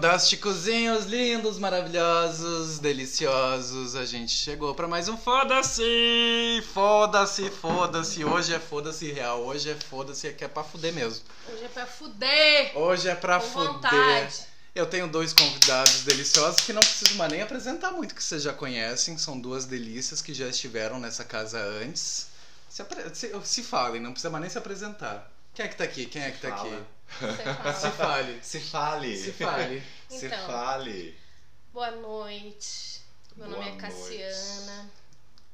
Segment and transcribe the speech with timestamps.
[0.00, 3.94] Oi, fodásticos lindos, maravilhosos, deliciosos.
[3.94, 6.64] A gente chegou para mais um Foda-se!
[6.72, 8.24] Foda-se, foda-se.
[8.24, 9.44] Hoje é foda-se real.
[9.44, 11.22] Hoje é foda-se é que é pra fuder mesmo.
[11.52, 12.72] Hoje é pra fuder!
[12.78, 13.72] Hoje é pra Com fuder.
[13.74, 14.34] vontade.
[14.74, 18.54] Eu tenho dois convidados deliciosos que não preciso mais nem apresentar muito, que vocês já
[18.54, 19.18] conhecem.
[19.18, 22.28] São duas delícias que já estiveram nessa casa antes.
[22.70, 25.30] Se, apre- se, se falem, não precisa mais nem se apresentar.
[25.52, 26.06] Quem é que tá aqui?
[26.06, 26.74] Quem é que tá Fala.
[26.74, 26.82] aqui?
[27.18, 28.44] Você Se fale.
[28.44, 29.16] Se fale.
[29.16, 29.82] Se fale.
[30.08, 30.46] Se Então.
[30.46, 31.18] fale.
[31.72, 33.02] Boa noite.
[33.36, 33.82] Meu Boa nome é noite.
[33.82, 34.90] Cassiana.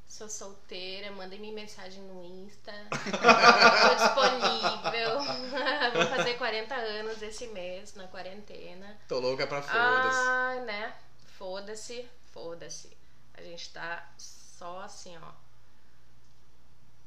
[0.08, 1.10] Sou solteira.
[1.12, 2.72] Mandem-me mensagem no Insta.
[2.90, 5.18] Tô disponível.
[5.92, 8.98] Vou fazer 40 anos esse mês, na quarentena.
[9.08, 10.28] Tô louca pra foda-se.
[10.28, 10.94] Ai, né?
[11.38, 12.96] Foda-se, foda-se.
[13.34, 15.32] A gente tá só assim, ó.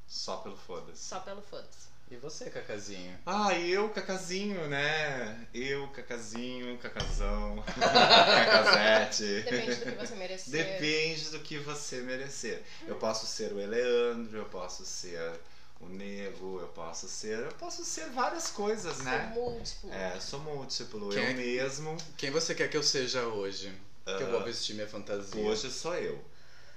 [0.07, 1.03] Só pelo foda-se.
[1.03, 1.87] Só pelo foda-se.
[2.11, 3.15] E você, Cacazinho?
[3.23, 5.47] Ah, eu, Cacazinho, né?
[5.53, 9.41] Eu, Cacazinho, Cacazão, Cacazete.
[9.43, 10.51] Depende do que você merecer.
[10.51, 12.63] Depende do que você merecer.
[12.87, 15.39] Eu posso ser o Eleandro, eu posso ser
[15.79, 17.39] o Nego, eu posso ser.
[17.39, 19.31] Eu posso ser várias coisas, Sou né?
[19.35, 19.93] múltiplo.
[19.93, 21.09] É, sou múltiplo.
[21.09, 21.95] Quem eu é- mesmo.
[22.17, 23.71] Quem você quer que eu seja hoje?
[24.05, 25.39] Que eu vou Ah, vestir minha fantasia.
[25.43, 26.19] Hoje sou eu.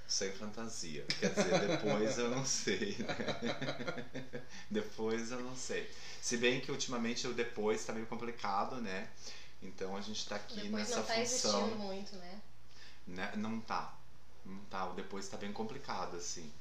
[0.07, 1.05] Sem fantasia.
[1.19, 4.43] Quer dizer, depois eu não sei, né?
[4.69, 5.89] depois eu não sei.
[6.21, 9.09] Se bem que ultimamente o depois tá meio complicado, né?
[9.61, 11.65] Então a gente tá aqui Depois nessa não tá função.
[11.65, 12.41] existindo muito, né?
[13.07, 13.31] né?
[13.35, 13.95] Não tá.
[14.45, 14.85] Não tá.
[14.89, 16.51] O depois tá bem complicado, assim.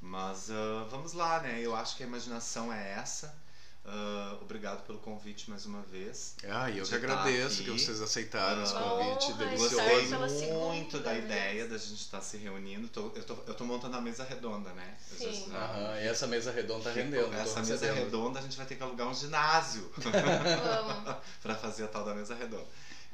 [0.00, 1.60] Mas ah, vamos lá, né?
[1.60, 3.36] Eu acho que a imaginação é essa.
[3.84, 6.36] Ah, obrigado pelo convite mais uma vez.
[6.48, 7.80] Ah, e eu que agradeço tá que aqui.
[7.80, 10.16] vocês aceitaram esse Ah, convite delicioso.
[10.18, 11.24] Gostei muito da vez.
[11.24, 12.86] ideia da gente estar se reunindo.
[12.88, 14.96] Tô- eu, tô, eu tô montando a mesa redonda, né?
[15.18, 15.52] Sim.
[15.52, 17.34] Aham, e essa mesa redonda tá rendendo.
[17.34, 18.04] Essa mesa recebendo.
[18.04, 19.90] redonda a gente vai ter que alugar um ginásio
[21.42, 22.66] pra fazer a tal da mesa redonda.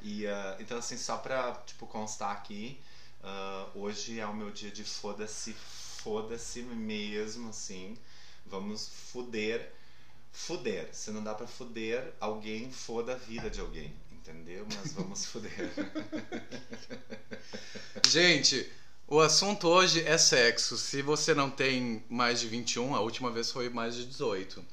[0.03, 2.79] E, ah, então, assim, só pra tipo, constar aqui,
[3.23, 7.97] ah, hoje é o meu dia de foda-se, foda-se mesmo, assim.
[8.45, 9.73] Vamos fuder,
[10.31, 10.89] fuder.
[10.93, 14.65] Se não dá pra fuder, alguém foda a vida de alguém, entendeu?
[14.75, 15.51] Mas vamos fuder.
[18.07, 18.71] Gente,
[19.07, 20.77] o assunto hoje é sexo.
[20.77, 24.63] Se você não tem mais de 21, a última vez foi mais de 18.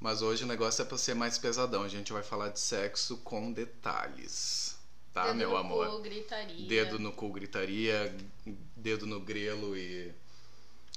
[0.00, 1.82] Mas hoje o negócio é pra ser mais pesadão.
[1.82, 4.76] A gente vai falar de sexo com detalhes.
[5.12, 5.90] Tá, Dedo meu no amor?
[5.90, 6.68] cu, gritaria.
[6.68, 8.14] Dedo no cu, gritaria,
[8.76, 10.12] dedo no grelo e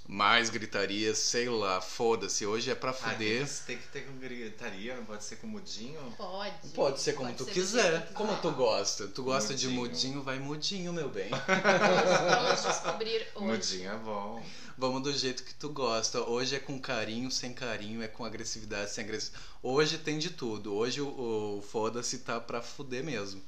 [0.08, 2.46] mais gritaria, sei lá, foda-se.
[2.46, 3.48] Hoje é pra Ah, tem, fuder.
[3.48, 6.00] que, tem que ter com gritaria, não pode ser com mudinho?
[6.18, 6.68] Pode.
[6.74, 9.08] Pode ser como Pode tu ser quiser, que como tu gosta.
[9.08, 9.90] Tu gosta de Mudinho.
[9.92, 11.30] mudinho, vai mudinho, meu bem.
[11.30, 13.46] Vamos descobrir hoje.
[13.46, 14.44] Mudinho é bom.
[14.78, 16.22] Vamos do jeito que tu gosta.
[16.22, 19.46] Hoje é com carinho, sem carinho, é com agressividade, sem agressividade.
[19.62, 20.74] Hoje tem de tudo.
[20.74, 23.42] Hoje o, o foda-se tá pra fuder mesmo.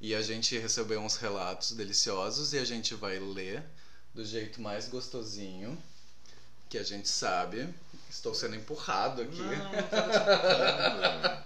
[0.00, 3.62] E a gente recebeu uns relatos deliciosos e a gente vai ler
[4.14, 5.80] do jeito mais gostosinho
[6.68, 7.68] que a gente sabe.
[8.08, 9.40] Estou sendo empurrado aqui.
[9.40, 9.70] Não,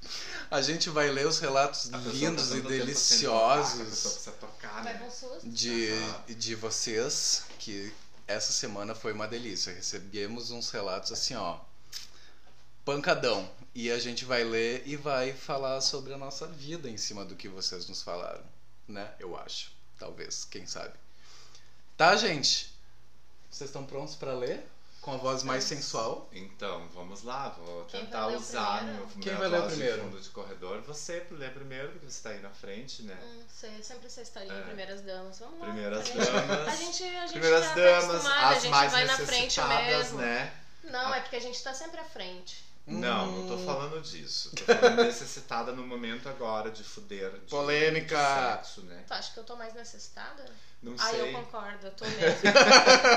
[0.00, 0.10] te
[0.50, 5.10] A gente vai ler os relatos A pessoa lindos tá e deliciosos precisa tocar, né?
[5.44, 5.90] de,
[6.34, 7.92] de vocês, que
[8.26, 9.72] essa semana foi uma delícia.
[9.72, 11.58] Recebemos uns relatos assim, ó,
[12.84, 13.48] pancadão.
[13.74, 17.36] E a gente vai ler e vai falar sobre a nossa vida em cima do
[17.36, 18.42] que vocês nos falaram,
[18.88, 19.12] né?
[19.18, 19.70] Eu acho.
[19.98, 20.94] Talvez, quem sabe.
[22.00, 22.72] Tá, gente?
[23.50, 24.66] Vocês estão prontos pra ler?
[25.02, 26.30] Com a voz mais sensual?
[26.32, 28.98] Então, vamos lá, vou Quem tentar vai ler o usar primeiro?
[29.00, 29.96] meu, Quem minha vai ler o voz primeiro?
[29.96, 30.80] de fundo de corredor.
[30.80, 33.18] Você lê primeiro, porque você tá aí na frente, né?
[33.22, 34.62] Hum, sei, sempre essa historinha, É.
[34.62, 35.38] primeiras damas.
[35.40, 35.66] Vamos lá.
[35.66, 36.68] Primeiras a gente, damas.
[36.68, 39.16] A gente, a gente Primeiras já tá damas, acostumada, a as gente mais vai na
[39.18, 40.18] frente necessitadas, mesmo.
[40.20, 40.54] né?
[40.84, 42.64] Não, é porque a gente tá sempre à frente.
[42.86, 44.50] Não, não tô falando disso.
[44.56, 47.30] Tô falando necessitada no momento agora de fuder.
[47.32, 48.16] De, Polêmica.
[48.16, 49.04] De sexo, né?
[49.06, 50.46] Tu acha que eu tô mais necessitada?
[50.82, 51.20] Não Ah, sei.
[51.20, 52.40] eu concordo, eu tô mesmo.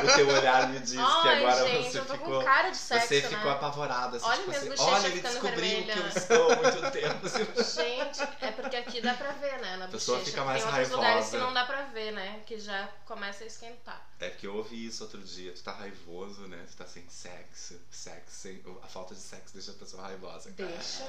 [0.03, 2.39] O teu olhar me diz que Ai, agora gente, você eu tô ficou.
[2.39, 3.29] com cara de sexo, você né?
[3.29, 4.17] ficou apavorada.
[4.17, 5.93] Assim, Olha tipo minhas assim, olha, ele ficando descobriu vermelha.
[5.93, 7.25] que eu estou há muito tempo.
[7.25, 7.81] assim.
[7.83, 9.77] Gente, é porque aqui dá pra ver, né?
[9.77, 10.31] Na A pessoa bochecha.
[10.35, 11.37] fica mais Tem outros lugares raivosa.
[11.37, 12.41] que não dá pra ver, né?
[12.45, 14.09] Que já começa a esquentar.
[14.19, 15.51] É que eu ouvi isso outro dia.
[15.53, 16.65] Tu tá raivoso, né?
[16.69, 17.79] Tu tá sem sexo.
[17.89, 18.61] Sexo, sem...
[18.81, 20.49] a falta de sexo deixa a pessoa raivosa.
[20.51, 21.03] Deixa,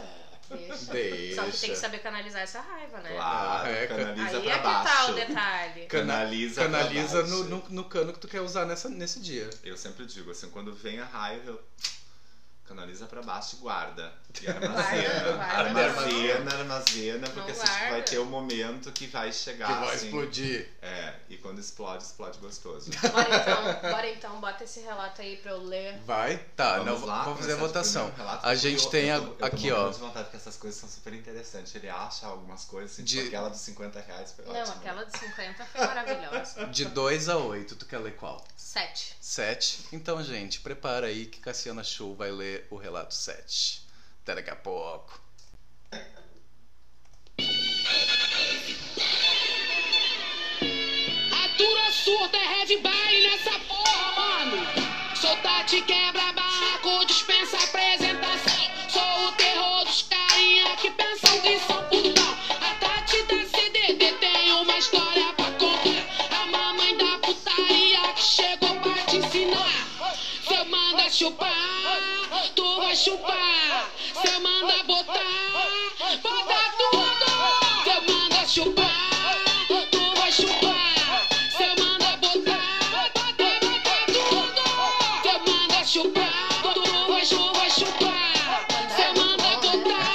[0.50, 0.92] deixa.
[0.92, 1.34] Deixa.
[1.44, 3.10] Só que tem que saber canalizar essa raiva, né?
[3.12, 4.84] Claro, Ah, é, canaliza Aí pra é que baixo.
[4.92, 5.86] tá o detalhe.
[5.86, 7.44] Canaliza, Canaliza baixo.
[7.44, 9.48] no, no, no cano que tu quer usar nessa, nesse dia.
[9.62, 11.60] Eu sempre digo assim, quando vem a raiva, eu
[12.66, 14.12] canaliza pra baixo e guarda.
[14.40, 15.32] E Guarda, armazena.
[15.36, 15.80] guarda.
[15.80, 18.02] armazena, armazena, porque Não assim, tipo, vai guarda.
[18.04, 19.66] ter o momento que vai chegar.
[19.68, 20.68] Que vai assim, explodir.
[20.82, 22.90] É, e quando explode, explode gostoso.
[22.90, 25.98] Bora então, bora então, bota esse relato aí pra eu ler.
[26.04, 26.38] Vai?
[26.56, 28.12] Tá, Vamos não, lá, vamos fazer a votação.
[28.16, 29.90] relato, A gente eu- tem eu a- tô- eu tô aqui, ó.
[29.90, 31.74] de vontade, porque essas coisas são super interessantes.
[31.74, 34.74] Ele acha algumas coisas, assim, De- tipo aquela dos 50 reais foi Não, ótima.
[34.76, 36.66] aquela de 50 foi maravilhosa.
[36.66, 38.44] De 2 a 8, tu quer ler qual?
[38.56, 39.14] 7.
[39.20, 39.84] 7.
[39.92, 43.82] Então, gente, prepara aí que Cassiana Show vai ler o relato 7.
[44.22, 45.20] Até daqui a pouco.
[51.44, 54.66] Atura surda é heavy baile nessa porra, mano.
[55.14, 58.70] Sou Tati quebra barraco, dispensa apresentação.
[58.88, 62.34] Sou o terror dos carinha que pensam que são putão.
[62.60, 66.42] A Tati da CDD tem uma história pra contar.
[66.42, 69.86] A mamãe da putaria que chegou pra te ensinar.
[70.46, 72.23] Cê manda chupar,
[72.54, 73.90] tu vai chupar.
[74.22, 75.14] Cê manda botar,
[76.22, 77.30] bota tudo.
[77.84, 79.44] Cê manda chupar,
[79.90, 81.28] tu vai chupar.
[81.56, 82.78] Cê manda botar,
[83.14, 84.64] bota, bota tudo.
[85.22, 88.66] Cê manda chupar, tu vai, tu vai chupar.
[88.96, 90.14] Cê manda botar,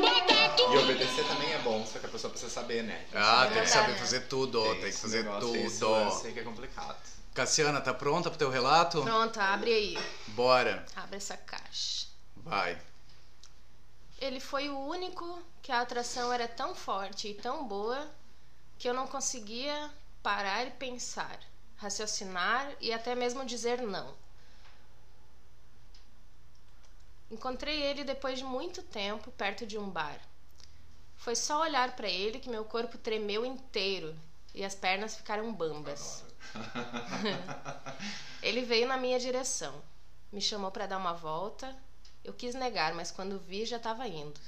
[0.00, 0.30] bota
[0.72, 3.04] E obedecer também é bom, só que a pessoa precisa saber, né?
[3.14, 5.90] Ah, É tem que saber fazer tudo, tem, que esse fazer tem esse tudo.
[5.90, 7.09] lance aí que é complicado.
[7.34, 9.02] Cassiana, tá pronta pro teu relato?
[9.02, 9.98] Pronto, abre aí.
[10.28, 10.84] Bora.
[10.96, 12.08] Abre essa caixa.
[12.36, 12.80] Vai.
[14.18, 18.10] Ele foi o único que a atração era tão forte e tão boa
[18.78, 19.90] que eu não conseguia
[20.22, 21.38] parar e pensar,
[21.76, 24.14] raciocinar e até mesmo dizer não.
[27.30, 30.18] Encontrei ele depois de muito tempo perto de um bar.
[31.16, 34.16] Foi só olhar para ele que meu corpo tremeu inteiro
[34.52, 36.24] e as pernas ficaram bambas.
[38.42, 39.82] Ele veio na minha direção,
[40.32, 41.76] me chamou para dar uma volta.
[42.24, 44.40] Eu quis negar, mas quando vi já estava indo.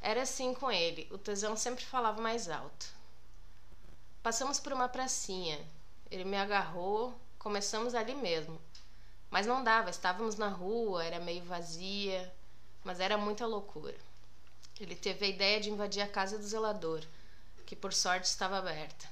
[0.00, 2.86] Era assim com ele, o tesão sempre falava mais alto.
[4.22, 5.58] Passamos por uma pracinha.
[6.10, 8.60] Ele me agarrou, começamos ali mesmo.
[9.30, 12.32] Mas não dava, estávamos na rua, era meio vazia,
[12.84, 13.96] mas era muita loucura.
[14.78, 17.02] Ele teve a ideia de invadir a casa do zelador,
[17.64, 19.11] que por sorte estava aberta.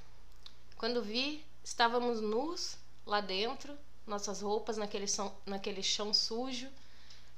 [0.81, 6.71] Quando vi, estávamos nus lá dentro, nossas roupas naquele, som- naquele chão sujo,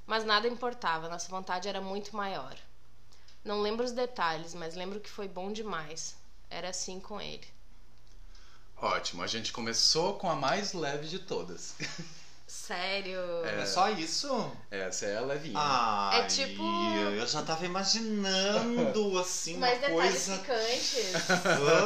[0.05, 2.57] mas nada importava, nossa vontade era muito maior.
[3.43, 6.15] Não lembro os detalhes, mas lembro que foi bom demais.
[6.49, 7.45] Era assim com ele.
[8.77, 11.75] Ótimo, a gente começou com a mais leve de todas.
[12.53, 13.19] Sério?
[13.45, 14.51] É só isso?
[14.69, 15.55] Essa é a levinha.
[15.57, 16.63] Ai, É tipo-
[17.17, 20.37] eu já tava imaginando, assim, uma Mais detalhes coisa...
[20.37, 21.13] picantes.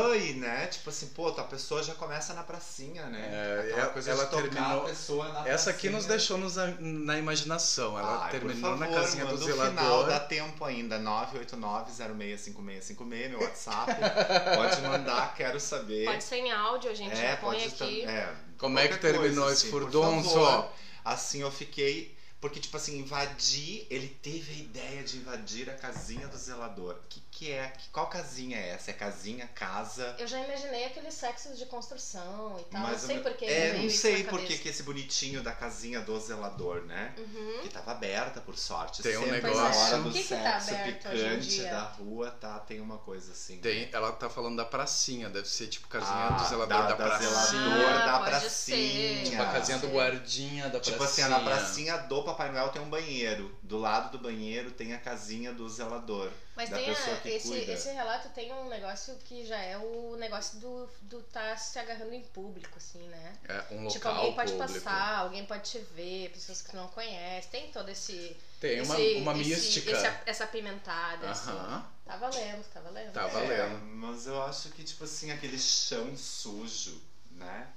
[0.10, 0.68] Oi, né?
[0.68, 3.30] Tipo assim, pô, a pessoa já começa na pracinha, né?
[3.32, 5.92] É, Aquela ela- coisa ela de tocar terminou- a pessoa na Essa aqui pracinha.
[5.94, 7.98] nos deixou nos, na imaginação.
[7.98, 9.70] Ela Ai, por terminou na favor, casinha do manda o zelador.
[9.80, 11.00] final, dá tempo ainda.
[11.00, 13.94] 989-065656, meu WhatsApp.
[14.56, 16.06] Pode mandar, quero saber.
[16.06, 18.04] Pode ser em áudio, a gente é, já põe pode aqui.
[18.06, 20.30] é, Como é que terminou coisa, esse assim, por furdunço?
[20.30, 20.72] favor.
[21.04, 22.16] Assim eu fiquei.
[22.40, 23.88] Porque, tipo assim, invadir.
[23.90, 26.96] Ele teve a ideia de invadir a casinha do zelador.
[27.10, 27.68] Que, que é?
[27.78, 28.90] Que- Qual casinha é essa?
[28.90, 30.16] É casinha, casa?
[30.18, 32.82] Eu já imaginei aqueles sexos de construção e tal.
[32.82, 35.44] Mas não sei eu- por que É, não isso sei por que que esse bonitinho
[35.44, 37.14] da casinha do zelador, né?
[37.18, 37.60] Uhum.
[37.62, 39.04] Que tava aberta, por sorte.
[39.04, 41.82] Tem um Sempre negócio- Na hora do que que tá sexo hoje em picante da
[41.84, 42.60] rua, tá?
[42.60, 43.58] Tem uma coisa assim.
[43.60, 46.96] Tem, ela tá falando da pracinha, deve ser tipo casinha Ah, do zelador da, da,
[46.96, 47.30] pracinha.
[47.30, 48.50] zelador Ah, da pode pracinha.
[48.50, 49.24] ser.
[49.30, 51.28] Tipo a casinha do guardinha da Tipo pracinha.
[51.28, 53.56] assim, na pracinha do Papai Noel tem um banheiro.
[53.68, 56.32] Do lado do banheiro tem a casinha do zelador.
[56.56, 57.74] Mas da tem a- pessoa que esse, cuida.
[57.74, 62.14] esse relato tem um negócio que já é o negócio do, do tá se agarrando
[62.14, 63.34] em público, assim, né?
[63.48, 64.74] É um local tipo, alguém pode público.
[64.82, 67.50] passar, alguém pode te ver, pessoas que tu não conhece.
[67.50, 68.38] Tem todo esse.
[68.62, 69.92] Tem uma, esse- uma esse- mística.
[69.92, 71.50] esse- essa apimentada, assim.
[71.52, 71.86] Aham.
[72.06, 73.12] Tá valendo, tá valendo.
[73.12, 73.86] Tá É, valendo.
[73.86, 77.68] mas eu acho que, tipo assim, aquele chão sujo, né?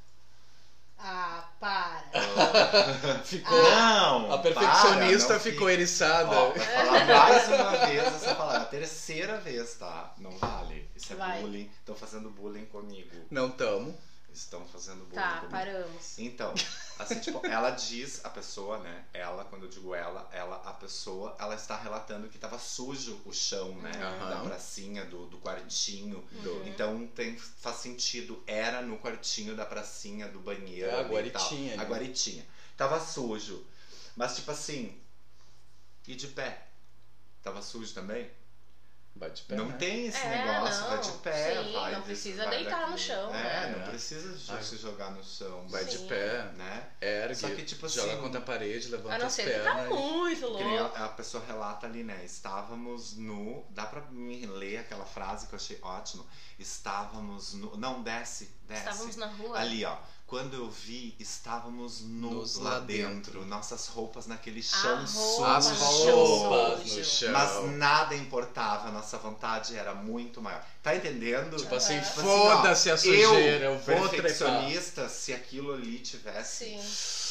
[1.03, 2.03] Ah, para.
[3.25, 3.63] Ficou.
[3.63, 4.33] Não!
[4.33, 6.31] A perfeccionista para, não ficou fica- eriçada.
[6.31, 8.61] Ó, vai falar mais uma vez essa palavra.
[8.61, 10.13] A terceira vez, tá?
[10.19, 10.89] Não vale.
[10.95, 11.41] Isso é Vai.
[11.41, 11.71] bullying.
[11.79, 13.11] Estão fazendo bullying comigo.
[13.31, 13.97] Não tamo.
[14.33, 15.51] Estão fazendo bullying Tá, comigo.
[15.51, 16.19] paramos.
[16.19, 16.55] Então,
[16.99, 19.05] assim, tipo, ela diz, a pessoa, né?
[19.13, 23.33] Ela, quando eu digo ela, ela, a pessoa, ela está relatando que tava sujo o
[23.33, 23.91] chão, né?
[24.01, 24.31] Aham.
[24.31, 26.25] Da pracinha, do, do quartinho.
[26.33, 26.67] Uhum.
[26.69, 28.43] Então tem, faz sentido.
[28.47, 30.91] Era no quartinho da pracinha, do banheiro.
[30.91, 31.85] É, a e guaritinha tal.
[31.85, 32.47] A guaritinha.
[32.77, 33.67] Tava sujo.
[34.17, 34.97] Mas, tipo assim.
[36.07, 36.67] E de pé?
[37.43, 38.31] Tava sujo também?
[39.15, 39.55] Bate pé.
[39.55, 39.77] não né?
[39.77, 40.89] tem esse É, negócio, não.
[40.91, 41.93] vai de pé, Sim, vai.
[41.93, 42.99] não de- precisa vai deitar no daqui.
[43.03, 43.75] chão, É, né?
[43.77, 45.69] não precisa se jogar no chão.
[45.69, 46.07] Vai de Sim.
[46.07, 46.43] pé.
[46.57, 46.91] Né?
[47.01, 49.45] Era ergue, Só que, tipo joga assim, contra a parede, levanta A não as ser
[49.45, 49.87] que tá pernas.
[49.87, 50.97] e- muito louco.
[50.97, 52.25] a, a pessoa relata ali, né?
[52.25, 53.67] Estávamos no.
[53.71, 56.25] Dá pra me ler aquela frase que eu achei ótimo?
[56.59, 57.77] Estávamos no.
[57.77, 58.81] Não, desce, desce.
[58.89, 59.59] Estávamos na rua.
[59.59, 59.99] Ali, ó.
[60.31, 63.33] Quando eu vi, estávamos nus Nos lá dentro.
[63.33, 63.47] dentro.
[63.47, 66.05] Nossas roupas naquele chão As sujo.
[66.05, 67.33] chão roupas no chão.
[67.33, 70.65] Mas nada importava, nossa vontade era muito maior.
[70.85, 71.57] Tá entendendo?
[71.57, 71.99] Tipo assim.
[71.99, 74.09] Tipo foda-se a assim, sujeira, eu, vou trepar.
[74.11, 77.30] perfeccionista, se aquilo ali tivesse, Sim.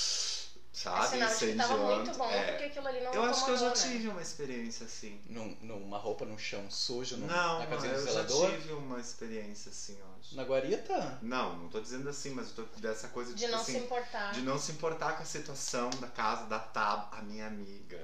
[0.79, 2.43] É sabe, sinal de que tava muito bom, é.
[2.51, 3.73] porque aquilo ali não Eu acho que eu já né?
[3.73, 5.19] tive uma experiência assim.
[5.27, 8.51] Num, numa roupa no chão sujo, num, Não, na casinha do eu já zelador.
[8.51, 10.35] tive uma experiência assim, eu acho.
[10.37, 11.19] Na guarita?
[11.21, 13.73] Não, não tô dizendo assim, mas eu tô dessa coisa de, De tipo não assim,
[13.73, 14.31] se importar.
[14.31, 17.99] de não se importar com a situação da casa da Tab, a minha amiga.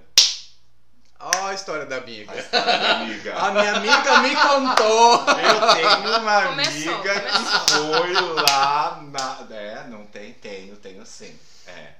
[1.18, 2.30] Ó a história da amiga.
[2.32, 3.36] A história da amiga.
[3.40, 5.14] A minha amiga me contou.
[5.30, 9.56] Eu tenho uma Começou, amiga que foi lá na.
[9.56, 10.34] É, não tem?
[10.34, 11.34] Tenho, tenho sim.
[11.68, 11.94] É,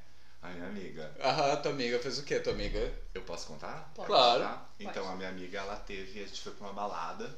[0.52, 1.16] a minha amiga.
[1.22, 2.94] Aham, tua amiga fez o quê, tua amiga?
[3.14, 3.92] Eu posso contar?
[3.96, 4.08] Pode.
[4.08, 4.44] Claro.
[4.44, 4.66] Tá?
[4.80, 7.34] Então a minha amiga ela teve, a gente foi pra uma balada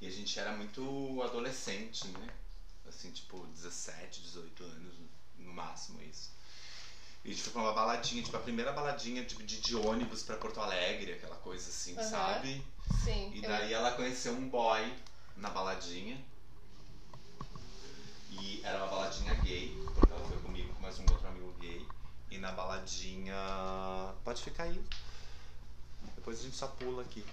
[0.00, 2.28] e a gente era muito adolescente, né?
[2.88, 4.94] Assim, tipo 17, 18 anos
[5.38, 6.30] no máximo isso.
[7.24, 10.22] E a gente foi pra uma baladinha, tipo a primeira baladinha tipo, de, de ônibus
[10.22, 12.10] pra Porto Alegre, aquela coisa assim, Aham.
[12.10, 12.62] sabe?
[13.02, 13.30] Sim.
[13.34, 14.92] E eu- daí ela conheceu um boy
[15.36, 16.22] na baladinha.
[18.40, 21.86] E era uma baladinha gay, porque ela foi comigo com mais um outro amigo gay.
[22.30, 23.34] E na baladinha.
[24.24, 24.80] Pode ficar aí.
[26.16, 27.24] Depois a gente só pula aqui.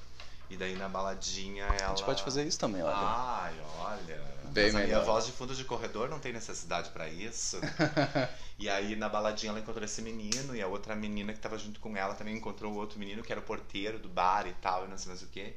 [0.50, 1.94] E daí na baladinha ela.
[1.94, 2.94] A gente pode fazer isso também, olha.
[2.94, 4.22] Ai, olha.
[4.52, 7.58] Bem Mas a minha voz de fundo de corredor não tem necessidade pra isso.
[8.60, 11.80] e aí na baladinha ela encontrou esse menino e a outra menina que tava junto
[11.80, 14.86] com ela também encontrou o outro menino que era o porteiro do bar e tal,
[14.86, 15.56] e não sei mais o que.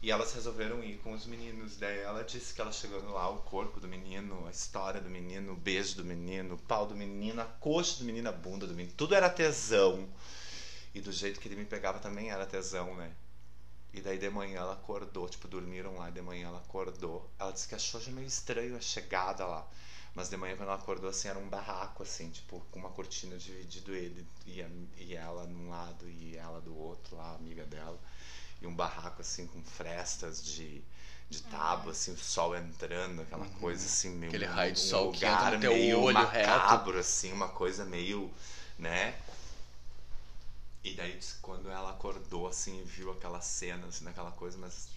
[0.00, 1.76] E elas resolveram ir com os meninos.
[1.76, 5.52] Daí ela disse que ela chegando lá, o corpo do menino, a história do menino,
[5.52, 8.74] o beijo do menino, o pau do menino, a coxa do menino, a bunda do
[8.74, 8.94] menino.
[8.96, 10.08] Tudo era tesão.
[10.94, 13.12] E do jeito que ele me pegava também era tesão, né?
[13.92, 17.30] E daí de manhã ela acordou, tipo, dormiram lá de manhã ela acordou.
[17.38, 19.66] Ela disse que achou já meio estranho a chegada lá.
[20.14, 23.36] Mas de manhã quando ela acordou, assim, era um barraco, assim, tipo, com uma cortina
[23.38, 27.98] dividido ele e, a- e ela num lado e ela do outro lá, amiga dela.
[28.60, 30.82] E um barraco, assim, com frestas de,
[31.30, 34.30] de tábua, assim, o sol entrando, aquela coisa, assim, meio...
[34.30, 37.84] Aquele raio de um sol que lugar entra no meio olho macabro, assim, uma coisa
[37.84, 38.32] meio,
[38.78, 39.14] né...
[40.84, 44.88] E daí quando ela acordou assim e viu aquela cena, assim, naquela coisa, mas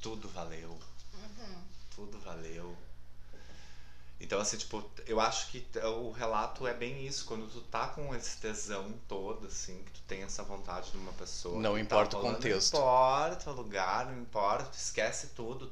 [0.00, 0.70] tudo valeu.
[1.12, 1.62] Uhum.
[1.94, 2.76] Tudo valeu.
[4.24, 7.26] Então, assim, tipo, eu acho que o relato é bem isso.
[7.26, 11.12] Quando tu tá com esse tesão todo, assim, que tu tem essa vontade de uma
[11.12, 11.60] pessoa.
[11.60, 12.72] Não que importa tá o rolando, contexto.
[12.72, 14.64] Não importa o lugar, não importa.
[14.64, 15.70] Tu esquece tudo.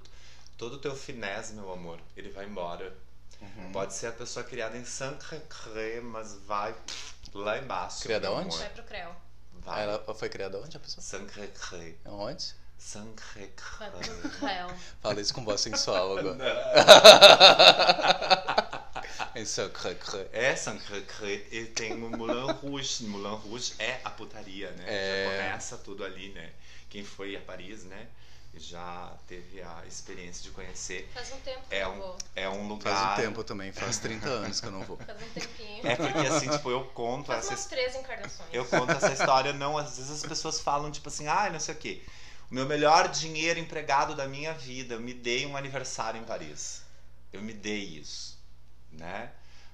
[0.59, 1.99] Todo o teu finesse, meu amor.
[2.15, 2.95] Ele vai embora.
[3.41, 3.73] Uhum.
[3.73, 6.75] Pode ser a pessoa criada em Saint-Cré, mas vai
[7.33, 8.03] lá embaixo.
[8.03, 8.49] Criada onde?
[8.49, 8.59] amor.
[8.59, 9.17] Vai pro Creu.
[9.55, 9.83] Vai.
[9.83, 11.03] Ela foi criada onde, a pessoa?
[11.03, 11.97] Saint-Cré.
[12.05, 12.55] Onde?
[13.17, 14.75] Creu.
[15.01, 16.37] Fala isso com voz sensual agora.
[19.35, 20.29] Em sacré cré.
[20.33, 23.05] É Saint-Cré e tem o Moulin Rouge.
[23.05, 24.85] Moulin Rouge é a putaria, né?
[24.87, 25.25] É.
[25.25, 26.51] Já começa tudo ali, né?
[26.91, 28.07] Quem foi a Paris, né?
[28.55, 31.09] Já teve a experiência de conhecer.
[31.15, 32.19] Faz um tempo que É eu um, vou.
[32.37, 32.95] é um lugar.
[32.95, 34.99] Faz um tempo também, faz 30 anos que eu não vou.
[34.99, 35.87] Faz um tempinho.
[35.87, 38.49] É porque assim, tipo, eu conto Faz essa umas três encarnações.
[38.53, 39.79] Eu conto essa história, não.
[39.79, 42.03] Às vezes as pessoas falam, tipo assim, ah, não sei o quê.
[42.53, 46.83] Meu melhor dinheiro empregado da minha vida, eu me dei um aniversário em Paris.
[47.33, 48.39] Eu me dei isso,
[48.93, 49.33] né?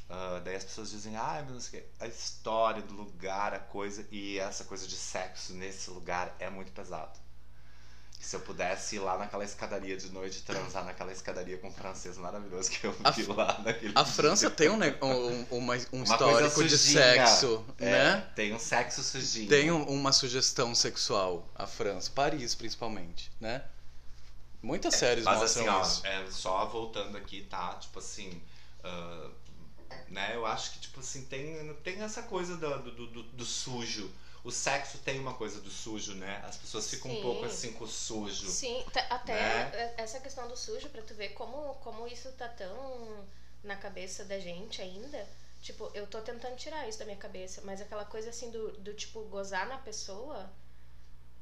[0.08, 1.88] Ah, daí as pessoas dizem, ah, mas não sei o quê.
[1.98, 6.70] A história do lugar, a coisa, e essa coisa de sexo nesse lugar é muito
[6.70, 7.18] pesado.
[8.18, 11.72] Que se eu pudesse ir lá naquela escadaria de noite, transar naquela escadaria com o
[11.72, 16.04] francês maravilhoso que eu vi lá naquele A França tem um, um, uma- um Uma
[16.04, 18.30] histórico de sexo, É, né?
[18.34, 19.48] Tem um sexo sujinho.
[19.48, 23.62] Tem um- uma sugestão sexual, a França, Paris principalmente, né?
[24.60, 26.02] Muitas séries Mas mostram assim, isso.
[26.04, 27.74] ó, é, só voltando aqui, tá?
[27.74, 28.42] Tipo assim,
[28.82, 29.30] ah,
[30.08, 30.34] né?
[30.34, 34.10] Eu acho que, tipo assim, tem, tem essa coisa do, do, do, do sujo.
[34.44, 36.40] O sexo tem uma coisa do sujo, né?
[36.44, 37.22] As pessoas ficam um Sim.
[37.22, 38.60] pouco assim com o sujo.
[38.60, 39.94] Sim, até Né?
[39.96, 43.26] essa questão do sujo, pra tu ver como, como isso tá tão
[43.62, 45.28] na cabeça da gente ainda.
[45.60, 48.94] Tipo, eu tô tentando tirar isso da minha cabeça, mas aquela coisa assim do, do
[48.94, 50.50] tipo, gozar na pessoa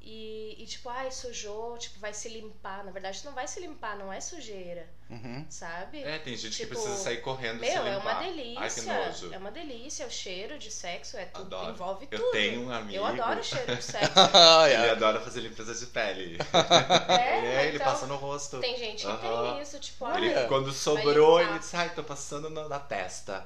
[0.01, 2.83] E, e, tipo, ai, sujou, tipo, vai se limpar.
[2.85, 5.45] Na verdade, não vai se limpar, não é sujeira, Uhum.
[5.49, 6.03] sabe?
[6.03, 7.93] É, tem gente Tipo, que precisa sair correndo se Meu, limpar.
[7.93, 8.59] é uma delícia.
[8.61, 9.33] Ai, que nojo.
[9.33, 10.05] É uma delícia.
[10.05, 11.71] O cheiro de sexo é tudo, Adoro.
[11.71, 12.31] envolve Eu tudo.
[12.31, 12.97] tenho um amigo.
[12.97, 14.11] Eu adoro o cheiro de sexo.
[14.69, 16.37] Ele adora fazer limpeza de pele.
[17.07, 18.59] É, É, ele então, passa no rosto.
[18.59, 19.53] Tem gente que Aham.
[19.53, 23.45] tem isso, tipo, Ele, ai, quando sobrou, ele disse, ai, tô passando na, na testa.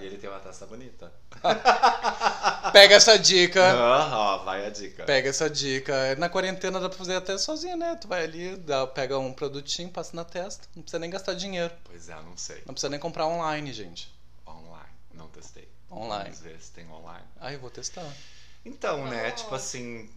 [0.00, 1.12] e ele tem uma testa bonita.
[2.72, 3.62] Pega essa dica.
[3.62, 5.04] Aham, vai a dica.
[5.04, 6.14] Pega essa dica.
[6.16, 7.96] Na quarentena dá pra fazer até sozinho, né?
[8.00, 10.63] Tu vai ali, dá, pega um produtinho, passa na testa.
[10.74, 11.72] Não precisa nem gastar dinheiro.
[11.84, 12.62] Pois é, não sei.
[12.66, 14.12] Não precisa nem comprar online, gente.
[14.46, 15.68] Online, não testei.
[15.90, 16.24] Online.
[16.24, 17.24] Vamos ver se tem online.
[17.40, 18.06] Ai, eu vou testar.
[18.64, 19.36] Então, né, Oh.
[19.36, 20.10] tipo assim,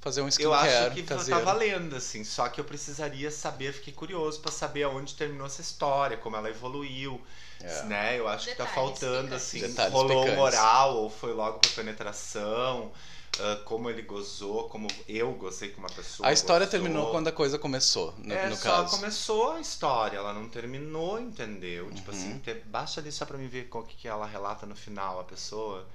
[0.00, 1.40] Fazer um eu acho que caseiro.
[1.40, 2.24] tá valendo, assim.
[2.24, 6.48] Só que eu precisaria saber, fiquei curioso pra saber aonde terminou essa história, como ela
[6.48, 7.20] evoluiu,
[7.60, 7.82] É.
[7.82, 8.18] né?
[8.18, 9.46] Eu acho que tá Detalhes faltando, picantes.
[9.46, 10.36] assim, Detalhes rolou picantes.
[10.36, 12.90] moral ou foi logo pra penetração,
[13.38, 16.28] ah, como ele gozou, como eu gostei com uma pessoa.
[16.28, 16.80] A história gozou.
[16.80, 18.96] terminou quando a coisa começou, no, é, no só caso.
[18.96, 21.90] começou a história, ela não terminou, entendeu?
[21.92, 22.16] Tipo Uhum.
[22.16, 25.20] assim, te- baixa ali só pra mim ver o que, que ela relata no final,
[25.20, 25.86] a pessoa.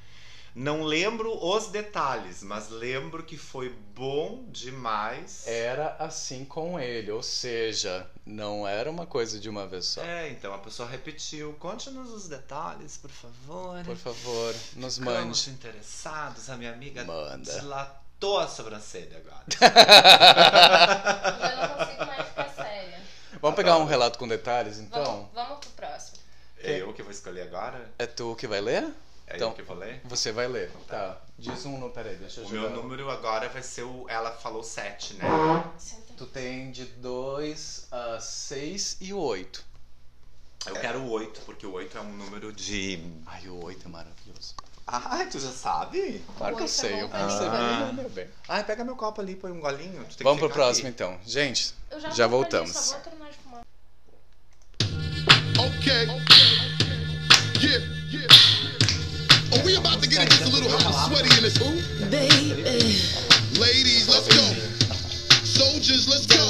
[0.56, 5.46] Não lembro os detalhes, mas lembro que foi bom demais.
[5.46, 10.02] Era assim com ele, ou seja, não era uma coisa de uma vez só.
[10.02, 11.54] É, então a pessoa repetiu.
[11.60, 13.84] Conte-nos os detalhes, por favor.
[13.84, 15.50] Por favor, nos mande.
[15.50, 17.52] interessados, a minha amiga Manda.
[17.60, 19.44] dilatou a sobrancelha agora.
[19.60, 23.02] já não consigo mais ficar séria.
[23.42, 25.04] Vamos pegar um relato com detalhes, então?
[25.04, 26.18] Vamos, vamos pro próximo.
[26.60, 27.92] é eu que vou escolher agora?
[28.00, 28.88] É tu que vai ler?
[29.27, 30.01] É Então, eu que vou ler?
[30.05, 30.72] Você vai ler.
[30.88, 31.17] Tá.
[31.38, 34.06] Diz um, no- peraí, deixa eu O meu número agora vai ser o.
[34.08, 35.26] Ela falou 7, né?
[36.15, 39.63] Tu tem de 2 a 6 e o 8.
[40.67, 43.00] Eu quero o 8, porque o 8 é um número de.
[43.26, 44.56] Ai, o 8 é maravilhoso.
[44.88, 46.23] Ai, tu já sabe?
[46.38, 47.91] Claro que eu é sei, eu percebi, Ah.
[47.93, 48.30] meu bem.
[48.47, 50.04] Ai, pega meu copo ali, põe um golinho.
[50.04, 50.93] Tu tem que Vamos pro próximo ali.
[50.93, 51.19] então.
[51.26, 52.76] Gente, Eu já, já, vou ali, voltamos.
[52.78, 53.62] Só vou terminar de fumar.
[55.58, 56.08] Okay.
[57.62, 57.94] Yeah,
[59.56, 59.62] yeah.
[59.62, 61.80] Oh, we about to get it just a little hot and sweaty in this ooh.
[63.60, 64.46] Ladies, let's go.
[65.46, 66.44] Soldiers, let's go.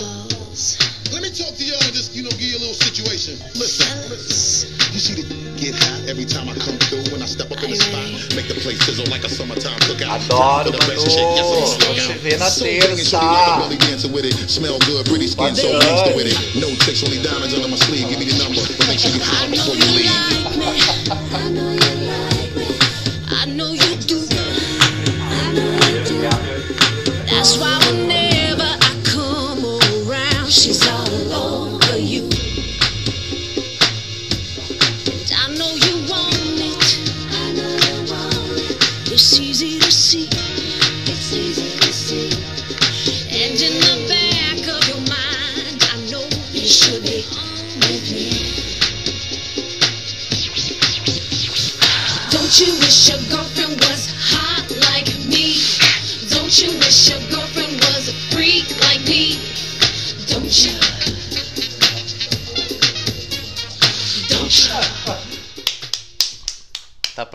[1.14, 3.38] Let me talk to y'all and just, you know, give you a little situation.
[3.56, 4.68] Listen, listen.
[4.92, 5.24] You see the
[5.56, 8.36] get hot every time I come through when I step up in the spot.
[8.36, 10.20] Make the place sizzle like a summertime cookout.
[10.28, 11.14] Adoro, For the best Manu.
[11.14, 12.20] shake, yes, I'm Vamos stuck se out.
[12.26, 13.22] ver na So big and terça.
[13.22, 14.36] shorty like belly dancing with it.
[14.50, 15.80] Smell good, pretty skin, so Valeu.
[15.86, 16.38] gangsta with it.
[16.60, 18.10] No tricks, only diamonds under my sleeve.
[18.10, 21.85] Give me the number, but make sure you call before you leave.
[27.46, 32.24] That's why whenever I come around, she's all over you.
[35.06, 36.82] And I know you want it.
[39.14, 40.28] It's easy to see.
[41.06, 42.34] It's easy to see.
[43.30, 47.28] And in the back of your mind, I know you should be
[47.86, 48.26] with me.
[52.32, 53.55] Don't you wish your girlfriend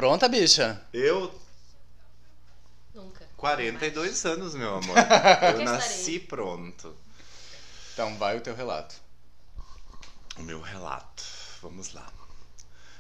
[0.01, 0.81] pronta, bicha?
[0.95, 1.31] Eu,
[2.95, 3.29] Nunca.
[3.37, 4.97] 42 anos, meu amor.
[5.53, 6.97] Eu nasci pronto.
[7.93, 8.95] Então vai o teu relato.
[10.39, 11.23] O meu relato.
[11.61, 12.11] Vamos lá.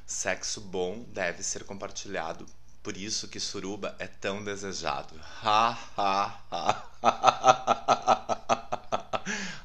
[0.06, 2.44] Sexo bom deve ser compartilhado.
[2.82, 5.18] Por isso que suruba é tão desejado.
[5.42, 6.84] Ha, ha, ha.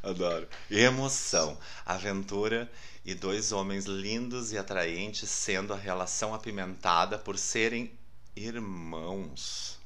[0.03, 0.47] Adoro.
[0.71, 2.71] Emoção, aventura
[3.05, 7.91] e dois homens lindos e atraentes sendo a relação apimentada por serem
[8.35, 9.77] irmãos.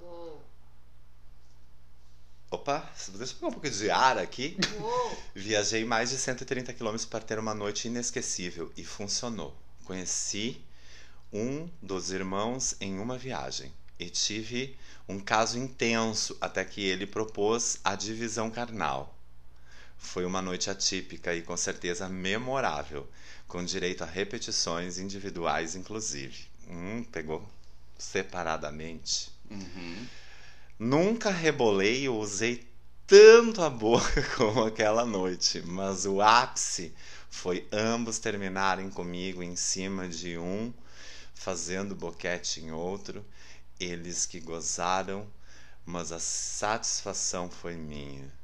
[0.00, 0.40] Uou.
[2.48, 4.56] Opa, deixa eu pegar um pouco de ar aqui.
[4.78, 5.18] Uou.
[5.34, 9.56] Viajei mais de 130 quilômetros para ter uma noite inesquecível e funcionou.
[9.84, 10.64] Conheci
[11.32, 14.76] um dos irmãos em uma viagem e tive
[15.08, 19.18] um caso intenso até que ele propôs a divisão carnal.
[20.02, 23.08] Foi uma noite atípica e com certeza memorável,
[23.48, 26.46] com direito a repetições individuais, inclusive.
[26.68, 27.48] Hum, pegou
[27.96, 29.30] separadamente.
[29.50, 30.06] Uhum.
[30.78, 32.66] Nunca rebolei ou usei
[33.06, 36.92] tanto a boca como aquela noite, mas o ápice
[37.30, 40.74] foi ambos terminarem comigo em cima de um,
[41.34, 43.24] fazendo boquete em outro,
[43.78, 45.26] eles que gozaram,
[45.86, 48.41] mas a satisfação foi minha.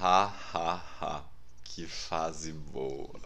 [0.00, 1.22] Ha, ha, ha.
[1.64, 3.20] Que fase boa.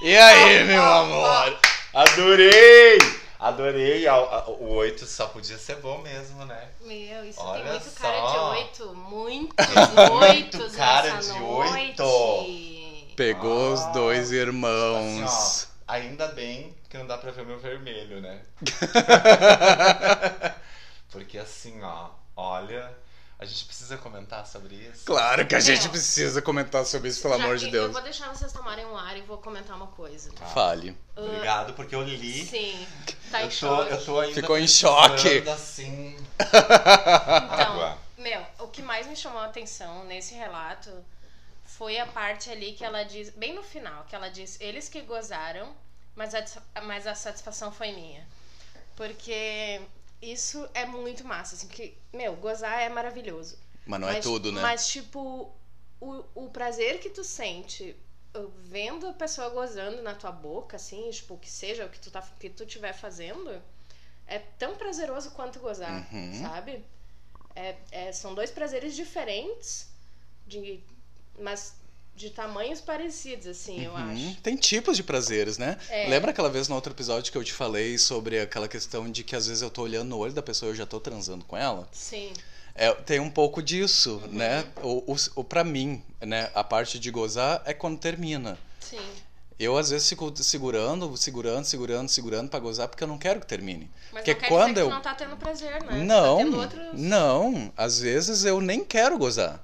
[0.00, 1.58] E aí, meu amor?
[1.92, 2.98] Adorei!
[3.38, 4.04] Adorei.
[4.48, 6.68] O 8 só podia ser bom mesmo, né?
[6.80, 8.50] Meu, isso Olha tem muito cara de só.
[8.52, 8.94] oito.
[8.94, 9.66] Muitos
[10.20, 13.12] oitos cara nessa de noite.
[13.16, 15.68] Pegou os Ah, dois Assim, irmãos.
[15.86, 18.40] ó, ainda bem que não dá pra ver o meu vermelho, né?
[21.12, 22.90] Porque assim, ó, olha,
[23.44, 25.04] a gente precisa comentar sobre isso.
[25.04, 27.86] Claro que a gente precisa comentar sobre isso, pelo Já amor de Deus.
[27.86, 30.30] Eu vou deixar vocês tomarem um ar e vou comentar uma coisa.
[30.52, 30.96] Fale.
[31.14, 32.46] Obrigado, porque eu li.
[32.46, 32.86] Sim,
[33.30, 33.92] tá em eu, tô, choque.
[33.92, 35.48] eu tô ainda Ficou em choque.
[35.48, 36.16] assim.
[36.40, 37.98] Então, água.
[38.18, 40.90] meu, o que mais me chamou a atenção nesse relato
[41.64, 45.02] foi a parte ali que ela diz, bem no final, que ela diz: eles que
[45.02, 45.74] gozaram,
[46.16, 46.44] mas a,
[46.82, 48.26] mas a satisfação foi minha.
[48.96, 49.80] Porque
[50.20, 53.58] isso é muito massa, assim, que, meu, gozar é maravilhoso.
[53.86, 54.60] Mas não é mas, tudo, né?
[54.62, 55.52] Mas, tipo,
[56.00, 57.96] o, o prazer que tu sente
[58.36, 62.10] uh, vendo a pessoa gozando na tua boca, assim, tipo, que seja o que tu,
[62.10, 63.62] tá, que tu tiver fazendo,
[64.26, 66.40] é tão prazeroso quanto gozar, Uhum.
[66.40, 66.84] sabe?
[67.54, 69.88] É, é- são dois prazeres diferentes,
[70.46, 70.82] de,
[71.38, 71.76] mas
[72.16, 74.12] de tamanhos parecidos, assim, eu Uhum.
[74.12, 74.36] acho.
[74.42, 75.76] Tem tipos de prazeres, né?
[75.90, 76.08] É.
[76.08, 79.34] Lembra aquela vez no outro episódio que eu te falei sobre aquela questão de que
[79.34, 81.56] às vezes eu tô olhando no olho da pessoa e eu já tô transando com
[81.56, 81.88] ela?
[81.92, 82.32] Sim.
[82.76, 84.32] É, tem um pouco disso, Uhum.
[84.32, 84.64] né?
[84.82, 86.50] O, o, o, pra mim, né?
[86.54, 88.58] A parte de gozar é quando termina.
[88.80, 88.98] Sim.
[89.58, 93.46] Eu às vezes fico segurando, segurando, segurando, segurando pra gozar porque eu não quero que
[93.46, 93.88] termine.
[94.12, 95.88] Mas porque quando que eu tu não tá tendo prazer, né?
[95.90, 97.00] Tu não, tá outros...
[97.00, 99.63] não, às vezes eu nem quero gozar.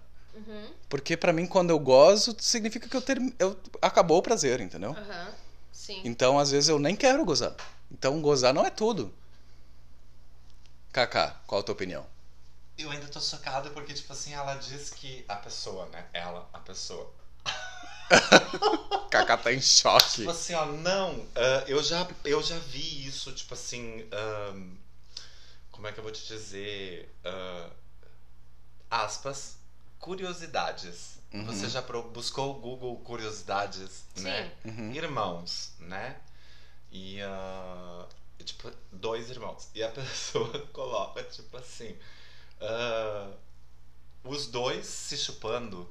[0.51, 0.71] Uhum.
[0.89, 3.31] Porque pra mim quando eu gozo significa que eu, term...
[3.39, 4.91] eu acabou o prazer, entendeu?
[4.91, 5.33] Aham.
[5.73, 6.01] Sim.
[6.05, 7.55] Então às vezes eu nem quero gozar.
[7.91, 9.15] Então gozar não é tudo.
[10.93, 12.05] Kaká, qual a tua opinião?
[12.77, 16.07] Eu ainda tô chocada porque, tipo assim, ela diz que a pessoa, né?
[16.13, 17.13] Ela, a pessoa.
[19.11, 20.23] Kaká tá em choque.
[20.23, 24.05] Tipo assim, ó, não, ah, eu, já, eu já vi isso, tipo assim.
[25.71, 27.15] como é que eu vou te dizer?
[27.25, 27.71] Ah,
[28.91, 29.60] aspas,
[30.01, 31.19] curiosidades.
[31.33, 31.45] Uhum.
[31.47, 34.51] Você já buscou o Google curiosidades, né?
[34.65, 34.93] Uhum.
[34.93, 36.17] Irmãos, né?
[36.91, 37.21] E,
[38.39, 39.69] e, tipo, dois irmãos.
[39.75, 41.97] E a pessoa coloca, tipo assim,
[42.61, 43.31] ah,
[44.25, 45.89] os dois se chupando,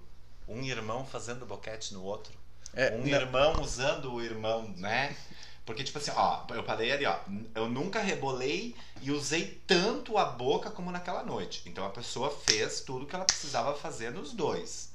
[0.47, 2.37] um irmão fazendo boquete no outro.
[2.73, 5.15] É, um não- irmão usando o irmão, né?
[5.69, 7.15] Porque, tipo assim, ó, eu falei ali, ó,
[7.53, 11.61] eu nunca rebolei e usei tanto a boca como naquela noite.
[11.67, 14.89] Então a pessoa fez tudo que ela precisava fazer nos dois.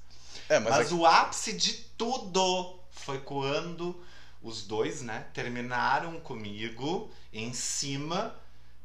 [0.49, 4.03] é, mas, Mas, aqui- o ápice de tudo foi quando
[4.43, 8.35] os dois, né, terminaram comigo em cima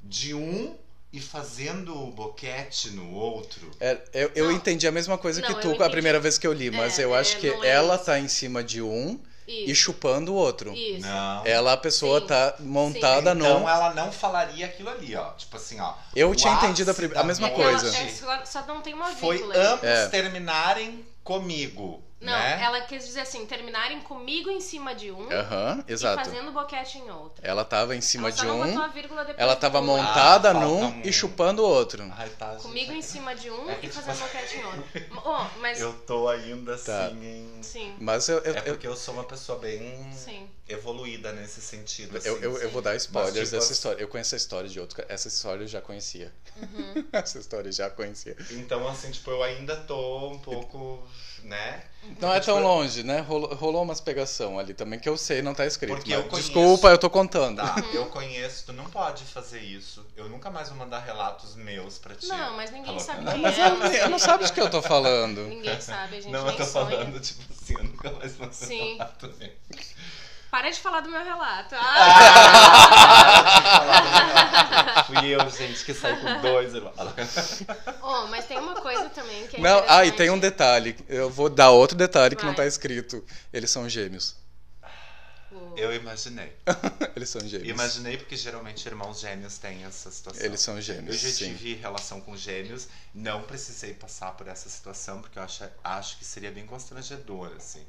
[0.03, 0.77] de um
[1.11, 3.67] e fazendo o boquete no outro.
[3.79, 4.51] é, eu, eu Não.
[4.51, 7.03] entendi a mesma coisa Não, que tu a primeira vez que eu li, mas É,
[7.03, 8.05] eu acho é, que é ela isso.
[8.05, 9.81] tá em cima de um e Isso.
[9.81, 10.73] chupando o outro.
[10.73, 11.05] Isso.
[11.07, 11.45] Não.
[11.45, 12.27] Ela, a pessoa Sim.
[12.27, 13.67] tá montada Então no.
[13.67, 15.31] ela não falaria aquilo ali, ó.
[15.33, 15.93] Tipo assim, ó.
[16.15, 17.87] Eu tinha entendido a, prim- a mesma É coisa.
[17.87, 19.57] ela- é, só- só não tem uma Foi vírgula.
[19.73, 20.07] ambos É.
[20.07, 22.61] terminarem comigo, Não, né?
[22.61, 25.27] ela quis dizer assim, terminarem comigo em cima de um
[25.87, 26.21] e exato.
[26.23, 27.41] fazendo boquete em outro.
[27.41, 30.85] Ela tava em cima ela de um, a vírgula depois ela tava montada Ah, num
[30.87, 31.01] um.
[31.03, 32.03] e chupando o outro.
[32.17, 32.63] Ai, tá, gente.
[32.63, 34.83] Comigo em cima de um É e tipo, fazendo boquete em outro.
[35.25, 37.09] Oh, mas Eu tô ainda assim Tá.
[37.11, 37.59] em.
[37.63, 40.49] sim, Mas eu, eu, É porque eu sou uma pessoa bem sim.
[40.69, 42.13] Evoluída nesse sentido.
[42.13, 42.43] eu, assim.
[42.43, 44.01] eu, eu vou dar spoilers Mas, tipo, dessa história.
[44.01, 45.03] Eu conheço a história de outro.
[45.09, 46.31] Essa história eu já conhecia.
[46.55, 47.05] Uhum.
[47.11, 48.35] Essa história eu já conhecia.
[48.51, 51.05] Então, assim, tipo, eu ainda tô um pouco,
[51.43, 51.83] né?
[52.21, 53.19] Não é Tipo, tão longe, né?
[53.19, 55.95] Rolou, rolou umas pegação ali também que eu sei, não tá escrito.
[55.97, 56.47] Porque mas eu conheço.
[56.49, 57.57] Desculpa, eu tô contando.
[57.57, 60.05] Tá, eu conheço, tu não pode fazer isso.
[60.15, 62.27] Eu nunca mais vou mandar relatos meus pra ti.
[62.27, 63.67] Não, mas ninguém Falou sabe Não, quem é.
[63.67, 65.41] eu, não- eu não sabe de que eu tô falando.
[65.47, 66.85] Ninguém sabe, a gente Não, eu tô sonha.
[66.97, 68.93] falando, tipo assim, eu nunca mais vou mandar Sim.
[68.93, 69.49] relato meu.
[70.49, 71.75] Para de falar do meu relato.
[73.81, 75.03] Ah!
[75.05, 76.93] Fui eu, gente, que saí com dois irmãos.
[78.01, 80.95] oh, mas tem uma coisa também que é Não, ah, e tem um detalhe.
[81.07, 82.65] Eu vou dar outro detalhe que não Vai.
[82.65, 83.23] tá escrito.
[83.51, 84.35] Eles são gêmeos.
[85.75, 86.55] Eu imaginei.
[87.15, 87.69] Eles são gêmeos.
[87.69, 90.45] Imaginei porque geralmente irmãos gêmeos têm essa situação.
[90.45, 91.53] Eles são Eu gêmeos, já sim.
[91.53, 96.25] tive relação com gêmeos, não precisei passar por essa situação, porque eu acho, acho que
[96.25, 97.85] seria bem constrangedor, assim.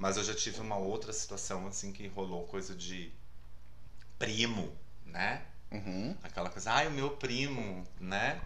[0.00, 3.12] Mas eu já tive uma outra situação, assim, que rolou coisa de
[4.18, 5.46] primo, né?
[5.70, 6.16] Uhum.
[6.22, 8.40] Aquela coisa, ai, o meu primo, né?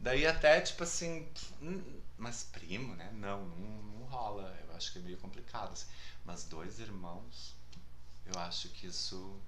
[0.00, 1.28] Daí até, tipo assim,
[1.62, 3.08] hum, mas primo, né?
[3.12, 4.52] Não, não, não rola.
[4.66, 5.86] Eu acho que é meio complicado, assim.
[6.24, 7.54] Mas dois irmãos,
[8.24, 9.40] eu acho que isso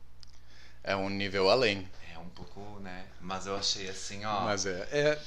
[0.83, 1.89] É um nível além.
[2.15, 3.05] é um pouco, né?
[3.21, 4.41] Mas eu achei assim, ó.
[4.43, 5.19] Mas é, é,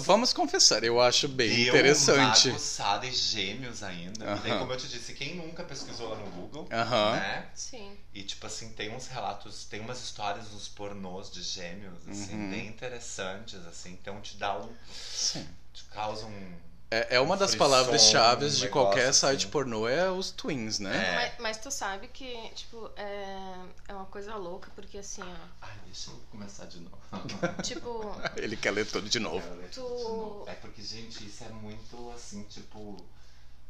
[0.00, 2.48] Vamos confessar, eu acho bem deu interessante.
[2.48, 4.36] Uma aguçada e gêmeos ainda.
[4.36, 7.12] E daí, como eu te disse, quem nunca pesquisou lá no Google, Aham.
[7.16, 7.48] né?
[7.54, 7.96] Sim.
[8.14, 12.50] E tipo assim, tem uns relatos, tem umas histórias nos pornôs de gêmeos, assim, Uhum.
[12.50, 13.90] bem interessantes, assim.
[14.00, 14.68] Então te dá um.
[14.92, 15.46] Sim.
[15.72, 16.52] te causa um.
[16.92, 19.50] É, é uma das palavras-chave um de negócio qualquer site assim.
[19.50, 20.96] pornô, é os twins, né?
[20.96, 21.14] É.
[21.14, 23.54] Mas, mas tu sabe que, tipo, é,
[23.88, 25.36] é uma coisa louca, porque assim, ó.
[25.62, 26.98] Ai, deixa eu começar de novo.
[27.62, 29.54] Tipo, Ele quer ler tudo de novo.
[29.54, 30.44] Ler Tu- tudo de novo.
[30.48, 32.96] É porque, gente, isso é muito assim, tipo.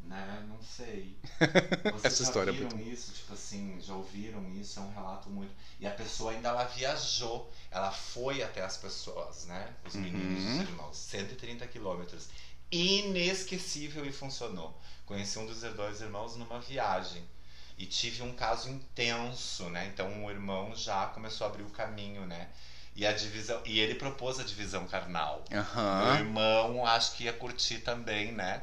[0.03, 1.15] Né, não sei.
[1.93, 3.11] Vocês Essa já história é viram muito- isso?
[3.13, 4.79] Tipo assim, já ouviram isso?
[4.79, 5.51] É um relato muito.
[5.79, 9.71] E a pessoa ainda ela viajou, ela foi até as pessoas, né?
[9.85, 10.55] Os meninos, Uhum.
[10.63, 12.29] os irmãos, 130 quilômetros.
[12.71, 14.79] Inesquecível e funcionou.
[15.05, 17.23] Conheci um dos dois irmãos numa viagem.
[17.77, 19.89] E tive um caso intenso, né?
[19.93, 22.47] Então o irmão já começou a abrir o caminho, né?
[22.95, 23.61] E a divisão.
[23.65, 25.43] E ele propôs a divisão carnal.
[25.49, 26.19] Meu Aham.
[26.19, 28.59] irmão acho que ia curtir também, né?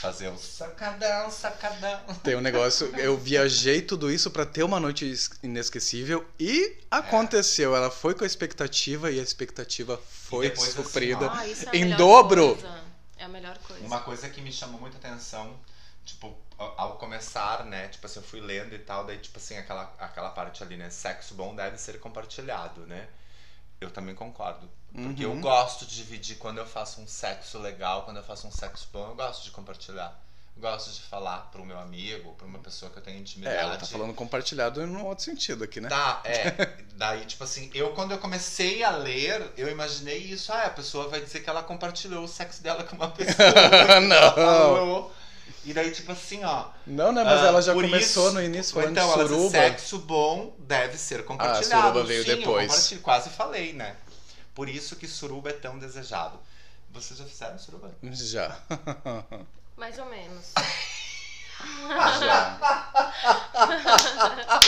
[0.00, 2.00] Fazer um sacadão, sacadão.
[2.22, 7.74] Tem um negócio, eu viajei tudo isso pra ter uma noite es- inesquecível e aconteceu.
[7.74, 11.30] Ela foi com a expectativa e a expectativa foi depois, assim, suprida.
[11.32, 12.54] ah, é em dobro.
[12.54, 12.87] coisa.
[13.18, 13.84] É a melhor coisa.
[13.84, 15.58] Uma coisa que me chamou muita atenção,
[16.04, 17.88] tipo, ao começar, né?
[17.88, 20.90] Tipo assim, eu fui lendo e tal, daí, tipo assim, aquela, aquela parte ali, né?
[20.90, 23.08] Sexo bom deve ser compartilhado, né?
[23.80, 24.70] Eu também concordo.
[25.02, 25.40] Porque eu Uhum.
[25.40, 29.08] gosto de dividir quando eu faço um sexo legal, quando eu faço um sexo bom,
[29.10, 30.18] eu gosto de compartilhar.
[30.58, 33.56] Eu gosto de falar pro meu amigo, pra uma pessoa que eu tenho intimidade.
[33.56, 35.88] É, ela tá falando compartilhado num outro sentido aqui, né?
[35.88, 36.50] Tá, é.
[36.98, 40.52] Daí, tipo assim, eu quando eu comecei a ler, eu imaginei isso.
[40.52, 44.00] Ah, a pessoa vai dizer que ela compartilhou o sexo dela com uma pessoa.
[44.02, 44.34] Não.
[44.34, 45.14] Falou.
[45.64, 46.66] E daí, tipo assim, ó.
[46.84, 47.22] Não, né?
[47.22, 49.50] Mas ah, ela já começou isso- no início falando então, de suruba.
[49.50, 51.86] sexo bom deve ser compartilhado.
[51.86, 52.66] Ah, suruba veio Sim, eu depois.
[52.66, 53.94] compartilho, quase falei, né?
[54.56, 56.36] Por isso que suruba é tão desejado.
[56.90, 57.94] Vocês já fizeram suruba?
[58.02, 58.58] Já.
[59.78, 60.52] Mais ou menos.
[62.20, 62.58] já.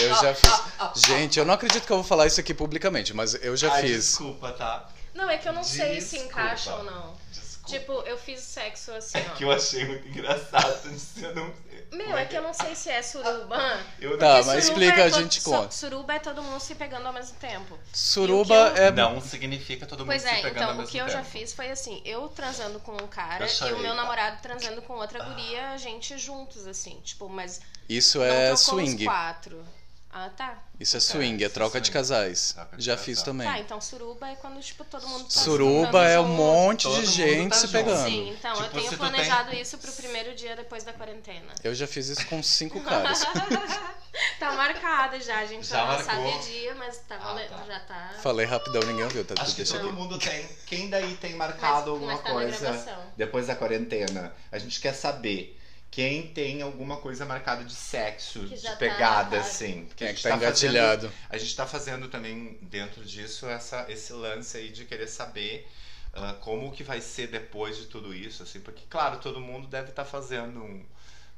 [0.01, 1.07] Eu já fiz.
[1.07, 3.83] Gente, eu não acredito que eu vou falar isso aqui publicamente, mas eu já Ai,
[3.83, 4.07] fiz.
[4.07, 4.89] Desculpa, tá?
[5.15, 6.41] Não, é que eu não sei se Desculpa.
[6.41, 7.17] encaixa ou não.
[7.31, 7.69] Desculpa.
[7.69, 9.35] Tipo, eu fiz sexo assim, é ó.
[9.35, 10.81] que eu achei muito engraçado.
[11.21, 11.53] Eu não...
[11.93, 13.57] Meu, Como é que eu não sei se é suruba.
[14.01, 15.71] Eu Tá, Porque mas suruba explica, é a to- gente su- conta.
[15.73, 17.77] Suruba é todo mundo se pegando ao mesmo tempo.
[17.93, 18.91] Suruba eu- é.
[18.93, 21.19] Não significa todo mundo Pois se é, pegando ao então, o mesmo que eu já
[21.19, 21.31] tempo.
[21.31, 23.95] fiz foi assim, eu transando com um cara e o meu tá?
[23.97, 28.55] namorado transando com outra guria, a gente juntos, assim, tipo, mas Isso não é trocou
[28.55, 29.05] os swing.
[29.05, 29.67] quatro.
[30.13, 30.59] Ah, tá.
[30.81, 32.53] Isso é Ok, swing, é é troca de casais.
[32.55, 33.05] Troca de Já casal.
[33.05, 33.47] fiz também.
[33.47, 36.37] Tá, então suruba é quando, tipo, todo mundo tá Suruba é um junto.
[36.37, 37.73] monte Todo de gente tá se junto.
[37.73, 38.05] pegando.
[38.09, 41.55] Sim, então Tipo, eu tenho planejado isso pro primeiro dia depois da quarentena.
[41.63, 43.25] Eu já fiz isso com cinco caras.
[44.39, 47.63] Tá marcada já, a gente Já já não sabe dia, mas tá, Ah, vale- tá.
[47.67, 48.11] já tá.
[48.23, 49.35] Falei rapidão, ninguém ouviu, tá?
[49.41, 49.93] Acho que todo aqui.
[49.93, 50.49] mundo tem.
[50.67, 54.35] Quem daí tem marcado Mas- alguma mas tá coisa depois da quarentena?
[54.51, 55.60] A gente quer saber
[55.91, 59.37] quem tem alguma coisa marcada de sexo, Que de tá pegada, marcado.
[59.37, 59.85] assim.
[59.87, 61.13] Porque Quem a é que gente tá fazendo- engatilhado?
[61.29, 65.69] a gente tá fazendo também dentro disso essa, esse lance aí de querer saber
[66.13, 69.91] ah, como que vai ser depois de tudo isso, assim, porque claro, todo mundo deve
[69.91, 70.85] estar fazendo um,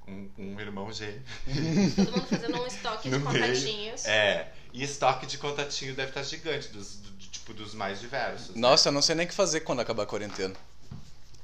[0.09, 1.23] um, um irmão gêmeo.
[1.97, 3.45] Todo mundo fazendo um estoque de No meio.
[3.47, 4.05] contatinhos.
[4.07, 8.55] É, e estoque de contatinho deve estar gigante, dos, do- tipo, dos mais diversos.
[8.55, 8.61] né?
[8.61, 10.55] Nossa, eu não sei nem o que fazer quando acabar a quarentena.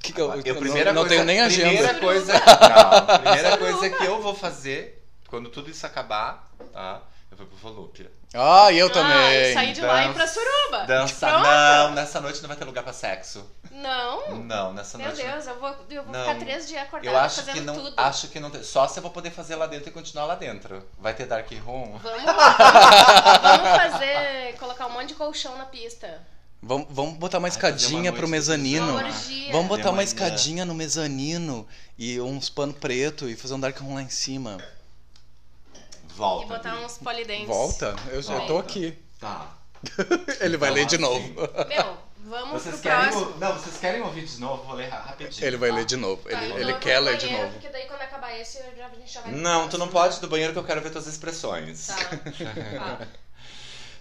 [0.01, 1.99] Que que eu, Eu, eu primeira não, não coisa, tenho nem primeira agenda.
[1.99, 7.01] coisa, não, primeira coisa que eu vou fazer quando tudo isso acabar, tá?
[7.31, 8.09] Eu vou pro Volúpia.
[8.33, 9.53] Ah, eu Ah, também.
[9.53, 10.85] sair de lá e ir pra Dança- suruba.
[10.85, 11.43] Dança, Pronto.
[11.43, 13.43] não, nessa noite não vai ter lugar pra sexo.
[13.71, 14.35] Não.
[14.35, 15.23] Não, nessa Meu noite.
[15.23, 15.31] não.
[15.33, 16.19] Deus, eu vou, eu vou Não.
[16.25, 17.93] ficar três dias acordada Eu acho fazendo que não, tudo.
[17.97, 18.63] acho que não tem.
[18.63, 20.87] Só se eu vou poder fazer lá dentro e continuar lá dentro.
[20.99, 21.97] Vai ter dark room.
[21.97, 26.21] Vamos, vamos fazer, colocar um monte de colchão na pista.
[26.61, 28.91] Vamos, vamos botar uma Ai, uma escadinha noite pro de mezanino.
[28.97, 29.11] Uma.
[29.51, 31.65] Vamos botar De uma escadinha no mezanino
[31.97, 34.57] e uns pano preto e fazer um dark room lá em cima.
[36.15, 36.45] Volta.
[36.45, 37.47] E botar uns polidentes.
[37.47, 37.95] Volta?
[38.11, 38.97] Eu já tô aqui.
[39.19, 39.55] Tá.
[40.41, 41.41] Ele vai ler de Então, novo.
[41.55, 43.37] assim, Meu, vamos Vocês pro querem, próximo.
[43.39, 44.63] não, vocês querem ouvir de novo?
[44.63, 45.47] Vou ler ra- rapidinho.
[45.47, 45.75] Ele vai tá?
[45.77, 46.29] ler de novo.
[46.29, 47.53] Tá, Ele, quer ler de novo.
[47.53, 50.27] Porque daí quando acabar esse, a gente já vai Não, tu não pode ir do
[50.27, 51.87] banheiro que eu quero ver tuas expressões.
[51.87, 51.95] Tá.
[52.99, 53.07] Tá.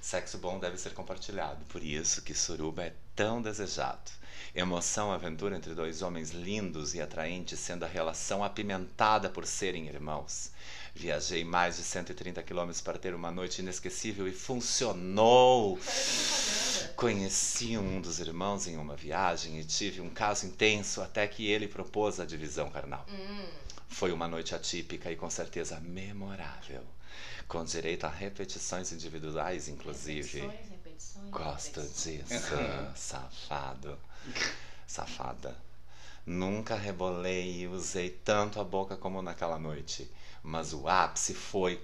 [0.09, 4.11] Sexo bom deve ser compartilhado, por isso que suruba é tão desejado.
[4.55, 10.51] Emoção, aventura entre dois homens lindos e atraentes, sendo a relação apimentada por serem irmãos.
[10.95, 15.79] Viajei mais de 130 quilômetros para ter uma noite inesquecível e funcionou.
[16.97, 21.69] Conheci um dos irmãos em uma viagem e tive um caso intenso até que ele
[21.69, 23.05] propôs a divisão carnal.
[23.11, 23.47] Hum.
[23.91, 26.83] Foi uma noite atípica e com certeza memorável.
[27.49, 30.41] Com direito a repetições individuais, inclusive.
[30.41, 31.31] Repetições, repetições.
[31.31, 32.55] Gosto disso,
[32.95, 33.99] safado.
[34.87, 35.57] Safada.
[36.27, 40.11] Nunca rebolei e usei tanto a boca como naquela noite.
[40.43, 41.83] Mas o ápice foi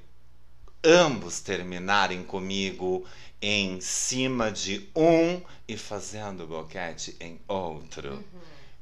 [0.85, 3.07] ambos terminarem comigo
[3.41, 8.23] em cima de um e fazendo boquete em outro.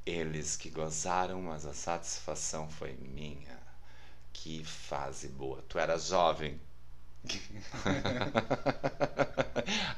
[0.05, 3.57] Eles que gozaram, mas a satisfação foi minha.
[4.33, 5.62] Que fase boa.
[5.68, 6.61] Tu era jovem.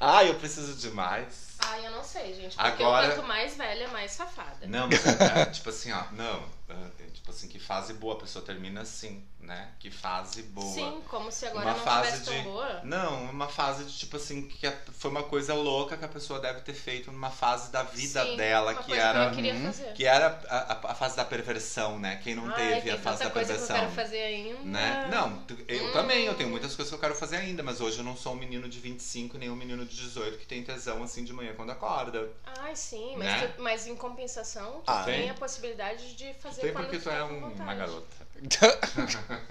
[0.00, 1.53] Ai, eu preciso de mais.
[1.58, 2.56] Ai, eu não sei, gente.
[2.56, 4.66] Porque Agora- quanto mais velha, mais safada.
[4.66, 6.42] Não, mas é, é, tipo assim, ó, não.
[6.68, 8.14] é, é, tipo assim, que fase boa.
[8.14, 9.68] A pessoa termina assim, né?
[9.78, 10.72] Que fase boa.
[10.74, 12.42] Sim, como se agora uma não fase tivesse de.
[12.42, 12.80] tão boa.
[12.84, 16.40] Não, uma fase de tipo assim, que a- foi uma coisa louca que a pessoa
[16.40, 19.20] deve ter feito numa fase da vida Sim, dela uma que coisa era.
[19.20, 19.92] Que eu queria fazer.
[19.94, 20.56] Que era a,
[20.88, 22.20] a- a fase da perversão, né?
[22.22, 23.76] Quem não Ai, teve tem a fase da coisa que eu perversão.
[23.76, 24.60] quero fazer ainda.
[24.64, 25.08] Né?
[25.10, 25.92] Não, tu- eu Hum.
[25.92, 28.32] também, eu tenho muitas coisas que eu quero fazer ainda, mas hoje eu não sou
[28.32, 31.43] um menino de 25 nem um menino de 18 que tem tesão assim de manhã
[31.52, 32.28] quando acorda.
[32.60, 33.46] Ai, sim, mas, Né?
[33.48, 35.30] tu- mas em compensação, tu Ah, tem tem?
[35.30, 38.16] a possibilidade de fazer Tem quando porque tu tu é um- uma garota.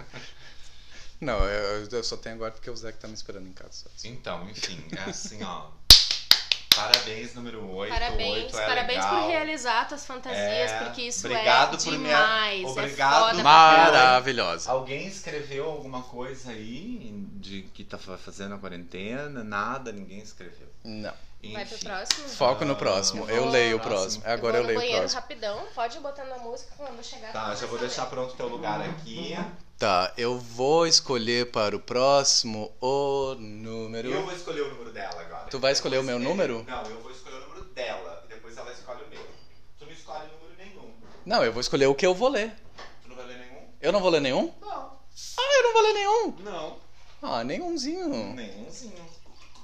[1.21, 3.85] Não, eu, eu só tenho agora porque o Zé que tá me esperando em casa.
[4.03, 5.67] Então, enfim, é assim, ó.
[6.75, 7.93] Parabéns, número 8.
[7.93, 9.21] Parabéns, 8 é parabéns legal.
[9.21, 12.65] por realizar tuas fantasias, É, porque isso obrigado é por demais.
[12.65, 13.13] obrigado.
[13.15, 14.71] É foda pra Maravilhosa.
[14.71, 19.43] Alguém escreveu alguma coisa aí de que tá fa- fazendo a quarentena?
[19.43, 20.67] Nada, ninguém escreveu.
[20.83, 21.13] Não.
[21.43, 21.53] Enfim.
[21.53, 22.29] Vai pro próximo?
[22.29, 23.29] Foco no próximo.
[23.29, 24.21] Eu, vou- leio o Próximo.
[24.21, 24.23] próximo.
[24.33, 25.21] Agora eu, vou no leio o próximo.
[25.21, 27.33] rapidão, pode ir botando a música quando eu chegar.
[27.33, 29.35] Tá, já vou deixar pronto o teu lugar aqui.
[29.77, 34.09] Tá, eu vou escolher para o próximo o número.
[34.09, 35.47] Eu vou escolher o número dela agora.
[35.49, 36.63] Tu vai escolher o meu número?
[36.65, 39.25] Não, eu vou escolher o número dela e depois ela escolhe o meu.
[39.77, 40.91] Tu não escolhe número nenhum.
[41.25, 42.53] Não, eu vou escolher o que eu vou ler.
[43.03, 43.67] Tu não vai ler nenhum?
[43.81, 44.53] Eu não vou ler nenhum?
[44.61, 44.97] Não.
[45.37, 46.35] Ah, eu não vou ler nenhum.
[46.39, 46.77] Não.
[47.21, 48.33] Ah, nenhumzinho.
[48.33, 49.05] Nenhumzinho.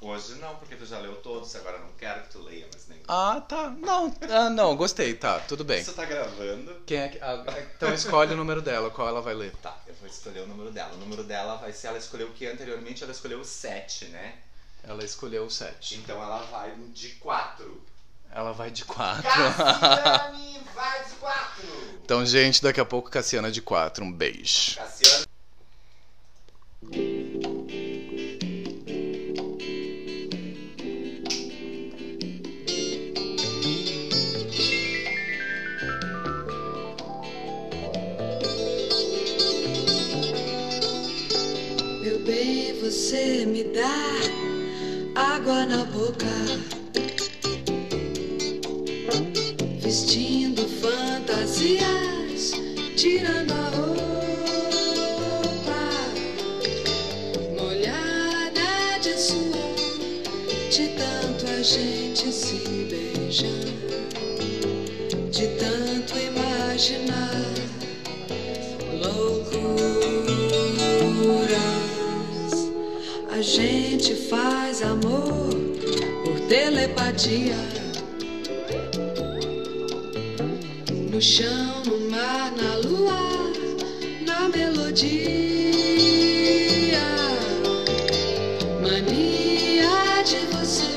[0.02, 3.04] Hoje não, porque tu já leu todos, agora não quero que tu leia mais nenhum.
[3.08, 3.70] Ah, tá.
[3.70, 5.14] Não, ah, não, gostei.
[5.14, 5.84] Tá, tudo bem.
[5.84, 6.74] Você tá gravando?
[6.86, 7.20] Quem é que...
[7.22, 7.44] ah,
[7.76, 9.54] então escolhe o número dela, qual ela vai ler.
[9.62, 10.94] Tá, eu vou escolher o número dela.
[10.94, 14.36] O número dela vai ser, ela escolheu o que anteriormente ela escolheu o 7, né?
[14.84, 15.96] Ela escolheu o 7.
[15.98, 17.84] Então ela vai de 4.
[18.32, 19.22] Ela vai de 4.
[19.24, 21.90] Cassiane vai de 4!
[22.10, 24.04] Então, gente, daqui a pouco Cassiana de 4.
[24.04, 24.76] Um beijo.
[24.76, 25.28] Cassiane.
[42.90, 44.20] Você me dá
[45.14, 46.26] água na boca,
[49.80, 52.54] vestindo fantasias,
[52.96, 54.02] tirando a roupa,
[57.60, 59.76] molhada de suor,
[60.72, 62.58] de tanto a gente se
[62.90, 63.68] beijar,
[65.30, 67.46] de tanto imaginar
[69.04, 69.70] loucuras.
[73.40, 75.50] A gente faz amor
[76.26, 77.56] por telepatia.
[81.10, 83.16] No chão, no mar, na lua,
[84.28, 85.00] na melodia.
[88.82, 90.92] Mania de você,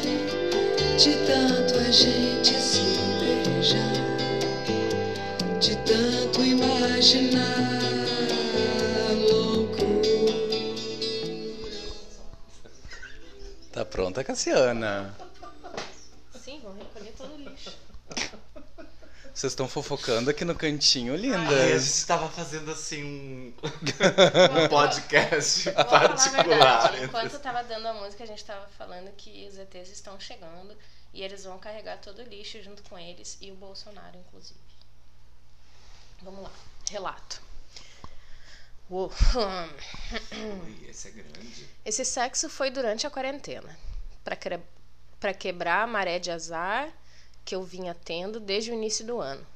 [0.99, 2.83] de tanto a gente se
[3.21, 4.03] beijar
[5.61, 7.72] de tanto imaginar
[14.13, 15.15] Tá Cassiana.
[16.39, 17.73] Sim, vão recolher todo o lixo.
[19.35, 25.65] Vocês estão fofocando aqui no cantinho, Ai, a gente tava fazendo assim um, um podcast
[25.65, 26.45] Vou falar a particular.
[26.47, 27.05] verdade.
[27.05, 30.77] Enquanto tava dando a música, a gente tava falando que os ETs estão chegando
[31.15, 34.61] e eles vão carregar todo o lixo junto com eles e o Bolsonaro, inclusive.
[36.21, 36.51] Vamos lá.
[36.91, 37.41] Relato.
[38.91, 39.11] Uou.
[40.65, 41.67] Ui, esse é grande.
[41.87, 43.75] Esse sexo foi durante a quarentena,
[44.25, 46.93] para quebrar a maré de azar
[47.45, 49.47] que eu vinha tendo desde o início do ano.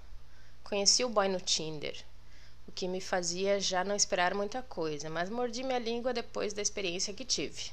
[0.64, 1.97] Conheci o boy no Tinder,
[2.67, 6.61] o que me fazia já não esperar muita coisa, mas mordi minha língua depois da
[6.61, 7.71] experiência que tive.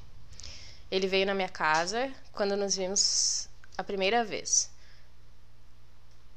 [0.91, 4.69] Ele veio na minha casa quando nos vimos a primeira vez.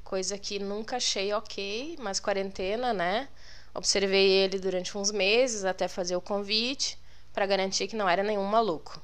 [0.03, 3.29] Coisa que nunca achei ok, mas quarentena, né?
[3.75, 6.97] Observei ele durante uns meses até fazer o convite
[7.31, 8.99] para garantir que não era nenhum maluco.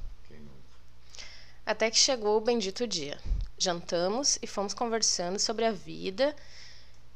[1.65, 3.17] Até que chegou o bendito dia.
[3.57, 6.35] Jantamos e fomos conversando sobre a vida.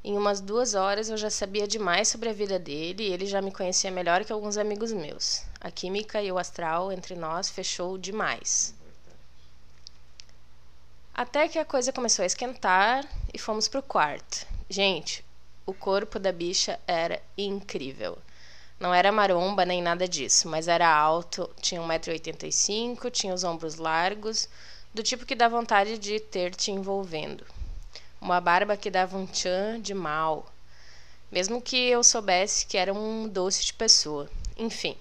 [0.01, 3.41] Em umas duas horas eu já sabia demais sobre a vida dele e ele já
[3.41, 5.43] me conhecia melhor que alguns amigos meus.
[5.59, 8.73] A química e o astral entre nós fechou demais.
[11.13, 14.47] Até que a coisa começou a esquentar e fomos pro quarto.
[14.69, 15.25] Gente,
[15.65, 18.17] o corpo da bicha era incrível.
[18.79, 24.47] Não era maromba nem nada disso, mas era alto, tinha 1,85m, tinha os ombros largos,
[24.93, 27.43] do tipo que dá vontade de ter te envolvendo.
[28.21, 30.45] Uma barba que dava um tchan de mal.
[31.31, 34.29] Mesmo que eu soubesse que era um doce de pessoa.
[34.55, 34.95] Enfim,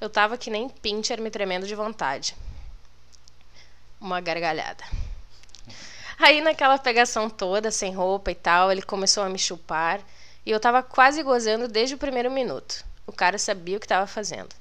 [0.00, 2.36] eu tava que nem pincher me tremendo de vontade.
[4.00, 4.84] Uma gargalhada.
[6.18, 10.00] Aí naquela pegação toda, sem roupa e tal, ele começou a me chupar
[10.44, 12.84] e eu tava quase gozando desde o primeiro minuto.
[13.12, 14.56] O cara sabia o que estava fazendo.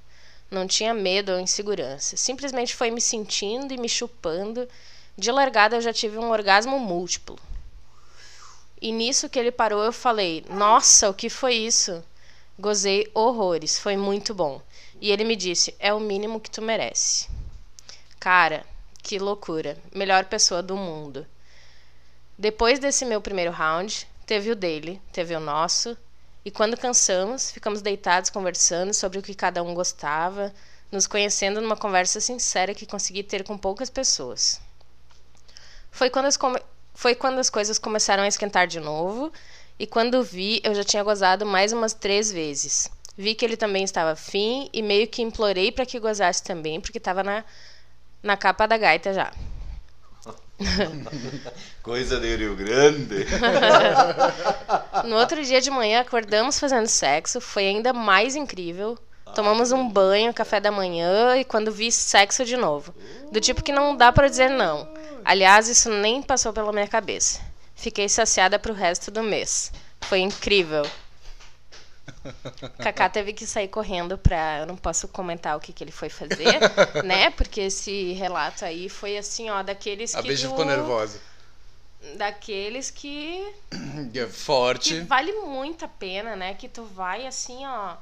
[0.52, 2.18] Não tinha medo ou insegurança.
[2.18, 4.68] Simplesmente foi me sentindo e me chupando.
[5.18, 7.40] De largada eu já tive um orgasmo múltiplo.
[8.82, 12.04] E nisso que ele parou, eu falei: Nossa, o que foi isso?
[12.60, 14.62] Gozei horrores, foi muito bom.
[15.00, 17.30] E ele me disse: É o mínimo que tu merece.
[18.20, 18.66] Cara,
[19.02, 19.78] que loucura.
[19.96, 21.26] Melhor pessoa do mundo.
[22.38, 25.98] Depois desse meu primeiro round, teve o dele, teve o nosso,
[26.44, 30.54] e quando cansamos, ficamos deitados conversando sobre o que cada um gostava,
[30.92, 34.60] nos conhecendo numa conversa sincera que consegui ter com poucas pessoas.
[35.92, 36.60] Foi quando as, come...
[36.94, 39.32] Foi quando as coisas começaram a esquentar de novo,
[39.78, 42.90] e quando vi, eu já tinha gozado mais umas três vezes.
[43.18, 46.98] Vi que ele também estava afim e meio que implorei para que gozasse também, porque
[46.98, 47.44] estava na,
[48.22, 49.32] na capa da gaita já.
[51.82, 53.26] Coisa de Rio Grande.
[55.06, 58.98] No outro dia de manhã, acordamos fazendo sexo, foi ainda mais incrível.
[59.34, 62.94] Tomamos um banho, café da manhã e quando vi sexo de novo.
[63.32, 64.88] Do tipo que não dá pra dizer não.
[65.24, 67.40] Aliás, isso nem passou pela minha cabeça.
[67.76, 69.72] Fiquei saciada pro resto do mês.
[70.02, 70.86] Foi incrível.
[72.80, 74.60] Kaká teve que sair correndo pra.
[74.60, 76.60] Eu não posso comentar o que, que ele foi fazer,
[77.04, 77.30] né?
[77.32, 80.28] Porque esse relato aí foi assim, ó, daqueles A que.
[80.28, 81.20] bicha tu- ficou nervosa.
[82.18, 83.46] Daqueles que
[84.16, 84.96] É Forte.
[84.96, 86.54] que vale muito a pena, né?
[86.56, 87.94] Que tu vai assim, ó,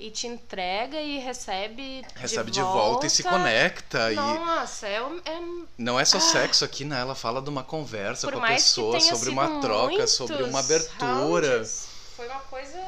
[0.00, 4.10] e te entrega e recebe Recebe de volta, e se conecta.
[4.10, 5.40] E Nossa, é, um- é
[5.76, 6.98] não é só sexo aqui, né?
[7.00, 11.58] Ela fala de uma conversa por com a pessoa, sobre uma troca, sobre uma abertura.
[11.58, 12.78] rounds, foi uma coisa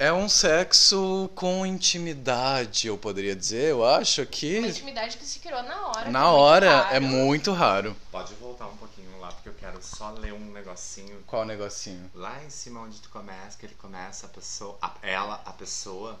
[0.00, 3.68] É um sexo com intimidade, eu poderia dizer.
[3.72, 6.10] Eu acho uma que intimidade que se criou na hora.
[6.10, 6.94] na é muito hora raro.
[6.96, 7.96] é muito raro.
[8.10, 11.22] Pode voltar um pouquinho lá, porque eu quero só ler um negocinho.
[11.26, 12.10] Qual negocinho?
[12.14, 16.18] Lá em cima onde tu começa, que ele começa a pessoa, a- ela, a pessoa,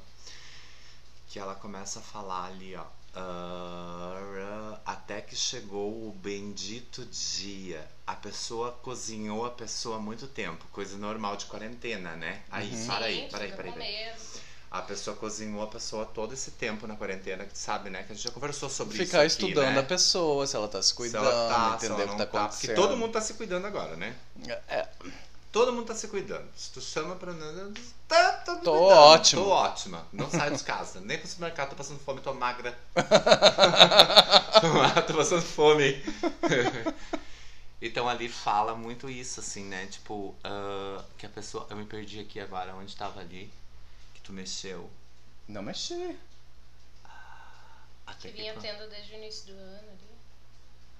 [1.28, 2.84] que ela começa a falar ali, ó.
[3.14, 7.86] "Ah, até que chegou o bendito dia.
[8.06, 12.42] A pessoa cozinhou a pessoa há muito tempo, coisa normal de quarentena, né?
[12.50, 12.86] Aí, Uhum.
[12.86, 14.12] para aí, para aí, para aí.
[14.70, 18.04] A pessoa cozinhou a pessoa todo esse tempo na quarentena, que sabe, né?
[18.04, 19.06] Que a gente já conversou sobre isso.
[19.06, 19.80] Ficar estudando né?
[19.80, 22.18] a pessoa, se ela tá se Se cuidando, ela tá, se entender ela o que
[22.18, 22.60] tá tá, acontecendo.
[22.76, 24.14] Porque todo mundo tá se cuidando agora, né?
[24.68, 24.88] É,
[25.52, 26.48] Todo mundo tá se cuidando.
[26.54, 27.32] Se tu chama pra.
[28.06, 28.72] Tá, tá Tô cuidando.
[28.72, 29.42] ótimo.
[29.42, 30.06] Tô ótima.
[30.12, 31.00] Não saio de casa.
[31.00, 32.78] Nem pro supermercado, tô passando fome, tô magra.
[35.08, 36.00] tô passando fome.
[37.82, 39.86] então ali fala muito isso, assim, né?
[39.86, 41.66] Tipo, ah, que a pessoa.
[41.68, 43.52] Eu me perdi aqui agora, onde tava ali.
[44.14, 44.88] Que tu mexeu.
[45.48, 46.16] Não mexi.
[48.06, 50.10] Até Que que, vinha tendo desde o início do ano ali.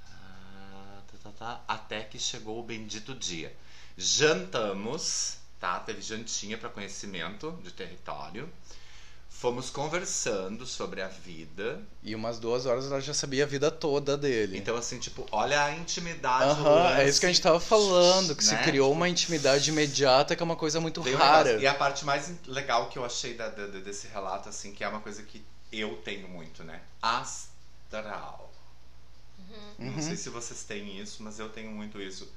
[0.09, 1.61] Ah, tá, tá, tá.
[1.69, 3.55] Até que chegou o bendito dia.
[4.01, 5.79] Jantamos, tá?
[5.81, 8.49] Teve jantinha para conhecimento de território.
[9.29, 11.81] Fomos conversando sobre a vida.
[12.03, 14.59] E umas duas horas ela já sabia a vida toda dele.
[14.59, 16.45] Então, assim, tipo, olha a intimidade.
[16.51, 18.63] Aham, é lance, isso que a gente tava falando, que se né?
[18.65, 21.59] criou uma intimidade imediata que é uma coisa muito rara.
[21.61, 24.89] E a parte mais legal que eu achei da- da- desse relato, assim, que é
[24.89, 25.43] uma coisa que
[25.73, 26.81] eu tenho muito, né?
[27.03, 28.51] Astral.
[29.79, 30.03] Não Uhum.
[30.03, 32.31] sei se vocês têm isso, mas eu tenho muito isso.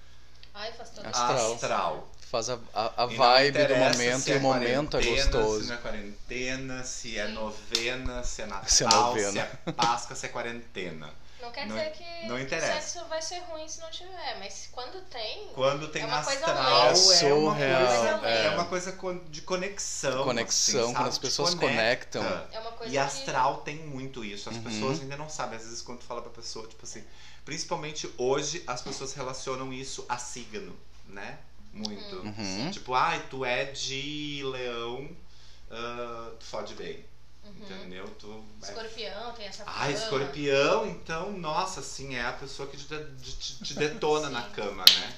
[0.54, 1.54] Ai, faz todo Astral.
[1.54, 2.08] Astral.
[2.30, 5.62] Faz a, a, a vibe do momento e é o momento é gostoso.
[5.62, 9.32] Se não é quarentena, se é novena, se é Natal, Se é novena.
[9.32, 11.10] se é Páscoa, se é quarentena.
[11.44, 12.72] Não quer Não- dizer que não que interessa.
[12.78, 16.24] o sexo vai ser ruim se não tiver, mas quando tem, Quando tem É uma
[16.24, 16.80] coisa astral, leve.
[16.80, 17.88] é, É uma surreal,
[18.20, 18.46] coisa, é.
[18.46, 18.98] é uma coisa
[19.30, 20.24] de conexão.
[20.24, 22.20] Conexão, assim, quando as pessoas conecta.
[22.20, 22.50] conectam.
[22.52, 24.50] é uma coisa E astral tem muito isso.
[24.50, 24.64] As Uhum.
[24.64, 25.58] pessoas ainda não sabem.
[25.58, 27.04] Às vezes, quando tu fala pra pessoa, tipo assim.
[27.44, 30.74] Principalmente hoje, as pessoas relacionam isso a signo,
[31.08, 31.40] né?
[31.74, 32.16] Muito.
[32.18, 32.72] Uhum.
[32.72, 35.10] Tipo, ai, tu é de leão,
[35.70, 37.04] ah, tu fode bem.
[37.44, 37.52] Uhum.
[37.58, 38.08] Entendeu?
[38.20, 42.86] Tu é Escorpião tem essa Ah, escorpião, então, nossa, assim, é a pessoa que te,
[42.86, 45.16] te- te detona na cama, né?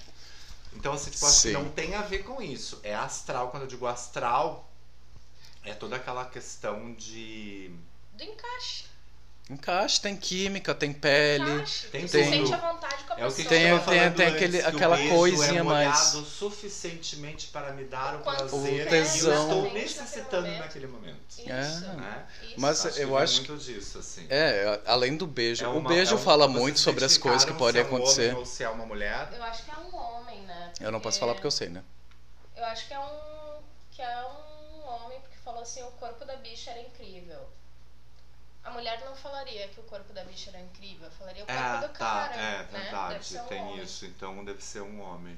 [0.74, 1.54] Então, assim, tipo, assim, Sim.
[1.54, 2.80] não tem a ver com isso.
[2.84, 3.50] É astral.
[3.50, 4.70] Quando eu digo astral,
[5.64, 7.72] é toda aquela questão de.
[8.14, 8.86] Do encaixe.
[9.48, 11.44] Encaixe, tem química, tem pele.
[11.52, 12.10] Encaixe, tem tudo.
[12.12, 13.50] sente à vontade com a É o que pessoa.
[13.50, 18.16] Tem- tem- tem antes, aquele- que o aquela coisinha é mais- suficientemente para me dar
[18.16, 20.60] o Quanto prazer O que eu estou naquele necessitando momento.
[20.60, 21.20] naquele momento.
[21.30, 21.44] Isso.
[21.48, 21.52] É.
[21.54, 22.26] Né?
[22.42, 22.54] Isso.
[22.58, 24.26] Mas Acho que eu acho muito disso, assim.
[24.32, 25.64] É, além do beijo.
[25.64, 27.88] É o uma- beijo é um- fala muito sobre as coisas que podem é um
[27.88, 28.30] acontecer.
[28.30, 29.30] homem ou se é uma mulher.
[29.32, 30.74] Eu acho que é um homem, né?
[30.82, 31.84] Eu não posso falar porque eu sei, né?
[32.58, 33.26] Eu acho que é um.
[33.92, 37.40] que é um homem porque falou assim, o corpo da bicha era incrível.
[38.66, 41.78] A mulher não falaria que o corpo da bicha era incrível, falaria o corpo É,
[41.88, 42.34] do tá, cara.
[42.36, 42.68] é né?
[42.72, 43.84] Deve verdade, ser um tem homem.
[43.84, 44.06] isso.
[44.06, 45.38] Então deve ser um homem.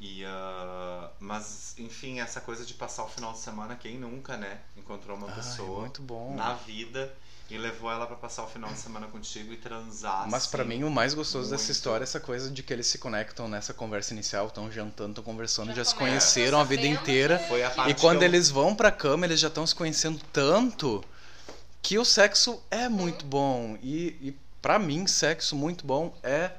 [0.00, 4.58] E, ah, mas, enfim, essa coisa de passar o final de semana, quem nunca, né?
[4.76, 6.34] Encontrou uma Ai, pessoa muito bom.
[6.34, 7.12] na vida
[7.50, 10.28] e levou ela pra passar o final de semana contigo e transar.
[10.28, 10.70] Mas pra assim.
[10.76, 11.72] mim o mais gostoso dessa muito.
[11.72, 15.24] história é essa coisa de que eles se conectam nessa conversa inicial, estão jantando, estão
[15.24, 17.38] conversando, já, Já se conheceram a vida inteira.
[17.48, 20.18] Foi a parte E quando eu- eles vão pra cama, eles já estão se conhecendo
[20.32, 21.04] tanto
[21.82, 23.76] que o sexo é muito bom.
[23.82, 26.52] E, e para mim, sexo muito bom é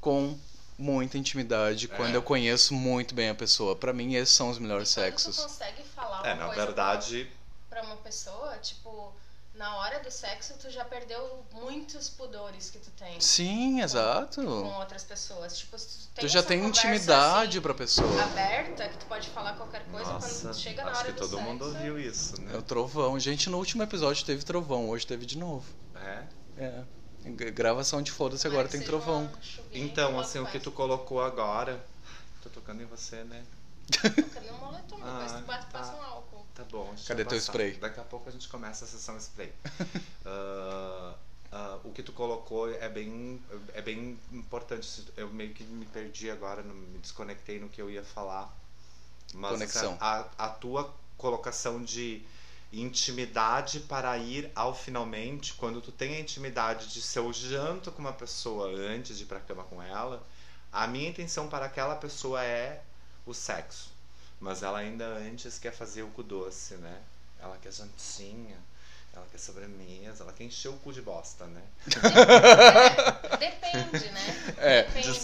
[0.00, 0.36] com
[0.78, 1.96] muita intimidade, É.
[1.96, 3.76] quando eu conheço muito bem a pessoa.
[3.76, 5.36] Pra mim, esses são os melhores E sexos.
[5.36, 7.30] tu consegue falar É, uma na coisa verdade,
[7.68, 9.12] pra uma pessoa, tipo,
[9.54, 14.42] na hora do sexo tu já perdeu muitos pudores que tu tem Sim, exato.
[14.42, 15.58] com outras pessoas.
[15.58, 18.22] Tipo, se tu tem Tu já tem intimidade assim, pra pessoa.
[18.24, 21.20] aberta, que tu pode falar qualquer coisa nossa, quando chega na acho hora que do
[21.20, 21.44] todo sexo.
[21.44, 22.62] mundo ouviu isso, É o né?
[22.66, 23.20] trovão.
[23.20, 25.66] Gente, no último episódio teve trovão, hoje teve de novo.
[25.96, 26.22] É.
[26.58, 26.82] É.
[27.52, 29.30] Gravação de foda-se, agora que tem trovão.
[29.70, 31.84] Então, assim, o que tu colocou agora.
[32.42, 33.44] Tô tocando em você, né?
[34.00, 34.96] Cadê um moletom?
[34.96, 35.78] Depois Ah, tu bate, tá.
[35.78, 36.31] passa um álcool.
[37.06, 37.72] Cadê eu teu spray?
[37.74, 39.52] Daqui a pouco a gente começa a sessão spray.
[40.24, 41.14] Ah,
[41.50, 43.42] ah, o que tu colocou é bem,
[43.74, 45.04] é bem importante.
[45.16, 48.56] Eu meio que me perdi agora, me desconectei no que eu ia falar.
[49.34, 49.98] Mas Conexão.
[50.00, 52.22] A, a tua colocação de
[52.72, 58.00] intimidade para ir ao finalmente, quando tu tem a intimidade de ser o janto com
[58.00, 60.26] uma pessoa antes de ir pra cama com ela,
[60.72, 62.82] a minha intenção para aquela pessoa é
[63.26, 63.91] o sexo.
[64.42, 66.96] Mas ela ainda antes quer fazer o cu doce, né?
[67.40, 68.56] Ela quer jantinha,
[69.14, 71.62] ela quer sobremesa, ela quer encher o cu de bosta, né?
[73.38, 74.54] Depende, né?
[74.58, 75.20] É, Depende.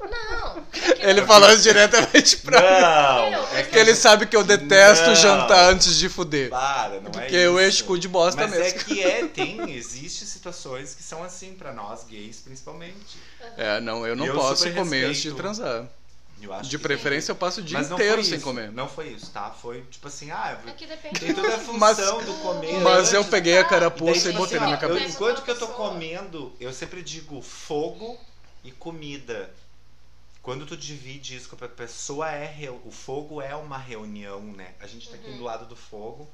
[0.00, 0.58] Não.
[0.58, 2.66] é que Ele eu- falou diretamente pra mim.
[2.66, 3.42] Não!
[3.48, 5.14] É mas Porque ele sabe que eu detesto Não.
[5.16, 6.50] jantar antes de fuder.
[6.50, 7.36] Para, não é Porque isso.
[7.36, 8.64] eu encho cu de bosta Mas mesmo.
[8.80, 13.18] é que é, tem, existe situações que são assim pra nós gays, principalmente.
[13.56, 15.86] É, não, eu não eu posso comer antes de transar.
[16.44, 18.70] Eu acho De que- preferência eu passo o dia inteiro foi sem isso, comer.
[18.70, 19.50] Não foi isso, tá?
[19.50, 22.80] Foi tipo assim, ah, É que depende tem toda a função Mas- do comer.
[22.80, 23.30] Mas eu antes.
[23.30, 25.14] peguei a E daí, carapuça e tipo botei assim, na minha ó, eu- cabeça.
[25.14, 28.18] enquanto que eu tô comendo, eu sempre digo fogo
[28.62, 29.50] e comida.
[30.42, 34.74] Quando tu divide isso com a pessoa, é reu- o fogo é uma reunião, né?
[34.80, 35.22] A gente tá Uhum.
[35.22, 36.28] aqui do lado do fogo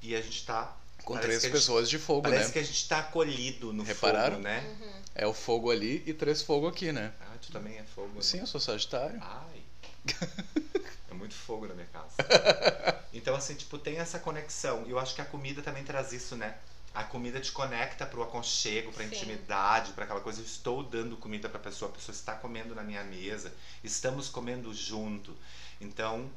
[0.00, 0.76] e a gente tá.
[1.04, 2.52] Com parece três a gente- pessoas de fogo, Parece né?
[2.52, 4.32] que a gente tá acolhido no Repararam?
[4.36, 4.76] fogo, né?
[4.80, 4.90] Uhum.
[5.14, 7.12] É o fogo ali e três fogo aqui, né?
[7.38, 8.08] Ah, tu também é fogo.
[8.14, 8.20] né?
[8.22, 9.20] Sim, eu sou sagitário.
[9.22, 9.62] Ai.
[11.10, 12.16] É muito fogo na minha casa.
[13.10, 14.84] Então, assim, tipo, tem essa conexão.
[14.86, 16.56] E eu acho que a comida também traz isso, né?
[16.94, 19.08] A comida te conecta pro aconchego, pra Sim.
[19.14, 20.40] intimidade, pra aquela coisa.
[20.40, 24.72] Eu estou dando comida pra pessoa, a pessoa está comendo na minha mesa, estamos comendo
[24.74, 25.34] junto.
[25.80, 26.30] Então,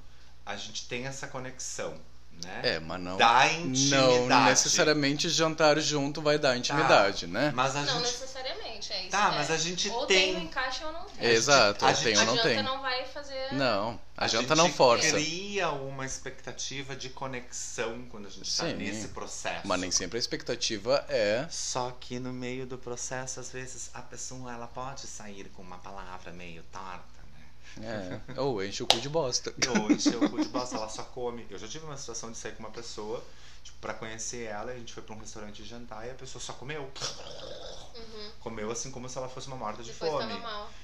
[0.45, 1.99] a gente tem essa conexão,
[2.44, 2.62] né?
[2.64, 3.18] É, mas não.
[3.18, 4.50] Não intimidade.
[4.50, 7.52] necessariamente jantar junto vai dar intimidade, né?
[7.56, 8.02] Mas a Não gente.
[8.12, 9.10] necessariamente, é isso.
[9.12, 9.38] Tá, é.
[9.38, 11.30] mas a gente ou tem- tem um encaixe ou não tem.
[11.30, 12.64] Exato, a ou gente- tem a ou não janta tem.
[12.64, 13.54] não vai fazer.
[13.54, 15.12] Não, a, janta gente não força.
[15.12, 19.68] cria uma expectativa de conexão quando a gente está nesse processo.
[19.68, 21.46] Mas nem sempre a expectativa é.
[21.50, 25.78] Só que no meio do processo, às vezes, a pessoa ela pode sair com uma
[25.78, 27.21] palavra meio torta?
[27.82, 29.54] É ou enche o cu de bosta.
[29.80, 31.46] Ou encheu o cu de bosta, ela só come.
[31.50, 33.24] Eu já tive uma situação de sair com uma pessoa,
[33.64, 36.54] tipo, pra conhecer ela, a gente foi pra um restaurante jantar e a pessoa só
[36.54, 36.90] comeu.
[37.96, 38.32] Uhum.
[38.40, 40.42] Comeu assim como se ela fosse uma morta de Depois fome.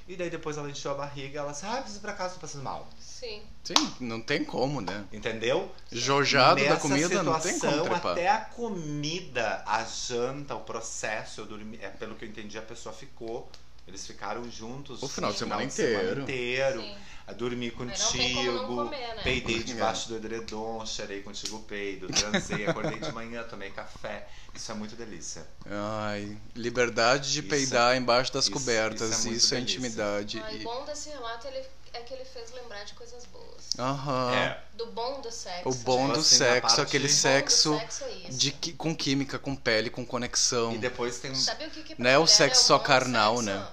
[0.07, 2.41] E daí depois ela encheu a barriga, ela disse, ah, preciso ir pra casa, tô
[2.41, 2.87] passando mal.
[2.99, 3.41] Sim.
[3.63, 5.05] Sim, não tem como, né?
[5.11, 5.71] Entendeu?
[5.91, 8.11] Jojado da Nessa comida não tem como situação, trepar.
[8.11, 12.61] Até a comida, a janta, o processo, eu dormi, é, pelo que eu entendi, a
[12.61, 13.49] pessoa ficou.
[13.87, 16.21] Eles ficaram juntos O final de o semana semana inteiro.
[16.21, 16.81] inteiro.
[16.81, 16.95] Sim.
[17.25, 18.65] A dormir contigo.
[18.67, 19.21] comer, né?
[19.23, 24.27] Peidei debaixo do edredom, cheirei contigo o peido, transei, acordei de manhã, tomei café.
[24.55, 25.45] Isso é muito delícia.
[25.69, 30.41] Ai, liberdade de Isso peidar embaixo das isso- cobertas, isso é isso é, intimidade.
[30.45, 31.61] Ah, e- o bom desse relato ele,
[31.93, 33.47] é que ele fez lembrar de coisas boas.
[33.77, 34.55] Aham.
[34.75, 35.67] Do bom do sexo.
[35.67, 36.13] O bom gente.
[36.13, 39.53] do Assim, sexo, aquele O bom do sexo, O sexo é de, com química, com
[39.53, 40.73] pele, com conexão.
[40.73, 41.35] E depois tem um.
[41.35, 43.49] Sabe o que que pra Não é o sexo o só carnal, sexo?
[43.49, 43.67] né?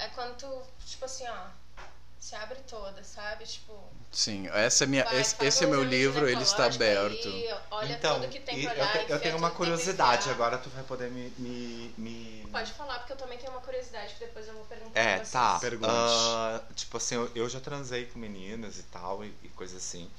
[0.00, 1.46] É quando tu, tipo assim, ó.
[2.20, 3.44] se abre toda, sabe?
[3.46, 3.72] Tipo,
[4.10, 7.28] Sim, essa é minha, vai, esse, esse é meu livro, ele está aberto.
[7.28, 10.70] aí, olha então, tudo que tem pra eu, te- eu tenho uma curiosidade, agora tu
[10.70, 11.30] vai poder me.
[11.38, 12.48] me, me...
[12.50, 15.16] Pode falar, porque eu também tenho uma curiosidade que depois eu vou perguntar É, pra
[15.18, 15.30] vocês.
[15.30, 15.58] tá.
[15.60, 15.90] Pergunte.
[15.92, 20.10] Ah, tipo assim, eu, eu já transei com meninas e tal, e, e coisa assim.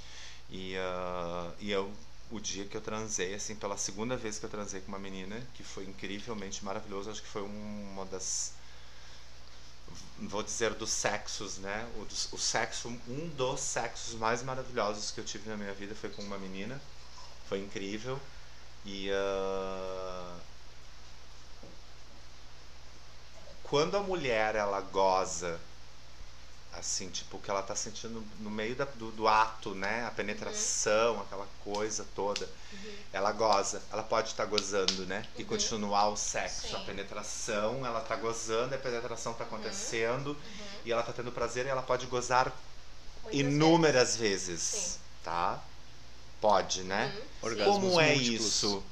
[0.50, 1.92] E, ah, e eu,
[2.32, 5.42] o dia que eu transei, assim, pela segunda vez que eu transei com uma menina,
[5.56, 8.54] que foi incrivelmente maravilhoso, acho que foi uma das.
[10.22, 11.88] Vou dizer dos sexos, né?
[11.96, 16.10] O, o sexo, um dos sexos mais maravilhosos que eu tive na minha vida foi
[16.10, 16.80] com uma menina.
[17.48, 18.20] Foi incrível.
[18.86, 19.10] E.
[19.12, 20.38] ah,
[23.64, 25.60] quando a mulher ela goza
[26.80, 30.06] assim tipo que ela tá sentindo no meio da- do, do ato né?
[30.06, 32.48] A penetração aquela coisa toda.
[33.12, 35.26] Ela goza ela pode estar gozando né?
[35.38, 36.76] E continuar o sexo Sim.
[36.76, 40.36] a penetração ela tá gozando a penetração tá acontecendo
[40.86, 42.52] e ela tá tendo prazer e ela pode gozar
[43.24, 45.00] Muitas inúmeras vezes, Sim.
[45.24, 45.60] tá?
[46.42, 47.14] Pode né?
[47.42, 48.46] Orgasmos como é múltiplos.
[48.48, 48.84] isso?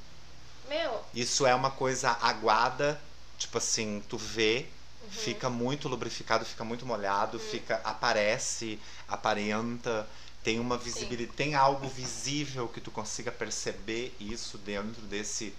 [0.68, 3.00] Meu, isso é uma coisa aguada,
[3.38, 4.66] tipo assim, tu vê,
[5.08, 5.22] Uhum.
[5.24, 8.78] fica muito lubrificado, fica muito molhado, fica aparece,
[9.08, 10.06] aparenta,
[10.42, 15.54] tem uma visibilidade, tem algo visível que tu consiga perceber isso dentro desse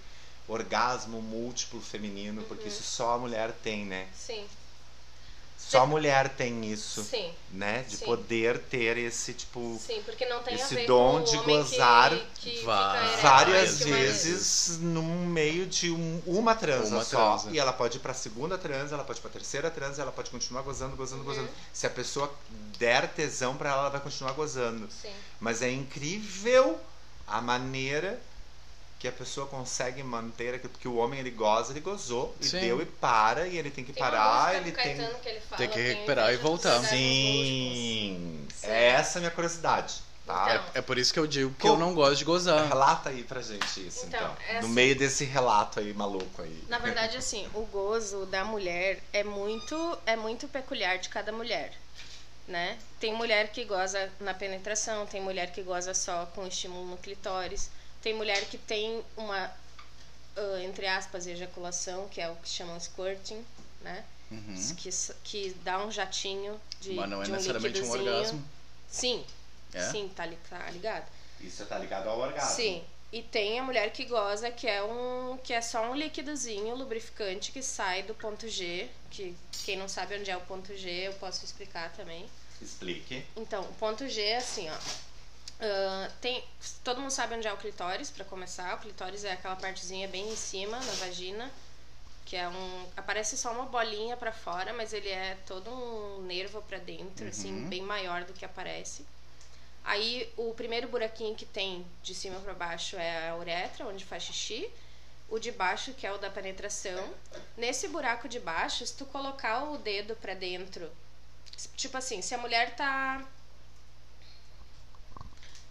[0.48, 2.68] orgasmo múltiplo feminino, porque Uhum.
[2.68, 4.08] isso só a mulher tem, né?
[4.14, 4.44] sim,
[5.70, 7.84] Só a mulher tem isso, sim, né?
[7.88, 8.04] De Sim.
[8.04, 11.36] poder ter esse tipo sim, porque não tem a Esse ver dom com o de
[11.38, 17.36] homem gozar que, que várias vai- vezes no meio de um- uma transa Uma só.
[17.38, 17.50] transa.
[17.54, 20.28] E ela pode ir pra segunda transa, ela pode ir pra terceira transa, ela pode
[20.30, 21.48] continuar gozando, gozando, gozando.
[21.72, 22.32] Se a pessoa
[22.78, 24.88] der tesão pra ela, ela vai continuar gozando.
[24.90, 26.78] Sim, Mas é incrível
[27.28, 28.20] a maneira
[29.00, 32.60] que a pessoa consegue manter aquilo, porque o homem ele goza, ele gozou e Sim.
[32.60, 35.68] deu e para e ele tem que tem parar, ele tem que ele fala, tem
[35.70, 36.78] que recuperar e voltar.
[36.84, 38.46] Sim.
[38.54, 38.68] Sim.
[38.68, 39.94] É essa a minha curiosidade,
[40.26, 40.54] tá?
[40.54, 40.70] Então.
[40.74, 42.68] É por isso que eu digo que Como- eu não gosto de gozar.
[42.68, 44.36] Relata aí pra gente isso, Então, então.
[44.48, 46.62] é No assim- meio desse relato aí maluco aí.
[46.68, 51.72] Na verdade, assim, o gozo da mulher é muito, é muito peculiar de cada mulher,
[52.46, 52.76] né?
[53.00, 57.70] Tem mulher que goza na penetração, tem mulher que goza só com estímulo no clitóris,
[58.02, 59.50] tem mulher que tem uma,
[60.64, 63.44] entre aspas, ejaculação, que é o que chamam squirting,
[63.82, 64.04] né?
[64.30, 64.54] Uhum.
[64.76, 64.90] Que,
[65.24, 68.44] que dá um jatinho de, Mas não é de um necessariamente um orgasmo.
[68.88, 69.24] Sim,
[69.74, 69.90] É?
[69.90, 71.06] sim, tá, li- tá ligado?
[71.40, 72.54] Isso tá ligado ao orgasmo.
[72.56, 72.84] Sim.
[73.12, 77.50] E tem a mulher que goza, que é um que é só um líquidozinho lubrificante
[77.50, 81.12] que sai do ponto G, que quem não sabe onde é o ponto G, eu
[81.14, 82.24] posso explicar também.
[82.62, 83.24] Explique.
[83.36, 84.76] Então, o ponto G é assim, ó.
[86.20, 86.42] Tem,
[86.82, 88.74] todo mundo sabe onde é o clitóris, pra começar.
[88.76, 91.50] O clitóris é aquela partezinha bem em cima, na vagina,
[92.24, 92.86] que é um.
[92.96, 97.68] Aparece só uma bolinha pra fora, mas ele é todo um nervo pra dentro, assim,
[97.68, 99.04] bem maior do que aparece.
[99.84, 104.22] Aí o primeiro buraquinho que tem de cima para baixo é a uretra, onde faz
[104.24, 104.70] xixi.
[105.28, 107.08] O de baixo, que é o da penetração.
[107.56, 110.90] Nesse buraco de baixo, se tu colocar o dedo para dentro,
[111.76, 113.24] tipo assim, se a mulher tá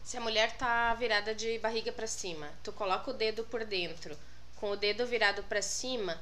[0.10, 4.18] se a mulher tá virada de barriga para cima, tu coloca o dedo por dentro,
[4.56, 6.20] com o dedo virado para cima,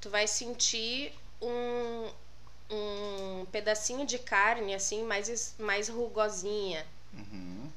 [0.00, 2.10] tu vai sentir um
[2.74, 6.86] um pedacinho de carne assim mais mais rugosinha.
[7.12, 7.70] Uhum.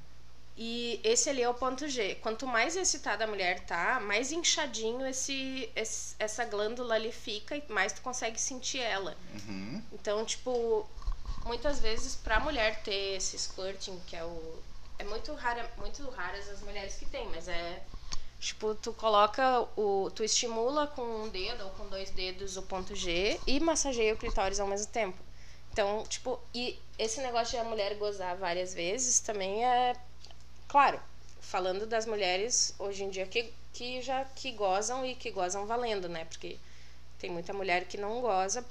[0.55, 2.15] E esse ali é o ponto G.
[2.23, 7.63] Quanto mais excitada a mulher tá, mais inchadinho esse, esse- essa glândula ali fica e
[7.67, 9.17] mais tu consegue sentir ela.
[9.33, 9.83] Uhum.
[9.91, 10.87] Então, tipo,
[11.45, 14.39] muitas vezes pra mulher ter esse squirting, que é o
[14.97, 17.81] é muito rara, muito raras as mulheres que tem, mas é
[18.39, 22.95] tipo, tu coloca o tu estimula com um dedo ou com dois dedos o ponto
[22.95, 25.17] G e massageia o clitóris ao mesmo tempo.
[25.71, 29.93] Então, tipo, e esse negócio de a mulher gozar várias vezes também é
[30.67, 30.99] claro,
[31.41, 36.07] falando das mulheres hoje em dia que que já que gozam e que gozam valendo,
[36.07, 36.23] né?
[36.23, 36.57] Porque
[37.19, 38.65] tem muita mulher que não goza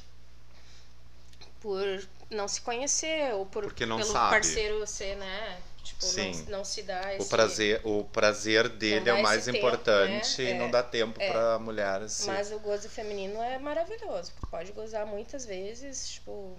[1.61, 1.85] por
[2.31, 4.31] não se conhecer ou por Porque não pelo sabe.
[4.31, 5.61] parceiro ser, né?
[5.99, 6.33] Tipo, Sim.
[6.49, 10.43] Não, não se dá esse O prazer, o prazer dele é o mais tempo, importante
[10.43, 10.51] né?
[10.51, 10.71] e não É.
[10.71, 11.31] dá tempo É.
[11.31, 12.27] pra mulher assim.
[12.27, 14.33] Mas o gozo feminino é maravilhoso.
[14.41, 16.57] Tu pode gozar muitas vezes, tipo.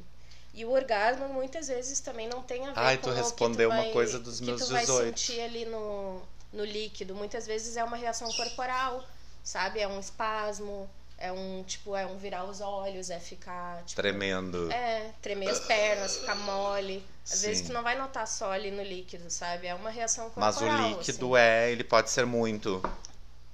[0.54, 3.20] E o orgasmo muitas vezes também não tem a ver Ai, com tu o que
[3.22, 5.20] respondeu uma vai- coisa dos que meus tu vai 18.
[5.20, 6.22] sentir ali no,
[6.54, 7.14] no líquido.
[7.14, 9.04] Muitas vezes é uma reação corporal,
[9.44, 9.82] sabe?
[9.82, 14.72] É um espasmo, é um tipo, é um virar os olhos, é ficar tipo, Tremendo.
[14.72, 17.06] é, tremer as pernas, ficar mole.
[17.24, 17.48] Às Sim.
[17.48, 19.68] vezes tu não vai notar só ali no líquido, sabe?
[19.68, 20.84] É uma reação Mas corporal.
[20.84, 21.46] o líquido assim.
[21.46, 22.82] é, ele pode ser muito.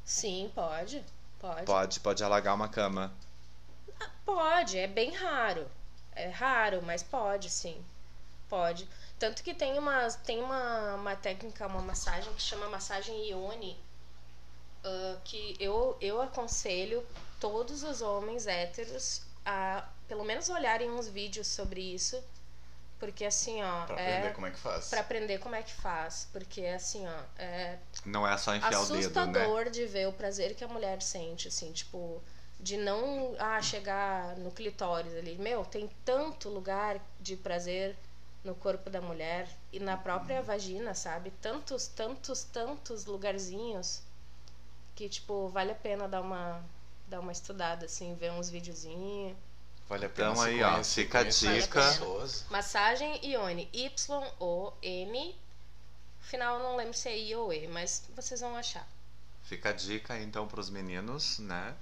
[0.03, 1.03] Sim, pode.
[1.39, 1.65] Pode.
[1.65, 3.13] Pode, pode alagar uma cama.
[4.25, 5.67] Pode, é bem raro.
[6.13, 7.83] É raro, mas pode sim.
[8.49, 8.87] Pode.
[9.17, 13.77] Tanto que tem uma, tem uma, uma técnica, uma massagem que chama massagem Ione,
[14.83, 17.05] ah, que eu, eu aconselho
[17.41, 22.23] todos os homens héteros a pelo menos olharem uns vídeos sobre isso.
[22.99, 23.85] Porque assim, ó.
[23.87, 24.89] Pra é, aprender como é que faz.
[24.89, 26.27] pra aprender como é que faz.
[26.31, 27.23] Porque assim, ó.
[27.39, 28.99] É Não é só enfiar o dedo, né?
[28.99, 32.21] assustador de ver o prazer que a mulher sente, assim, tipo,
[32.59, 35.35] de não ah, chegar no clitóris ali.
[35.37, 37.97] Meu, tem tanto lugar de prazer
[38.43, 41.31] no corpo da mulher e na própria vagina, sabe?
[41.41, 44.03] Tantos, tantos, tantos lugarzinhos
[44.93, 46.63] que, tipo, vale a pena dar uma,
[47.11, 49.37] dar uma estudada, assim, ver uns videozinhos.
[49.87, 51.81] Vale a pena Então aí, ó, fica a dica.
[52.49, 55.35] Massagem Ione, Y-O-N.
[56.21, 58.87] Final eu não lembro se é I ou E, mas vocês vão achar.
[59.43, 61.75] Fica a dica então pros meninos, né?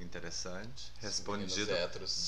[0.00, 0.92] Interessante.
[1.00, 1.72] Respondido.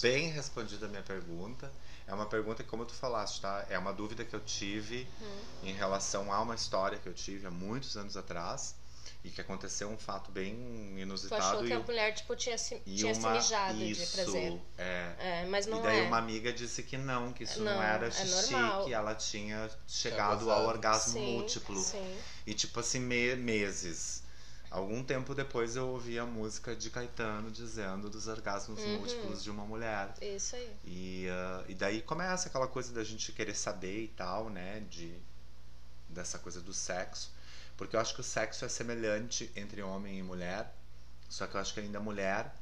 [0.02, 1.70] Bem respondida a minha pergunta.
[2.06, 3.64] É uma pergunta que, como tu falaste, tá?
[3.70, 5.68] É uma dúvida que eu tive Uhum.
[5.68, 8.74] em relação a uma história que eu tive há muitos anos atrás
[9.24, 10.54] e que aconteceu um fato bem
[10.94, 13.82] Tu inusitado achou que e, a mulher, tipo, tinha se, e tinha se uma mijado
[13.82, 14.60] isso, de prazer.
[14.78, 15.14] é.
[15.18, 16.02] É, mas não e daí é.
[16.02, 18.84] uma amiga disse que não, que isso não, Não, era é xixi, normal.
[18.84, 21.80] que ela tinha chegado ao orgasmo sim, múltiplo.
[21.80, 22.16] Sim.
[22.46, 24.22] E tipo assim, me- meses.
[24.70, 28.98] Algum tempo depois eu ouvi a música de Caetano dizendo dos orgasmos Uhum.
[28.98, 30.12] múltiplos de uma mulher.
[30.20, 30.70] Isso aí.
[30.84, 34.80] E, ah, e daí começa aquela coisa da gente querer saber e tal, né?
[34.90, 35.18] De,
[36.08, 37.32] dessa coisa do sexo.
[37.78, 40.74] Porque eu acho que o sexo é semelhante entre homem e mulher.
[41.30, 42.52] Só que eu acho que ainda a mulher,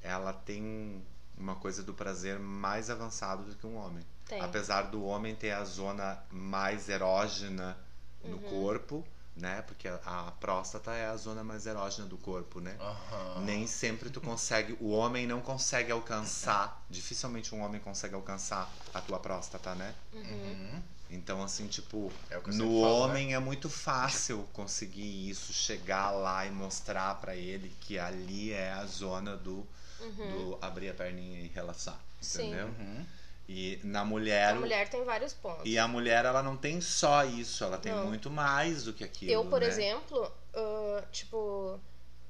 [0.00, 1.04] ela tem
[1.36, 4.06] uma coisa do prazer mais avançado do que um homem.
[4.26, 4.40] Tem.
[4.40, 7.76] Apesar do homem ter a zona mais erógena
[8.24, 8.42] no Uhum.
[8.42, 9.04] corpo,
[9.34, 9.62] né?
[9.62, 12.76] Porque a, a próstata é a zona mais erógena do corpo, né?
[12.78, 13.40] Aham.
[13.44, 19.00] Nem sempre tu consegue, o homem não consegue alcançar, dificilmente um homem consegue alcançar a
[19.00, 19.94] tua próstata, né?
[20.12, 20.82] Uhum.
[21.12, 22.88] Então, assim, tipo, É o que eu no falo, né?
[23.04, 28.70] homem é muito fácil conseguir isso, chegar lá e mostrar pra ele que ali é
[28.72, 29.66] a zona do,
[29.98, 32.00] do abrir a perninha e relaxar, Uhum.
[32.20, 32.46] Sim.
[32.48, 32.66] entendeu?
[32.68, 33.06] Uhum.
[33.48, 35.62] E na mulher, A mulher tem vários pontos.
[35.64, 38.06] e a mulher ela não tem só isso, ela tem Não.
[38.06, 39.32] muito mais do que aquilo.
[39.32, 39.66] eu, por né?
[39.66, 41.80] exemplo, ah, tipo,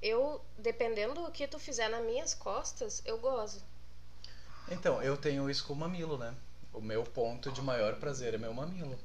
[0.00, 3.62] eu, dependendo do que tu fizer nas minhas costas, eu gozo.
[4.70, 6.32] Então, eu tenho isso com o mamilo, né?
[6.80, 8.98] O meu ponto de maior prazer é meu mamilo.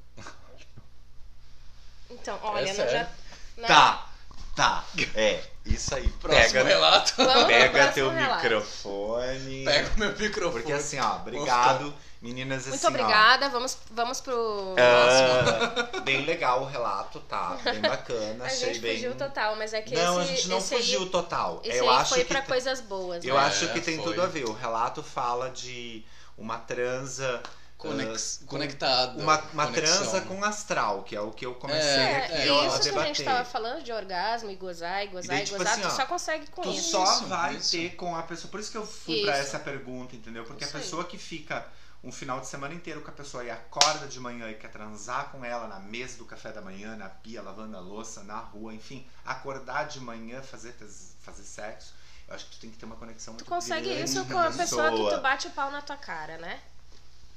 [2.09, 3.09] Então, olha, É não já.
[3.57, 4.07] não- Tá,
[4.55, 4.83] tá.
[5.13, 6.07] É, isso aí.
[6.07, 7.13] Próximo pega, relato.
[7.17, 8.43] Vamos pega próximo teu relato.
[8.43, 9.65] microfone.
[9.65, 10.51] Pega o meu microfone.
[10.53, 12.65] Porque assim, ó, obrigado, meninas.
[12.67, 13.49] Muito assim, ó, obrigada.
[13.49, 14.75] Vamos, vamos pro.
[14.79, 17.57] ah, bem legal o relato, tá?
[17.61, 18.45] Bem bacana.
[18.45, 18.95] a achei gente bem.
[18.95, 21.59] fugiu total, mas é que não, esse, a gente não fugiu aí, total.
[21.65, 23.41] esse eu aí acho foi que pra tem- coisas boas, Eu né?
[23.41, 24.05] acho que tem foi.
[24.05, 24.45] tudo a ver.
[24.45, 26.05] O relato fala de
[26.37, 27.41] uma transa.
[27.87, 29.19] Conex- conectado.
[29.19, 32.45] Uma, uma transa com astral, que é o que eu comecei É, aqui É, a,
[32.45, 33.15] e a isso que a debater.
[33.15, 35.81] gente tava falando de orgasmo e gozar e E gozar daí, e, tipo gozar, assim,
[35.81, 36.91] tu ó, só consegue com Tu isso.
[36.91, 37.71] só Isso, vai isso.
[37.71, 38.49] ter com a pessoa.
[38.51, 39.47] Por isso que eu fui pra Isso.
[39.49, 40.43] essa pergunta, entendeu?
[40.43, 40.83] Porque Isso a aí.
[40.83, 41.65] pessoa que fica
[42.03, 45.31] um final de semana inteiro com a pessoa e acorda de manhã e quer transar
[45.31, 48.73] com ela na mesa do café da manhã, na pia, lavando a louça, na rua,
[48.75, 50.75] enfim, acordar de manhã, fazer,
[51.21, 51.95] fazer sexo,
[52.27, 54.37] eu acho que tu tem que ter uma conexão Tu muito consegue grande isso com
[54.37, 56.59] a pessoa que tu bate o pau na tua cara, né?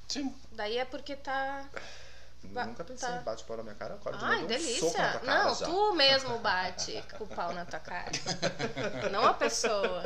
[0.09, 0.35] Sim.
[0.53, 1.65] Daí é porque tá.
[2.43, 3.17] Nunca pensei tá.
[3.17, 5.11] em bate pau na minha cara, acordo de Ai, manhã, dou um soco na delícia!
[5.11, 5.67] tua cara Não, já.
[5.67, 8.11] tu mesmo bate com o pau na tua cara.
[9.11, 10.05] Não a pessoa.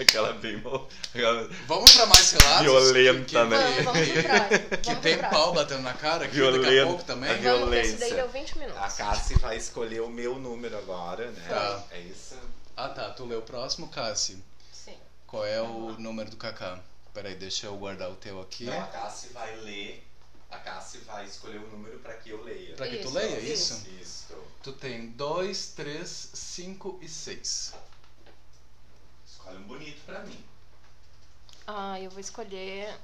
[0.00, 0.62] Aquela bem
[1.10, 2.62] aquela Vamos pra mais relatos?
[2.62, 3.82] Violenta, que, né?
[3.84, 4.48] Vamos, vamos próximo.
[4.80, 6.86] Que Vamos tem pau batendo na cara aqui daqui a Violento.
[6.88, 7.30] pouco também.
[7.30, 8.14] A Vamos, esse daí violência.
[8.16, 8.82] deu 20 minutos.
[8.82, 11.46] A Cassi vai escolher o meu número agora, né?
[11.48, 11.84] Tá.
[11.90, 12.34] É isso.
[12.74, 14.42] Ah tá, tu lê o próximo, Cassi.
[14.72, 14.96] Sim.
[15.26, 16.78] Qual é o número do Kaká?
[17.12, 18.64] Peraí, deixa eu guardar o teu aqui.
[18.64, 20.06] Não, a Cassi vai ler.
[20.50, 22.76] A Cassi vai escolher o número pra que eu leia.
[22.76, 23.74] Pra que tu Isso, leia isso.
[23.74, 23.88] isso?
[24.00, 24.44] Isso.
[24.62, 27.74] Tu tem 2, 3, 5 e 6.
[29.26, 30.44] Escolhe um bonito pra mim.
[31.66, 32.96] Ah, eu vou escolher.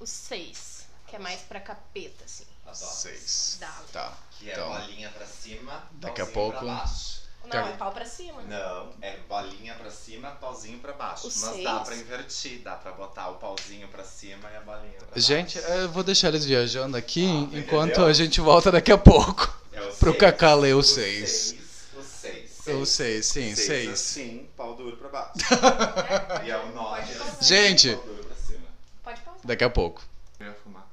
[0.00, 2.46] O 6, que é mais pra capeta, assim.
[2.66, 2.76] Adoro.
[2.92, 3.56] 6.
[3.60, 3.82] Dá.
[3.92, 4.18] Tá.
[4.32, 7.21] Que é Então, bolinha pra cima, Daqui a pouco- pra baixo.
[7.44, 8.40] Não, é pau pra cima.
[8.42, 11.24] Não, é bolinha pra cima, pauzinho pra baixo.
[11.26, 11.64] O Mas seis?
[11.64, 15.60] dá pra invertir, dá pra botar o pauzinho pra cima e a bolinha pra gente,
[15.60, 15.72] baixo.
[15.74, 18.06] eu vou deixar eles viajando aqui Ah, enquanto entendeu?
[18.06, 19.54] a gente volta daqui a pouco.
[19.72, 20.16] É o pro seis.
[20.20, 21.30] Kaká ler o O seis.
[21.30, 21.60] seis,
[21.96, 22.66] O 6.
[22.66, 23.90] Eu sei, sim, Seis 6.
[23.92, 25.32] assim, pau duro pra baixo.
[26.46, 27.96] e é o 9 Pode assim, Gente.
[27.96, 28.66] pau duro pra cima.
[29.02, 29.40] Pode pausar.
[29.44, 30.00] Daqui a pouco.
[30.38, 30.86] Eu ia fumar.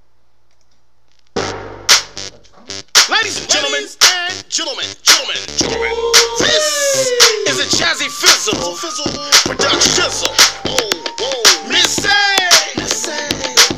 [3.08, 3.88] Ladies and gentlemen,
[4.60, 5.95] Gentlemen, gentlemen, gentlemen.
[6.38, 6.68] This
[7.47, 8.76] is a Jazzy Fizzle.
[8.76, 9.07] Fizzle.
[9.47, 10.36] Production Shizzle.
[10.68, 11.68] Oh, oh.
[11.70, 12.12] Miss A.
[12.76, 13.30] Miss A.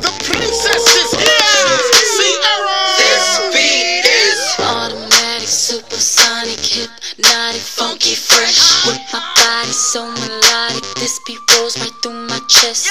[0.02, 1.78] The princess is here.
[2.18, 2.82] Sierra.
[2.98, 8.84] This beat is automatic, supersonic, hypnotic, funky, fresh.
[8.84, 12.90] With my body so melodic, this beat rolls right through my chest.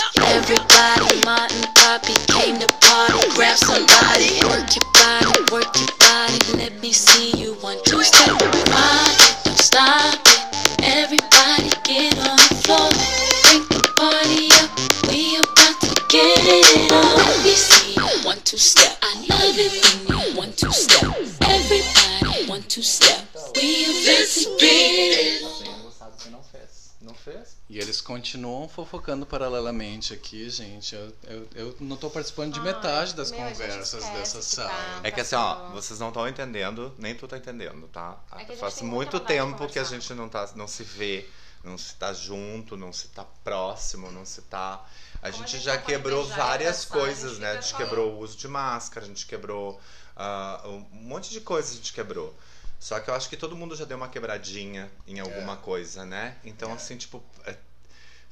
[28.62, 30.94] Continuam fofocando paralelamente aqui, gente.
[30.96, 34.70] Eu, eu, eu não tô participando de Ai, metade das meu, conversas dessa que sala.
[34.70, 38.18] tá- É que assim, ó, vocês não estão entendendo, nem tu tá entendendo, tá?
[38.38, 39.86] É Faz muito tempo que a conversar.
[39.96, 41.28] gente não, tá, não se vê,
[41.64, 44.86] não se tá junto, não se tá próximo, não se tá.
[45.22, 47.52] A Como gente a gente já pode quebrou várias coisas, né?
[47.52, 49.80] A gente só- quebrou o uso de máscara, a gente quebrou
[50.16, 52.36] ah, um monte de coisas a gente quebrou.
[52.80, 56.36] Só que eu acho que todo mundo já deu uma quebradinha em alguma coisa, né?
[56.44, 57.56] Então, assim, tipo, é,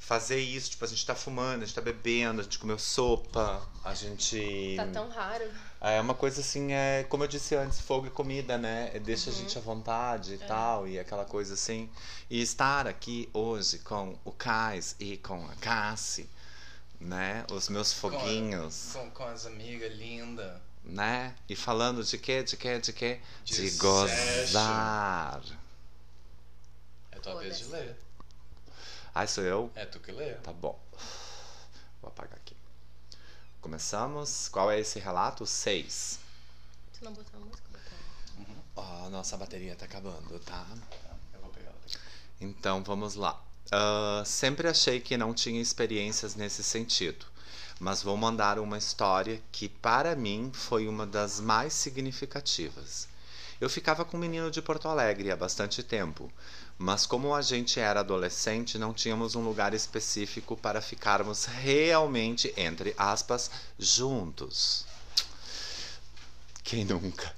[0.00, 3.62] fazer isso, tipo, a gente tá fumando, a gente tá bebendo, a gente comeu sopa,
[3.84, 4.74] a gente.
[4.76, 5.44] Tá tão raro.
[5.80, 8.90] É uma coisa assim, é, como eu disse antes, fogo e comida, né?
[8.92, 9.36] É, Deixa Uhum.
[9.36, 10.46] a gente à vontade e É.
[10.46, 11.88] tal, e aquela coisa assim.
[12.28, 16.28] E estar aqui hoje com o Kais e com a Cassie,
[16.98, 17.44] né?
[17.52, 20.52] Os meus foguinhos, Com, com as amigas lindas.
[20.82, 21.34] né?
[21.48, 23.20] E falando de quê, de quê, de quê?
[23.44, 25.40] De De, gozar.
[27.12, 27.96] É tua vez de ler.
[29.14, 29.70] Ai, sou eu?
[29.74, 30.34] É tu que lê.
[30.34, 30.78] Tá bom.
[32.00, 32.56] Vou apagar aqui.
[33.60, 34.48] Começamos.
[34.48, 35.46] Qual é esse relato?
[35.46, 36.18] Seis.
[36.92, 37.68] Tu não botou a música?
[37.72, 38.56] Botou.
[38.76, 40.66] Ó, nossa bateria tá acabando, tá?
[41.34, 41.98] Eu vou pegar ela daqui.
[42.40, 43.42] Então vamos lá.
[43.72, 47.24] Ah, sempre achei que não tinha experiências nesse sentido,
[47.78, 53.08] mas vou mandar uma história que para mim foi uma das mais significativas.
[53.60, 56.32] Eu ficava com um menino de Porto Alegre há bastante tempo,
[56.82, 62.94] mas como a gente era adolescente, não tínhamos um lugar específico para ficarmos realmente, entre
[62.96, 64.86] aspas, juntos.
[66.64, 67.36] Quem nunca?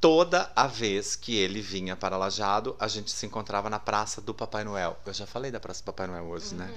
[0.00, 4.34] Toda a vez que ele vinha para Lajado, a gente se encontrava na Praça do
[4.34, 4.98] Papai Noel.
[5.06, 6.74] Eu já falei da Praça do Papai Noel hoje, né?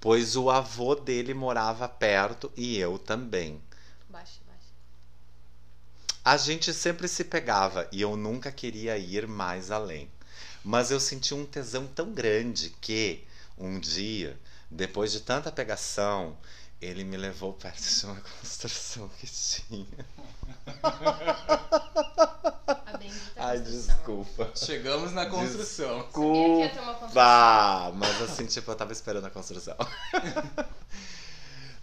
[0.00, 3.62] Pois o avô dele morava perto e eu também.
[4.08, 4.43] Baixa.
[6.24, 10.10] A gente sempre se pegava e eu nunca queria ir mais além.
[10.64, 13.26] Mas eu senti um tesão tão grande que,
[13.58, 16.34] um dia, depois de tanta pegação,
[16.80, 20.06] ele me levou perto de uma construção que tinha.
[22.66, 24.50] A bendita Ai, desculpa.
[24.54, 26.08] Chegamos na construção.
[26.10, 27.14] Sabia que ia ter uma construção.
[27.14, 29.76] Bah, mas assim, tipo, eu tava esperando a construção.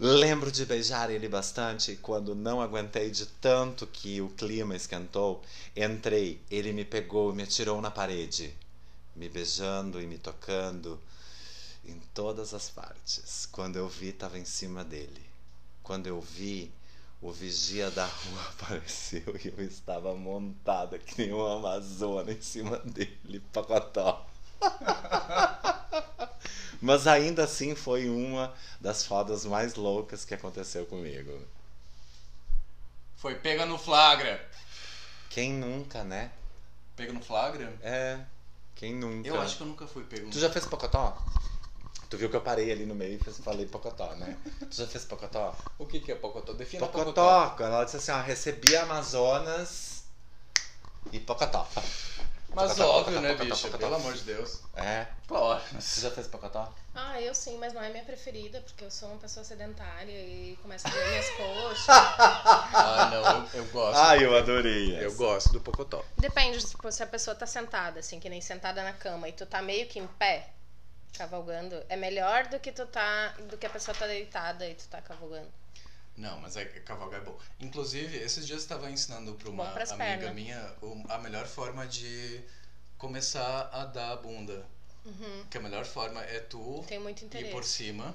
[0.03, 5.43] Lembro de beijar ele bastante quando não aguentei de tanto que o clima esquentou,
[5.75, 8.51] entrei, ele me pegou e me atirou na parede,
[9.15, 10.99] me beijando e me tocando
[11.85, 13.45] em todas as partes.
[13.51, 15.23] Quando eu vi, tava em cima dele.
[15.83, 16.73] Quando eu vi,
[17.21, 22.79] o vigia da rua apareceu e eu estava montada que nem uma amazona em cima
[22.79, 24.25] dele, pacotó.
[26.81, 31.39] Mas ainda assim foi uma das fodas mais loucas que aconteceu comigo.
[33.15, 34.43] Foi pega no flagra.
[35.29, 36.31] Quem nunca, né?
[36.95, 37.71] Pega no flagra?
[37.83, 38.19] É,
[38.75, 39.29] quem nunca.
[39.29, 41.15] Eu acho que eu nunca fui pego no Tu já fez pocotó?
[42.09, 44.37] Tu viu que eu parei ali no meio e falei pocotó, né?
[44.59, 45.55] Tu já fez pocotó?
[45.77, 46.51] O que, que é pocotó?
[46.51, 47.45] Defina pocotó.
[47.51, 50.03] Pocotó, ela disse assim, ó, recebi Amazonas
[51.13, 51.65] e pocotó.
[52.53, 53.77] Mas óbvio, né, pocotó, bicho?
[53.77, 54.61] Pelo amor de Deus.
[54.75, 55.07] É.
[55.27, 55.61] Claro.
[55.71, 56.73] Tu já fez pocotó?
[56.93, 60.57] Ah, eu sim, mas não é minha preferida, porque eu sou uma pessoa sedentária e
[60.61, 61.85] começa a doer minhas coxas.
[61.87, 63.97] Ah, não, eu, eu gosto.
[63.97, 64.95] Ai, eu adorei.
[65.01, 65.15] eu essa.
[65.17, 66.03] gosto do pocotó.
[66.17, 69.45] Depende, tipo, se a pessoa tá sentada, assim, que nem sentada na cama, e tu
[69.45, 70.49] tá meio que em pé,
[71.17, 73.29] cavalgando, é melhor do que tu tá.
[73.49, 75.47] do que a pessoa tá deitada e tu tá cavalgando.
[76.17, 77.37] Não, mas é cavalgar é bom.
[77.59, 80.35] Inclusive, esses dias eu estava ensinando para uma amiga pernas.
[80.35, 80.75] minha
[81.09, 82.43] a melhor forma de
[82.97, 84.65] começar a dar a bunda.
[85.49, 86.85] Que a melhor forma é tu
[87.33, 88.13] ir por cima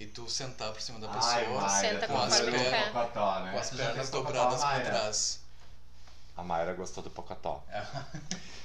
[0.00, 3.52] e tu sentar por cima da Ai, pessoa Mayra, tu com as né?
[3.52, 4.84] com as pernas dobradas por Mayra?
[4.84, 5.40] trás.
[6.38, 7.64] A Mayra gostou do pocotó.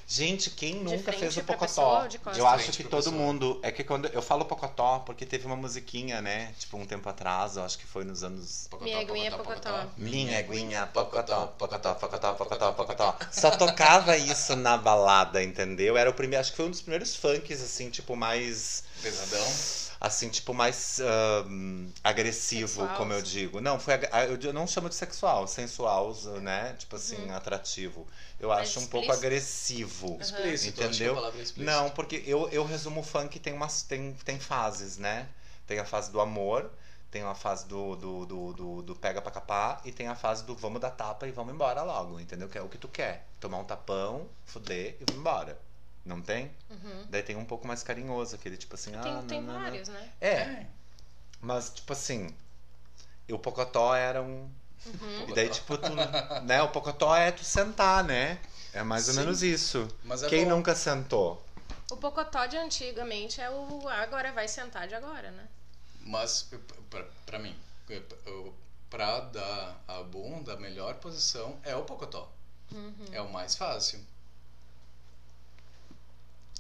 [0.08, 2.06] Gente, quem De nunca fez o pocotó?
[2.06, 2.08] pessoa?
[2.36, 3.16] Eu acho que todo pessoa.
[3.16, 3.60] mundo.
[3.64, 6.54] É que quando eu falo pocotó, porque teve uma musiquinha, né?
[6.60, 8.68] Tipo, um tempo atrás, eu acho que foi nos anos.
[8.70, 9.86] Pocotó, Minha aguinha é pocotó.
[9.98, 13.16] Minha aguinha, pocotó, pocotó, pocotó, pocotó, pocotó.
[13.32, 15.98] Só tocava isso na balada, entendeu?
[15.98, 16.42] Era o primeiro.
[16.42, 18.84] Acho que foi um dos primeiros funks, assim, tipo, mais.
[19.02, 19.48] Pesadão.
[20.04, 23.62] Assim, tipo, mais ahn, agressivo, Sexual, como eu digo.
[23.62, 26.76] Não, foi ah, eu não chamo de sexual, sensual, né?
[26.78, 28.06] Tipo assim, atrativo.
[28.38, 30.18] Eu acho um pouco agressivo.
[30.20, 31.18] Explícito, a Entendeu?
[31.26, 31.64] é explícito.
[31.64, 35.30] Não, porque eu, eu resumo o funk tem umas tem, tem fases, né?
[35.66, 36.70] Tem a fase do amor,
[37.10, 40.44] tem a fase do, do, do, do, do pega pra capar e tem a fase
[40.44, 42.50] do vamos dar tapa e vamos embora logo, entendeu?
[42.50, 43.26] Que é o que tu quer.
[43.40, 45.58] Tomar um tapão, fuder e vamos embora.
[46.06, 46.52] Não tem?
[46.70, 47.06] Uhum.
[47.10, 49.62] Daí tem um pouco mais carinhoso, aquele tipo assim, Tem, ah, tem não, não, não.
[49.64, 50.12] vários, né?
[50.20, 50.66] É,
[51.40, 52.36] mas tipo assim,
[53.30, 54.50] o Pocotó era um.
[54.86, 55.30] Uhum.
[55.30, 55.90] E daí, tipo, tu,
[56.44, 56.62] né?
[56.62, 58.38] O Pocotó é tu sentar, né?
[58.74, 59.20] É mais ou Sim.
[59.22, 59.88] menos isso.
[60.04, 60.52] Mas é Quem bom.
[60.58, 61.42] nunca sentou?
[61.90, 65.48] O Pocotó de antigamente é o agora vai sentar de agora, né?
[66.02, 66.50] Mas,
[66.90, 67.56] pra, pra mim,
[68.90, 72.30] pra dar a bunda, a melhor posição é o pocotó.
[72.72, 72.94] Uhum.
[73.12, 74.00] É o mais fácil.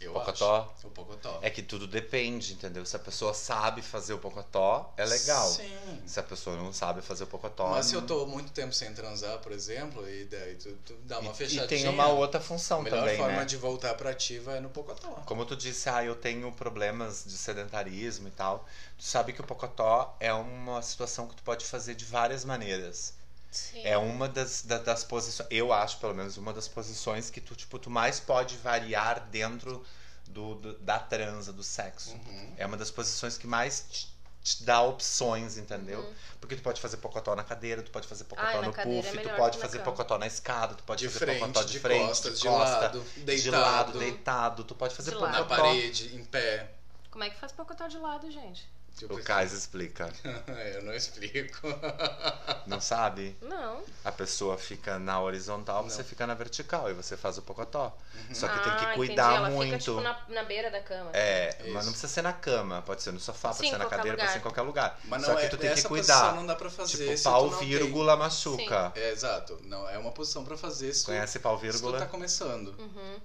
[0.03, 0.73] Eu Pocotó?
[0.77, 0.87] acho.
[0.87, 1.39] O pocotó.
[1.41, 2.85] É que tudo depende, entendeu?
[2.85, 5.47] Se a pessoa sabe fazer o pocotó, é legal.
[5.49, 6.01] Sim.
[6.05, 7.69] Se a pessoa não sabe fazer o pocotó.
[7.69, 10.93] Mas se eu não- tô muito tempo sem transar, por exemplo, e daí tu, tu
[11.05, 11.63] dá uma e, fechadinha.
[11.65, 13.45] e tem uma outra A função melhor também, forma né?
[13.45, 15.07] de voltar pra ativa é no pocotó.
[15.25, 18.65] Como tu disse, ah, eu tenho problemas de sedentarismo e tal.
[18.97, 23.13] Tu sabe que o pocotó é uma situação que tu pode fazer de várias maneiras.
[23.53, 23.81] Sim.
[23.85, 27.55] É uma das, da- das posições, eu acho pelo menos, uma das posições que tu,
[27.55, 29.85] tipo, tu mais pode variar dentro
[30.27, 32.11] do, do- da transa, do sexo.
[32.13, 32.53] Uhum.
[32.57, 36.13] É uma das posições que mais te, te dá opções, entendeu?
[36.41, 39.09] Porque tu pode fazer pocotó na cadeira, tu pode fazer pocotó Ai, no é puff,
[39.11, 39.91] tu melhor pode fazer cama.
[39.91, 42.47] pocotó na escada, tu pode De fazer frente, pocotó de, de frente, costas, de, de
[42.49, 43.61] costa, lado, de deitado.
[43.61, 45.31] lado, deitado, tu pode fazer De pocotó.
[45.37, 45.49] lado.
[45.49, 46.71] Na parede, em pé.
[47.11, 48.67] Como é que faz Pocotó de lado, gente?
[48.97, 50.13] Tipo, O Kais explica.
[50.75, 51.67] eu não explico.
[52.67, 53.35] Não sabe?
[53.41, 53.83] Não.
[54.05, 57.91] A pessoa fica na horizontal, você fica na vertical e você faz o pocotó.
[58.31, 58.95] Só que tem ah, que entendi.
[58.95, 59.71] cuidar Ela muito.
[59.71, 61.09] fica tipo na, na beira da cama.
[61.11, 61.73] É, Isso.
[61.73, 64.15] mas não precisa ser na cama, pode ser no sofá, pode Sim, ser na cadeira,
[64.17, 64.41] pode ser em lugar.
[64.53, 64.99] qualquer lugar.
[65.05, 66.13] Mas não Só que é, tu tem que essa cuidar.
[66.19, 67.67] posição não dá pra fazer Tipo, pau, não tem.
[67.67, 68.93] vírgula, machuca.
[68.95, 69.59] É, exato.
[69.63, 71.99] Não, é uma posição pra fazer se tu, Conhece pau, se tu vírgula?
[71.99, 72.73] tá começando.
[72.79, 73.19] Uhum.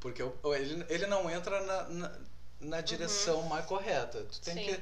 [0.00, 0.20] Porque
[0.56, 2.12] ele, ele não entra na, na,
[2.62, 4.24] na direção mais correta.
[4.32, 4.64] Tu tem, Sim.
[4.64, 4.80] que,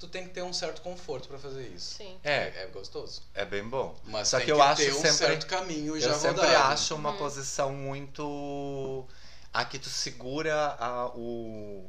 [0.00, 1.94] tu tem que ter um certo conforto pra fazer isso.
[1.96, 2.18] Sim.
[2.22, 3.22] É, É gostoso.
[3.34, 3.94] é bem bom.
[4.04, 6.40] Mas Só tem que eu que acho ter um sempre- certo caminho já Eu sempre
[6.46, 6.72] rodado.
[6.72, 9.04] acho uma posição muito.
[9.52, 11.84] A que tu segura a, o.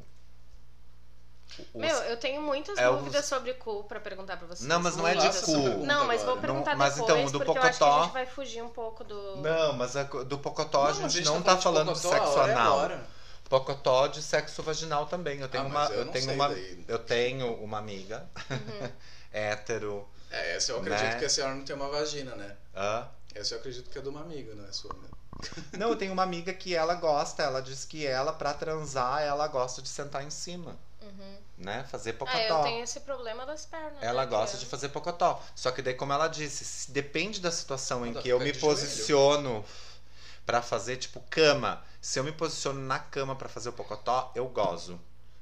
[1.74, 4.68] o- Meu, eu tenho muitas É dúvidas os- sobre cu pra perguntar pra vocês.
[4.68, 5.52] Não, mas não é de cu.
[5.86, 8.04] Não, mas vou perguntar Não, mas depois, então, do porque eu acho que a Pocotó-
[8.04, 9.38] gente vai fugir um pouco do...
[9.38, 12.39] Não, mas a- do pocotó a Não, gente não tá falando de pocotó, a sexo
[12.39, 12.74] é anal.
[12.80, 13.08] agora.
[13.58, 15.39] Pocotó de sexo vaginal também.
[15.39, 15.80] Eu tenho Ah, uma.
[15.82, 16.86] mas eu Eu, tenho uma daí.
[16.88, 18.89] eu tenho uma amiga Uhum.
[19.32, 20.10] hétero.
[20.32, 21.20] É, essa eu acredito Né?
[21.20, 22.56] que a senhora não tem uma vagina, né?
[22.76, 23.08] hã?
[23.36, 24.91] Essa eu acredito que é de uma amiga, não é sua.
[24.93, 25.08] Né?
[25.78, 29.47] Não, eu tenho uma amiga que ela gosta, ela diz que ela, pra transar, ela
[29.47, 31.38] gosta de sentar em cima, Uhum.
[31.58, 31.86] né?
[31.91, 32.38] Fazer pocotó.
[32.38, 34.01] Ah, eu tenho esse problema das pernas.
[34.01, 35.39] Ela né, gosta de fazer pocotó.
[35.54, 38.60] Só que daí, como ela disse, se- depende da situação em que eu me de
[38.60, 39.64] joelho.
[40.46, 41.84] Pra fazer, tipo, cama.
[42.02, 45.00] Se eu me posiciono na cama pra fazer o pocotó, eu gozo.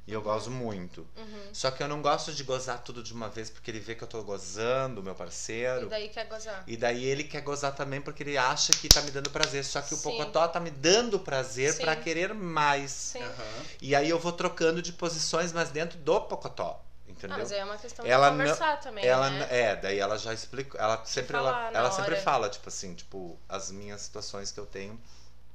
[0.07, 1.07] E eu gozo muito.
[1.15, 1.43] Uhum.
[1.53, 4.03] Só que eu não gosto de gozar tudo de uma vez, porque ele vê que
[4.03, 5.87] eu tô gozando, meu E parceiro.
[5.87, 6.63] daí quer gozar.
[6.65, 9.63] E daí ele quer gozar também porque ele acha que tá me dando prazer.
[9.63, 10.03] Só que o Sim.
[10.03, 12.91] pocotó tá me dando prazer pra querer mais.
[12.91, 13.21] Sim.
[13.21, 13.63] Aham.
[13.79, 16.83] E aí eu vou trocando de posições, mas dentro do pocotó.
[17.27, 17.35] Entendeu?
[17.35, 19.47] Ah, mas aí é uma questão Ela de não- conversar também, ela né?
[19.51, 23.69] é, daí ela já explica, ela sempre ela, ela sempre fala, tipo assim, tipo, as
[23.71, 24.99] minhas situações que eu tenho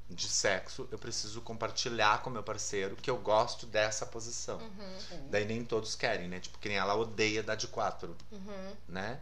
[0.09, 4.59] de sexo, eu preciso compartilhar com meu parceiro que eu gosto dessa posição.
[4.59, 6.39] Uhum, Daí nem todos querem, né?
[6.39, 9.19] Tipo, que nem ela odeia dar de quatro, uhum, né?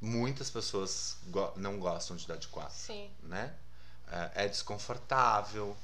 [0.00, 3.10] Muitas pessoas go- não gostam de dar de quatro, sim.
[3.22, 3.54] né?
[4.34, 5.76] É, é desconfortável.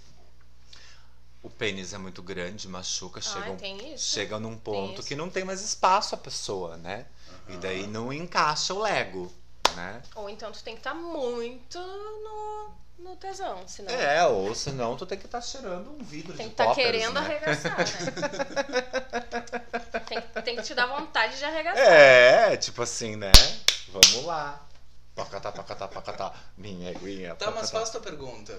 [1.42, 4.06] O pênis é muito grande, machuca, chega, Ah, um- tem isso?
[4.12, 7.06] chega num ponto que não tem mais espaço a pessoa, né?
[7.48, 9.32] E daí não encaixa o Lego,
[9.76, 10.02] né?
[10.16, 12.70] Ou então tu tem que estar muito no,
[13.10, 16.54] no tesão, senão É, ou senão tu tem que estar cheirando um vidro tem de
[16.54, 17.20] que estar toppers, querendo né?
[17.20, 17.84] arregaçar, né?
[20.08, 21.82] tem, tem que te dar vontade de arregaçar.
[21.86, 23.32] É, tipo assim, né?
[23.88, 24.60] Vamos lá.
[25.14, 26.34] Pacatá, pacatá, pacatá.
[26.56, 27.34] Minha aguinha.
[27.34, 27.78] Tá, mas pacatá.
[27.78, 28.58] faz tua pergunta.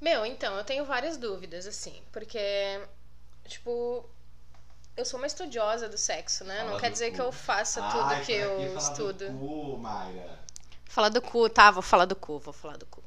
[0.00, 2.38] Meu, então, eu tenho várias dúvidas, assim, porque,
[3.46, 4.08] tipo,
[4.96, 6.64] eu sou uma estudiosa do sexo, né?
[6.64, 7.14] Fala Não quer dizer cu.
[7.14, 9.24] que eu faça Ai, tudo que tá aqui eu falar do estudo.
[9.24, 10.38] cu, Mayra.
[10.86, 11.70] Falar do cu, tá?
[11.70, 13.02] Vou falar do cu, vou falar do cu.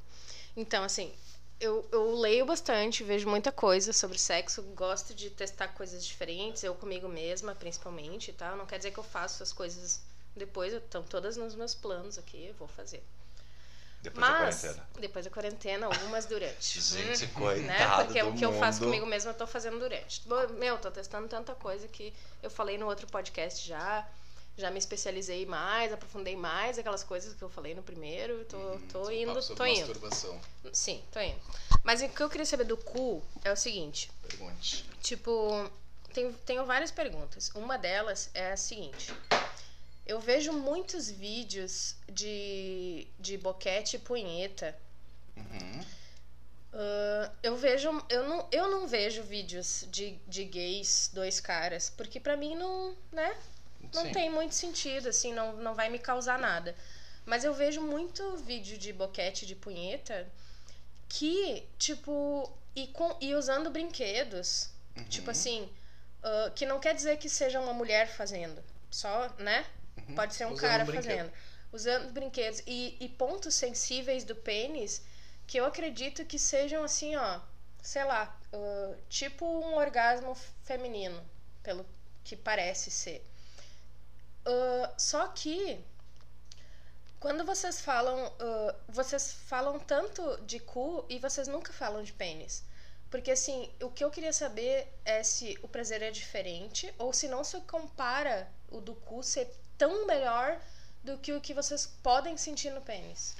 [0.56, 1.14] Então, assim,
[1.60, 6.76] eu, eu leio bastante, vejo muita coisa sobre sexo, gosto de testar coisas diferentes, eu
[6.76, 8.56] comigo mesma, principalmente, tá?
[8.56, 10.02] Não quer dizer que eu faço as coisas
[10.36, 13.04] depois, estão todas nos meus planos aqui, eu vou fazer.
[14.02, 14.90] Depois da Mas, quarentena.
[15.00, 16.82] depois da quarentena, algumas durante.
[16.82, 18.04] Gente, Hum, coitado né?
[18.06, 18.90] Porque do o que eu faço mundo.
[18.90, 20.24] comigo mesma, eu tô fazendo durante.
[20.58, 24.08] Meu, tô testando tanta coisa que eu falei no outro podcast já.
[24.58, 28.44] Já me especializei mais, aprofundei mais aquelas coisas que eu falei no primeiro.
[28.46, 28.58] Tô,
[28.92, 30.10] tô Papo indo, sobre tô indo.
[30.74, 31.40] Sim, tô indo.
[31.84, 34.12] Mas o que eu queria saber do cu é o seguinte.
[34.28, 34.84] Pergunte.
[35.02, 35.72] Tipo,
[36.14, 37.50] tem, tenho várias perguntas.
[37.56, 39.14] Uma delas é a seguinte.
[40.06, 44.78] Eu vejo muitos vídeos de, de boquete e punheta.
[45.38, 45.86] Uhum.
[46.74, 47.90] Ah, eu vejo.
[48.10, 52.96] Eu não, eu não vejo vídeos de, de gays, dois caras, porque pra mim não.
[53.12, 53.36] né?
[53.94, 54.12] Não Sim.
[54.12, 56.76] tem muito sentido, assim, não, não vai me causar nada.
[57.26, 60.28] Mas eu vejo muito vídeo de boquete de punheta
[61.10, 64.70] que, tipo, e, com, e usando brinquedos.
[64.98, 65.04] Uhum.
[65.06, 65.70] Tipo assim,
[66.24, 68.64] ah, que não quer dizer que seja uma mulher fazendo.
[68.90, 69.66] Só, né?
[70.16, 70.54] Pode ser um Uhum.
[70.54, 71.32] Usando cara um fazendo.
[71.72, 72.62] Usando brinquedos.
[72.68, 75.02] E, e pontos sensíveis do pênis
[75.48, 77.40] que eu acredito que sejam assim, ó.
[77.82, 81.22] Sei lá, ah, tipo um orgasmo feminino,
[81.64, 81.86] pelo
[82.24, 83.26] que parece ser.
[84.46, 85.84] Ah, só que
[87.20, 92.64] quando vocês falam, ah, vocês falam tanto de cu e vocês nunca falam de pênis.
[93.10, 97.28] Porque assim, o que eu queria saber é se o prazer é diferente ou se
[97.28, 100.60] não se compara o do cu ser tão melhor
[101.04, 103.36] do que o que vocês podem sentir no pênis.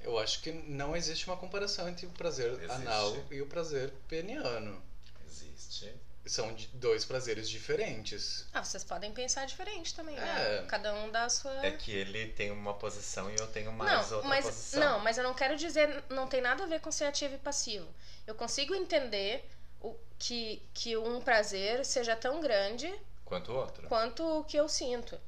[0.00, 2.70] Eu acho que não existe uma comparação entre o prazer Existe.
[2.70, 4.80] anal e o prazer peniano.
[5.26, 5.92] Existe.
[6.26, 8.46] São dois prazeres diferentes.
[8.54, 10.20] Ah, vocês podem pensar diferente também, É.
[10.20, 10.66] né?
[10.68, 11.66] Cada um dá a sua.
[11.66, 14.80] É que ele tem uma posição e eu tenho mais não, outra mas posição.
[14.80, 17.38] não, mas eu não quero dizer, não tem nada a ver com ser ativo e
[17.38, 17.88] passivo.
[18.28, 19.44] Eu consigo entender
[19.80, 23.88] o que que um prazer seja tão grande Quanto o outro.
[23.88, 25.18] quanto o que eu sinto,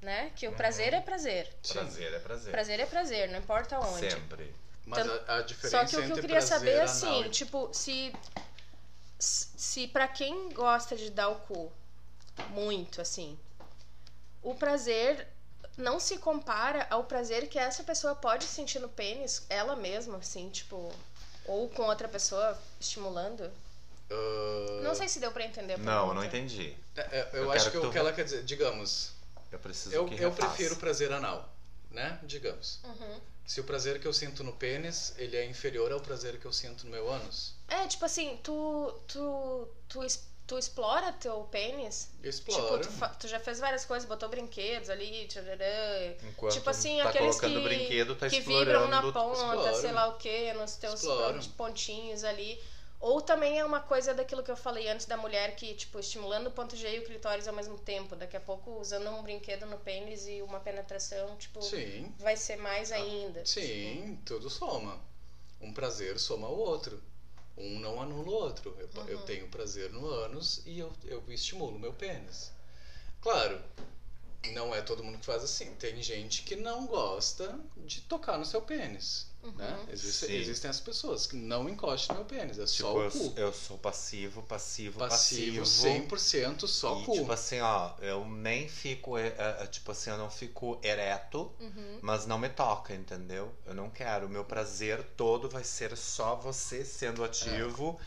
[0.00, 0.30] né?
[0.36, 0.56] Que o Uhum.
[0.56, 1.48] prazer é prazer.
[1.68, 2.50] Prazer é prazer.
[2.52, 4.10] Prazer é prazer, não importa onde.
[4.10, 4.54] Sempre.
[4.86, 7.20] Mas Tanto- a, a diferença Só que o que eu queria prazer saber é assim,
[7.24, 8.12] e- tipo, se
[9.18, 11.72] se para quem gosta de dar o cu
[12.50, 13.36] muito assim,
[14.42, 15.26] o prazer
[15.76, 20.48] não se compara ao prazer que essa pessoa pode sentir no pênis, ela mesma, assim,
[20.50, 20.92] tipo,
[21.44, 23.50] ou com outra pessoa estimulando.
[24.10, 25.74] Ah, Não sei se deu pra entender.
[25.74, 26.76] a Não, eu não entendi.
[26.96, 29.12] é- é- eu, Eu acho quero que, que o tu- que ela quer dizer, digamos,
[29.50, 31.54] Eu preciso eu, que eu prefiro prazer anal,
[31.90, 32.18] né?
[32.22, 32.80] Digamos.
[32.84, 33.20] Uhum.
[33.46, 36.52] Se o prazer que eu sinto no pênis, ele é inferior ao prazer que eu
[36.52, 40.00] sinto no meu ânus, É, tipo assim, tu tu tu,
[40.46, 42.82] tu explora teu pênis eu exploro.
[42.82, 46.14] Tipo, tu, tu já fez várias coisas, botou brinquedos ali, tchararã.
[46.24, 48.86] Enquanto tipo assim, tá aqueles colocando que, brinquedo, tá que explorando.
[48.86, 49.80] vibram na ponta, exploro.
[49.80, 51.42] sei lá o que, nos teus Exploro.
[51.56, 52.60] pontinhos ali.
[53.00, 56.48] Ou também é uma coisa daquilo que eu falei antes da mulher que, tipo, estimulando
[56.48, 58.16] o ponto G e o clitóris ao mesmo tempo.
[58.16, 62.56] Daqui a pouco usando um brinquedo no pênis e uma penetração, tipo, Sim, vai ser
[62.56, 63.44] mais ainda.
[63.46, 64.98] sim, tudo soma.
[65.60, 67.00] Um prazer soma o outro.
[67.56, 68.76] Um não anula o outro.
[68.78, 69.08] Eu, Uhum.
[69.08, 72.50] eu tenho prazer no ânus e eu, eu estimulo meu pênis.
[73.20, 73.60] Claro,
[74.52, 75.72] não é todo mundo que faz assim.
[75.76, 79.26] Tem gente que não gosta de tocar no seu pênis.
[79.56, 79.78] Né?
[79.86, 79.92] Uhum.
[79.92, 80.32] Existe- Sim.
[80.34, 83.32] existem as pessoas que não encostam no meu pênis, é Tipo, só o eu, cu.
[83.36, 85.64] eu sou passivo, passivo, Passivo, passivo.
[86.06, 87.12] 100% só e, cu.
[87.12, 91.98] tipo assim, ó, eu nem fico, é, é, tipo assim, eu não fico ereto, Uhum.
[92.02, 93.52] mas não me toca, entendeu?
[93.66, 94.26] Eu não quero.
[94.26, 97.98] O meu prazer todo vai ser só você sendo ativo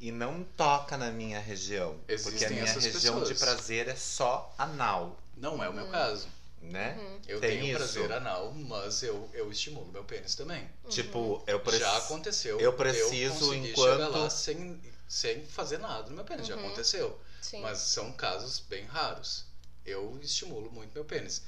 [0.00, 1.92] e não toca na minha região.
[1.98, 3.38] porque a Existem minha essas região de pessoas.
[3.38, 6.28] prazer é só anal, Não é o meu caso.
[6.70, 6.96] Né?
[6.98, 7.20] Uhum.
[7.28, 7.76] Eu Tem tenho isso.
[7.94, 10.68] prazer anal, mas eu, eu estimulo meu pênis também.
[10.88, 11.84] Tipo, eu preciso.
[11.84, 12.60] Já aconteceu.
[12.60, 16.46] eu preciso, conseguir enquanto- chegar lá sem, sem fazer nada no meu pênis.
[16.46, 16.66] Já Uhum.
[16.66, 17.20] aconteceu.
[17.40, 17.60] Sim.
[17.60, 19.44] Mas são casos bem raros.
[19.84, 21.42] Eu estimulo muito meu pênis.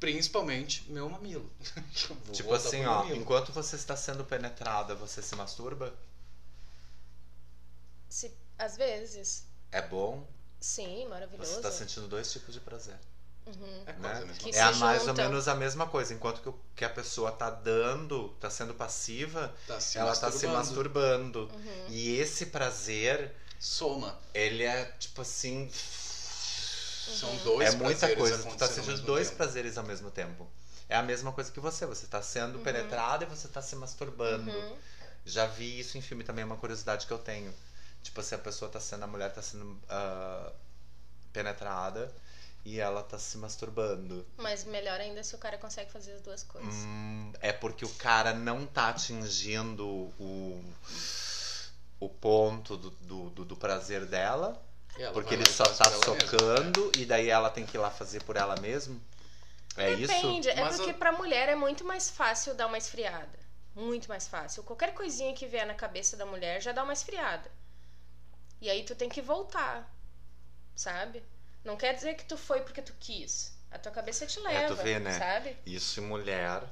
[0.00, 1.50] Principalmente meu mamilo.
[2.32, 3.16] Tipo assim, ó, mamilo.
[3.20, 5.94] enquanto você está sendo penetrada, você se masturba?
[8.08, 9.44] Se, às vezes.
[9.72, 10.26] É bom?
[10.60, 11.50] Sim, maravilhoso.
[11.50, 12.98] Você está sentindo dois tipos de prazer.
[13.46, 13.82] Uhum.
[13.86, 14.12] É né?
[14.12, 14.58] a coisa.
[14.58, 15.24] É mais ou juntam.
[15.28, 16.12] menos a mesma coisa.
[16.12, 20.30] Enquanto que, o- que a pessoa tá dando, tá sendo passiva, Tá se ela tá
[20.32, 21.48] se masturbando.
[21.54, 21.86] Uhum.
[21.88, 24.18] E esse prazer, Soma.
[24.34, 25.70] ele é tipo assim.
[25.72, 28.50] São dois é muita prazeres coisa.
[28.50, 29.36] Tu tá sentindo dois tempo.
[29.36, 30.46] prazeres ao mesmo tempo.
[30.88, 31.86] É a mesma coisa que você.
[31.86, 34.50] Você tá sendo penetrado e você tá se masturbando.
[34.50, 34.76] Uhum.
[35.24, 37.52] Já vi isso em filme também, é uma curiosidade que eu tenho.
[38.02, 40.52] Tipo, se a pessoa tá sendo, a mulher tá sendo ah,
[41.32, 42.12] penetrada
[42.66, 44.26] e ela tá se masturbando.
[44.36, 46.74] Mas melhor ainda se o cara consegue fazer as duas coisas.
[46.74, 50.74] Hum, é porque o cara não tá atingindo o,
[52.00, 54.60] o ponto do, do, do- do prazer dela,
[54.98, 56.04] ela porque ele só tá mesma.
[56.04, 59.00] socando e daí ela tem que ir lá fazer por ela mesma.
[59.76, 60.58] É Depende, isso?
[60.58, 63.38] é Mas porque eu- pra mulher é muito mais fácil dar uma esfriada.
[63.76, 64.64] Muito mais fácil.
[64.64, 67.48] Qualquer coisinha que vier na cabeça da mulher já dá uma esfriada.
[68.60, 69.88] E aí tu tem que voltar.
[70.74, 71.22] Sabe?
[71.66, 73.54] Não quer dizer que tu foi porque tu quis.
[73.70, 75.18] A tua cabeça te leva, É, tu vê, né?
[75.18, 75.56] sabe?
[75.66, 76.62] Isso em mulher,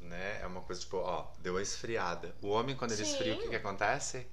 [0.00, 0.40] né?
[0.42, 2.34] É uma coisa tipo, ó, deu a esfriada.
[2.42, 3.12] O homem, quando ele Sim.
[3.12, 4.26] esfria, o que, que acontece?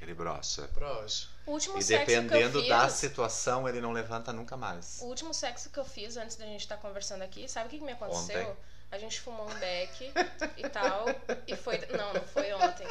[0.00, 0.68] Ele brocha.
[0.68, 1.30] Próximo.
[1.46, 4.98] O último E sexo que eu dependendo fiz, da situação, ele não levanta nunca mais.
[5.00, 7.78] o último sexo que eu fiz antes da gente estar conversando aqui, sabe o que,
[7.78, 8.50] que me aconteceu?
[8.50, 8.56] Ontem.
[8.90, 10.12] A gente fumou um beck
[10.56, 11.06] e tal.
[11.46, 11.78] E foi.
[11.96, 12.86] Não, não foi ontem.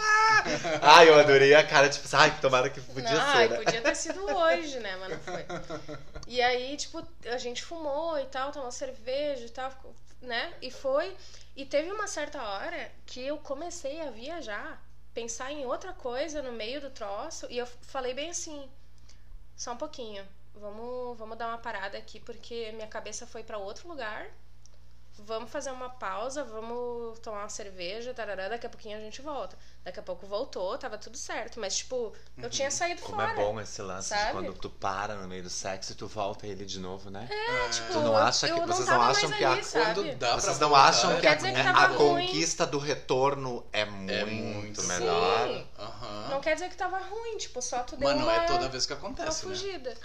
[0.81, 3.57] Ai, eu adorei a cara, tipo, ai, tomara que podia não, ser, ai, né?
[3.57, 4.95] podia ter sido hoje, né?
[4.97, 5.45] Mas não foi.
[6.27, 9.71] E aí, tipo, a gente fumou e tal, tomou cerveja e tal,
[10.21, 10.53] né?
[10.61, 11.15] E foi.
[11.55, 16.51] E teve uma certa hora que eu comecei a viajar, pensar em outra coisa no
[16.51, 18.69] meio do troço, e eu falei bem assim:
[19.55, 23.87] só um pouquinho, vamos, vamos dar uma parada aqui, porque minha cabeça foi pra outro
[23.87, 24.27] lugar.
[25.17, 29.57] Vamos fazer uma pausa, vamos tomar uma cerveja, tarará, daqui a pouquinho a gente volta.
[29.83, 31.57] Daqui a pouco voltou, tava tudo certo.
[31.59, 33.31] Mas, tipo, eu tinha saído Como fora.
[33.31, 34.31] é bom esse lance de sabe?
[34.33, 37.29] quando tu para no meio do sexo e tu volta ele de novo, né?
[37.31, 39.59] É, tipo, Tu não acha eu que- não vocês tava não mais acham que ali,
[39.59, 39.85] a- sabe?
[39.93, 44.27] Quando dá Vocês não voltar, acham que a, que a conquista do retorno é muito,
[44.27, 45.47] muito melhor?
[45.47, 45.67] Sim.
[45.79, 46.27] Aham.
[46.29, 48.67] Não quer dizer que tava ruim, tipo, só tu deu Mas não uma, é toda
[48.67, 49.95] vez que uma acontece, né?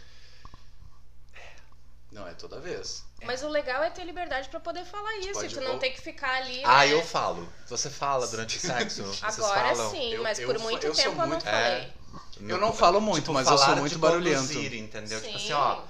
[2.12, 3.04] Não é toda vez.
[3.24, 5.32] Mas o legal é ter liberdade pra poder falar isso.
[5.32, 6.60] pode- e tu não ou- tem que ficar ali.
[6.64, 6.92] Ah, né?
[6.92, 7.48] eu falo.
[7.68, 9.04] Você fala durante o sexo?
[9.04, 9.90] Vocês Agora falam?
[9.92, 11.92] sim, Eu- mas eu por fa- muito eu tempo eu não muito- falei.
[12.40, 14.38] Eu não falo muito, Tipo, mas eu sou muito barulhento.
[14.40, 15.20] conduzir, entendeu?
[15.20, 15.82] Tipo Sim, assim, ó.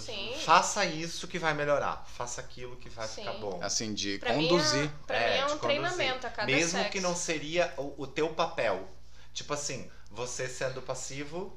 [0.00, 0.34] sim.
[0.44, 2.04] Faça isso que vai melhorar.
[2.16, 3.22] Faça aquilo que vai Sim.
[3.22, 3.60] ficar bom.
[3.62, 4.80] Assim, de Pra conduzir.
[4.82, 5.60] mim, é, pra mim é de um conduzir.
[5.60, 6.90] treinamento a cada Mesmo sexo.
[6.90, 8.88] que não seria o, o teu papel.
[9.34, 11.56] Tipo assim, você sendo passivo,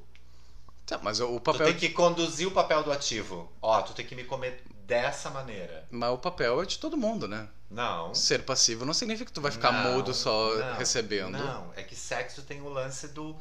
[0.92, 1.66] Tá, mas o tu papel.
[1.66, 3.50] tem que conduzir o papel do ativo.
[3.60, 5.86] Ó, tu tem que me comer dessa maneira.
[5.90, 7.48] Mas o papel é de todo mundo, né?
[7.70, 8.14] Não.
[8.14, 11.38] Ser passivo não significa que tu vai ficar Não, mudo só não, recebendo.
[11.38, 13.34] Não, é que sexo tem o lance do,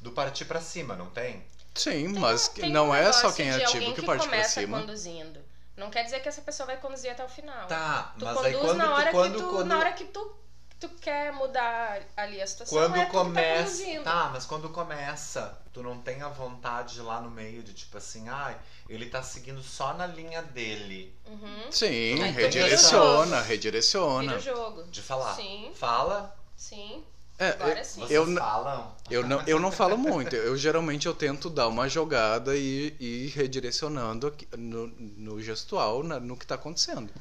[0.00, 1.44] do partir pra cima, não tem?
[1.74, 4.30] Sim, Tem mas tem não um é só quem é ativo que, que parte pra
[4.36, 4.80] começa cima.
[4.80, 5.40] conduzindo.
[5.76, 7.66] Não quer dizer que essa pessoa vai conduzir até o final.
[7.66, 9.92] Tá, Tu mas conduz aí quando na tu, hora quando, que tu, quando, na hora
[9.92, 10.36] que tu,
[10.80, 13.62] tu quer mudar ali a situação, quando é tu que tá começa.
[13.64, 14.02] conduzindo.
[14.04, 18.28] Tá, mas quando começa, tu não tem a vontade lá no meio de tipo assim,
[18.28, 18.56] ai,
[18.88, 21.14] ele tá seguindo só na linha dele.
[21.26, 21.70] Uhum.
[21.70, 24.36] Sim, tu redireciona, vira redireciona.
[24.36, 24.84] Vira o jogo.
[24.84, 25.34] De falar.
[25.34, 25.72] Sim.
[25.74, 26.36] Fala.
[26.56, 27.02] Sim.
[27.38, 28.04] É, Agora sim.
[28.08, 28.94] Eu falam.
[29.10, 30.36] Eu não, eu não falo muito.
[30.36, 36.02] Eu geralmente eu tento dar uma jogada e e ir redirecionando aqui no, no gestual,
[36.04, 37.12] na- no que tá acontecendo.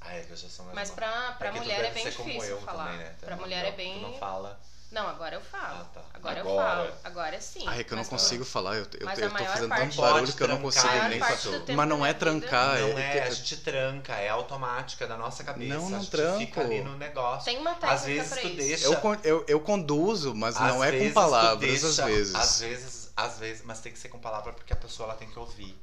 [0.00, 2.04] Ah, é que eu já sou mais Mas uma- pra, pra É mulher é bem
[2.04, 2.84] difícil falar.
[2.84, 3.14] também, né?
[3.20, 3.94] Pra não- mulher não- é bem.
[3.94, 4.60] Tu não fala.
[4.92, 5.80] Não, agora eu falo.
[5.80, 6.00] Ah, tá.
[6.14, 6.76] Agora, eu Agora.
[6.84, 6.92] falo.
[7.04, 7.64] Agora sim.
[7.66, 8.76] Ah, é que eu não consigo falar.
[8.76, 11.36] Eu, eu, eu tô fazendo tanto barulho que eu não consigo nem falar.
[11.74, 15.16] Mas não é trancar, Não é, é, que- a gente tranca, é automática é da
[15.16, 15.74] nossa cabeça.
[15.74, 16.38] Não, não a gente tranco.
[16.38, 17.44] fica ali no negócio.
[17.44, 18.56] Tem uma técnica Às vezes pra tu isso.
[18.56, 18.84] deixa.
[18.86, 22.34] eu, eu, eu conduzo, mas às não é com palavras deixa- às vezes.
[22.34, 25.28] Às vezes, às vezes, mas tem que ser com palavra porque a pessoa ela tem
[25.28, 25.76] que ouvir.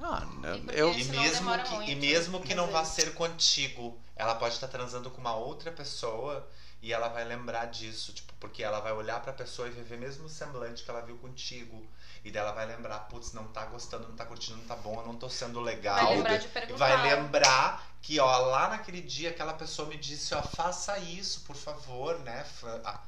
[0.00, 3.14] Ah, né, E eu, E mesmo que, muito, e mesmo que às não vá ser
[3.14, 6.48] contigo, ela pode estar transando com uma outra pessoa
[6.82, 9.98] e ela vai lembrar disso, tipo, porque ela vai olhar pra pessoa e vai ver
[9.98, 11.86] mesmo o semblante que ela viu contigo.
[12.24, 15.00] E daí ela vai lembrar, putz, não tá gostando, não tá curtindo, não tá bom,
[15.00, 15.96] eu não tô sendo legal.
[15.96, 16.76] Vai lembrar de E perguntar.
[16.76, 21.56] vai lembrar que, ó, lá naquele dia aquela pessoa me disse, ó, faça isso, por
[21.56, 22.44] favor, né?
[22.84, 23.00] Ah,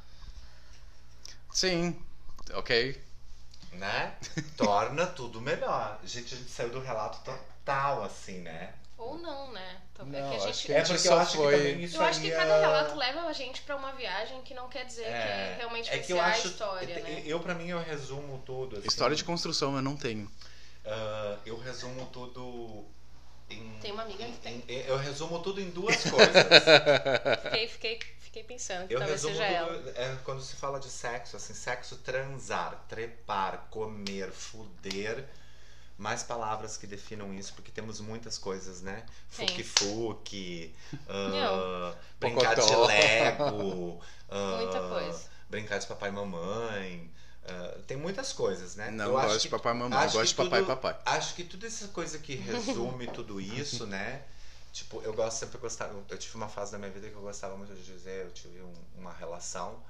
[1.53, 1.97] sim,
[2.55, 3.01] ok.
[3.73, 4.17] né?
[4.57, 5.99] Torna tudo melhor.
[6.05, 8.75] Gente, a gente saiu do relato total, assim, né?
[9.01, 9.81] Ou não, né?
[9.93, 10.67] Então, Não, é que a acho gente.
[10.67, 13.63] que a gente só foi- isso Eu acho que cada é- relato leva a gente
[13.63, 16.27] pra uma viagem que não quer dizer que realmente vai é que ser eu a
[16.27, 17.23] acho, história, né?
[17.25, 18.77] Eu, pra mim, eu resumo tudo.
[18.77, 20.31] assim, História de construção eu não tenho.
[20.85, 22.85] ah, eu resumo tudo
[23.49, 23.79] em.
[23.81, 24.63] Tem uma amiga que tem.
[24.69, 26.31] em- eu resumo tudo em duas coisas.
[27.43, 29.75] Fiquei, fiquei, fiquei pensando que eu talvez resumo seja ela.
[29.79, 29.91] tudo.
[29.97, 35.25] É, quando se fala de sexo, assim, sexo transar, trepar, comer, fuder.
[36.01, 39.05] Mais palavras que definam isso, porque temos muitas coisas, né?
[41.07, 41.97] Ah, Não.
[42.19, 42.75] brincar de.
[42.87, 44.01] Lego,
[44.31, 45.25] ah, Muita coisa.
[45.51, 47.11] brincar de papai e mamãe.
[47.47, 48.91] ah, tem muitas coisas, né?
[48.91, 50.97] Não Eu acho gosto de que- papai e mamãe, acho gosto de papai e papai.
[51.05, 54.23] Acho que tudo essa coisa que resume tudo isso, né?
[54.73, 55.91] Tipo, eu gosto sempre gostar.
[56.09, 58.63] Eu tive uma fase da minha vida que eu gostava muito de dizer, eu tive
[58.63, 59.83] um- uma relação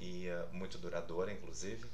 [0.00, 1.86] e ah, muito duradoura, inclusive,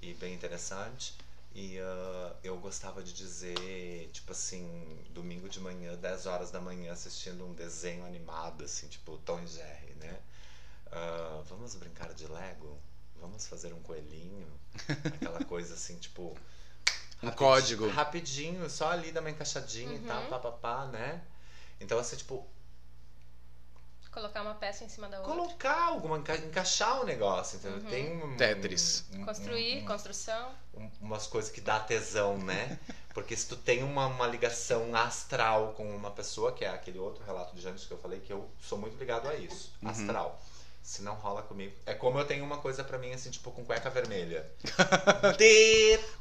[0.00, 1.14] e bem interessante.
[1.58, 6.92] E ah, eu gostava de dizer, tipo assim, domingo de manhã, 10 horas da manhã,
[6.92, 10.20] assistindo um desenho animado, assim, tipo Tom e Jerry, né?
[10.92, 12.78] Ah, vamos brincar de Lego?
[13.18, 14.46] Vamos fazer um coelhinho?
[15.14, 16.36] Aquela coisa assim, tipo.
[17.22, 17.88] Um código.
[17.88, 20.28] Rapidinho, só ali dar uma encaixadinha e tal, Uhum.
[20.28, 21.22] papapá, né?
[21.80, 22.46] Então, assim, tipo,
[24.16, 25.30] Colocar uma peça em cima da outra.
[25.34, 27.80] colocar alguma, enca- encaixar o negócio, entendeu?
[27.80, 27.90] Uhum.
[27.90, 29.04] Tem um, Tetris.
[29.12, 30.52] um- Construir, um- construção.
[30.74, 32.78] um- umas coisas que dá tesão, né?
[33.12, 37.22] Porque se tu tem uma, uma ligação astral com uma pessoa, que é aquele outro
[37.26, 39.90] relato de James que eu falei, que eu sou muito ligado a isso, Uhum.
[39.90, 40.40] astral.
[40.86, 41.74] Se não rola comigo.
[41.84, 44.48] É como eu tenho uma coisa pra mim, assim, tipo, com cueca vermelha.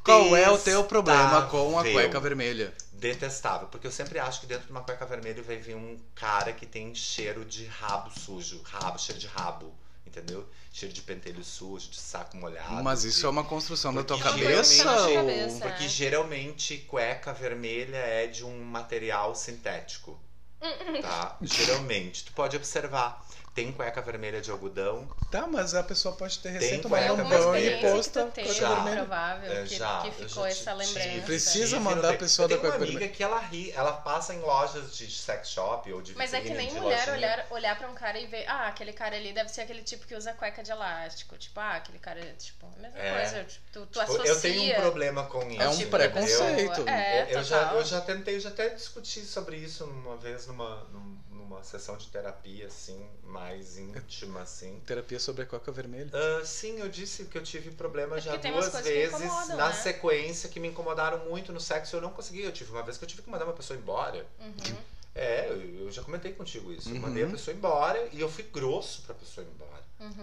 [0.04, 2.74] Qual é o teu problema com a cueca vermelha?
[2.92, 6.52] Detestável, porque eu sempre acho que dentro de uma cueca vermelha vai vir um cara
[6.52, 9.72] que tem cheiro de rabo sujo, rabo, cheiro de rabo,
[10.06, 10.50] entendeu?
[10.74, 12.84] Cheiro de pentelho sujo, de saco molhado.
[12.84, 14.74] Mas isso de- é uma construção da tua cabeça?
[14.74, 15.60] geralmente- ou- Cabeça.
[15.60, 20.20] Porque geralmente cueca vermelha é de um material sintético.
[21.04, 21.38] Tá?
[21.42, 22.24] Geralmente.
[22.26, 23.24] Tu pode observar.
[23.56, 25.10] Tem cueca vermelha de algodão.
[25.32, 27.46] Tá, mas a pessoa pode ter Tem recém cueca tomado um vermelha.
[27.46, 28.74] banho e posta cueca Já.
[28.76, 28.96] vermelha.
[28.98, 31.26] provável, É, que, já, que eu ficou já essa tive- lembrança.
[31.26, 33.16] Precisa Tive, mandar eu a pessoa eu da tenho cueca uma amiga vermelha.
[33.16, 36.50] que ela ri, ela passa em lojas de sex shop ou de Mas é que
[36.54, 37.14] nem mulher lojinha.
[37.16, 40.06] olhar, olhar pra um cara e ver, ah, aquele cara ali deve ser aquele tipo
[40.06, 41.38] que usa cueca de elástico.
[41.38, 43.14] Tipo, ah, aquele cara, tipo, a mesma É.
[43.22, 43.44] coisa.
[43.46, 44.32] Tipo, tu, tu Tipo, associa.
[44.32, 45.62] eu tenho um problema com isso.
[45.62, 46.70] É um tipo preconceito.
[46.72, 46.92] pessoa.
[46.92, 51.16] É, eu, já, eu já tentei, já até discuti sobre isso uma vez numa, num-
[51.46, 54.82] numa sessão de terapia, assim, mais íntima, assim.
[54.86, 56.10] Terapia sobre a cueca vermelha.
[56.14, 59.74] Ah, sim, eu disse que eu tive problema É já duas vezes na né?
[59.74, 61.96] sequência que me incomodaram muito no sexo.
[61.96, 62.42] Eu não consegui.
[62.42, 64.26] Eu tive uma vez que eu tive que mandar uma pessoa embora.
[64.40, 64.78] Uhum.
[65.14, 66.90] É, eu, eu já comentei contigo isso.
[66.90, 67.02] Eu Uhum.
[67.02, 69.76] mandei a pessoa embora e eu fui grosso pra pessoa ir embora.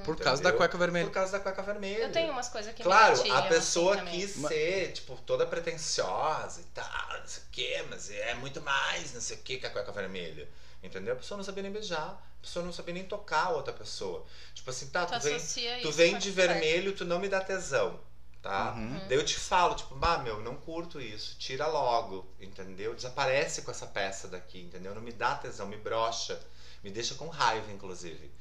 [0.04, 1.06] Por causa da cueca vermelha.
[1.06, 2.04] Por causa da cueca vermelha.
[2.04, 4.20] Eu tenho umas coisas que Claro, me a pessoa assim, também.
[4.20, 8.60] quis Ma- ser, tipo, toda pretensiosa e tal, não sei o quê, mas é muito
[8.60, 10.46] mais, não sei o quê, que a cueca vermelha.
[10.82, 11.14] Entendeu?
[11.14, 14.26] A pessoa não sabia nem beijar, a pessoa não sabia nem tocar a outra pessoa.
[14.52, 18.00] Tipo assim, tá, Tu tu, vem, tu vem de vermelho, tu não me dá tesão,
[18.42, 18.72] tá?
[18.72, 18.98] Uhum.
[19.08, 22.94] Daí eu te falo, tipo, bah, meu, não curto isso, tira logo, entendeu?
[22.94, 24.92] Desaparece com essa peça daqui, entendeu?
[24.94, 26.40] Não me dá tesão, me brocha,
[26.82, 28.30] me deixa com raiva, inclusive.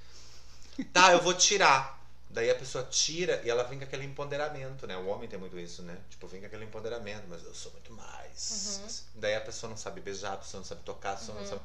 [0.94, 2.02] Tá, eu vou tirar.
[2.34, 4.96] Daí a pessoa tira e ela vem com aquele empoderamento, né?
[4.98, 5.98] O homem tem muito isso, né?
[6.10, 8.80] Tipo, vem com aquele empoderamento, mas eu sou muito mais.
[8.82, 9.20] Uhum.
[9.20, 11.62] Daí a pessoa não sabe beijar, a pessoa não sabe tocar, a pessoa não sabe.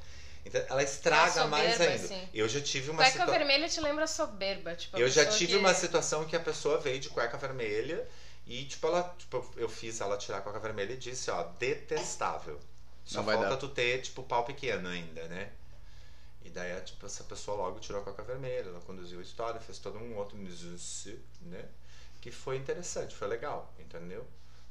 [0.47, 2.05] Então ela estraga É mais soberba, ainda.
[2.05, 2.29] assim.
[2.33, 3.35] Eu já tive uma Cueca situação.
[3.35, 6.41] vermelha te lembra soberba, tipo, a Eu já pessoa tive que- uma situação que a
[6.41, 8.09] pessoa veio de cueca vermelha
[8.47, 12.61] e, tipo, ela, tipo, eu fiz ela tirar a cueca vermelha e disse, ó, detestável.
[13.05, 15.51] Só Não vai falta tu ter, tipo, pau pequeno ainda, né?
[16.45, 19.79] E daí, tipo, essa pessoa logo tirou a cueca vermelha, ela conduziu a história, fez
[19.81, 20.37] todo um outro
[21.41, 21.65] né?
[22.21, 24.25] Que foi interessante, foi legal, entendeu?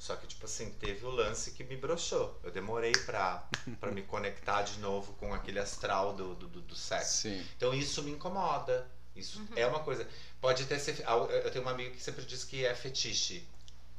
[0.06, 2.40] Só que, tipo assim, teve o lance que me broxou.
[2.44, 3.49] Eu demorei pra,
[3.80, 7.23] pra me conectar de novo com aquele astral do, do, do, do sexo.
[7.23, 7.44] Sim.
[7.57, 8.88] Então isso me incomoda.
[9.15, 9.48] Isso Uhum.
[9.56, 10.07] é uma coisa.
[10.40, 11.03] Pode até ser.
[11.44, 13.48] Eu tenho uma amiga que sempre diz que é fetiche.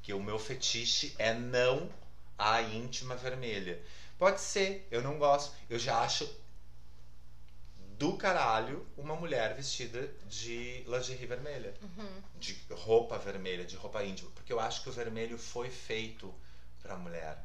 [0.00, 1.90] Que o meu fetiche é não
[2.38, 3.82] a íntima vermelha.
[4.16, 5.52] Pode ser, eu não gosto.
[5.68, 6.24] Eu já acho
[7.98, 11.74] do caralho uma mulher vestida de lingerie vermelha.
[11.82, 12.22] Uhum.
[12.38, 14.30] De roupa vermelha, de roupa íntima.
[14.34, 16.32] Porque eu acho que o vermelho foi feito
[16.82, 17.42] pra mulher.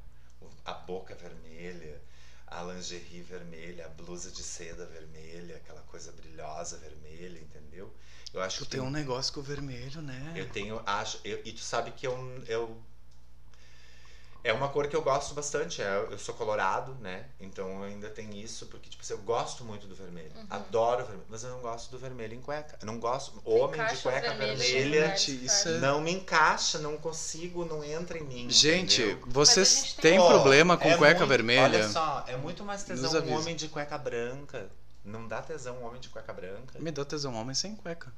[0.65, 2.01] A boca vermelha,
[2.47, 7.93] a lingerie vermelha, a blusa de seda vermelha, aquela coisa brilhosa vermelha, entendeu?
[8.33, 10.33] Eu acho Tu que tem um negócio com o vermelho, né?
[10.35, 12.17] eu tenho, acho, eu- e tu sabe que eu,
[12.47, 12.81] eu
[14.43, 15.81] é uma cor que eu gosto bastante.
[15.81, 17.25] é- eu sou colorado, né?
[17.39, 20.31] Então ainda tem isso, porque tipo, assim, eu gosto muito do vermelho.
[20.35, 20.45] Uhum.
[20.49, 22.77] Adoro o vermelho, mas eu não gosto do vermelho em cueca.
[22.81, 23.41] Eu não gosto.
[23.45, 28.23] Homem de cueca vermelho vermelha isso é- não me encaixa, não consigo, não entra em
[28.23, 28.49] mim.
[28.49, 29.23] Gente, entendeu?
[29.27, 31.63] vocês tem- têm Ó, problema com é cueca muito- vermelha?
[31.79, 34.69] Olha só, é muito mais tesão um homem de cueca branca.
[35.03, 36.79] Não dá tesão um homem de cueca branca.
[36.79, 38.13] Me dá tesão homem sem cueca.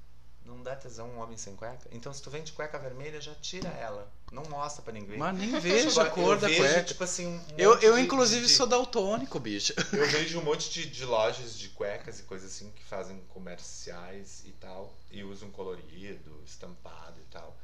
[0.46, 1.88] Não dá tesão um homem sem cueca?
[1.92, 4.12] Então, se tu vem de cueca vermelha, já tira ela.
[4.32, 5.18] Não mostra pra ninguém.
[5.18, 6.84] Mas nem vejo a Eu cor da vejo, cueca.
[6.84, 9.74] Tipo assim, um Eu, eu de- inclusive, de- sou daltônico, bicho.
[9.94, 14.44] Eu vejo um monte de, de lojas de cuecas e coisas assim que fazem comerciais
[14.46, 14.94] e tal.
[15.10, 17.56] E usam colorido, estampado e tal.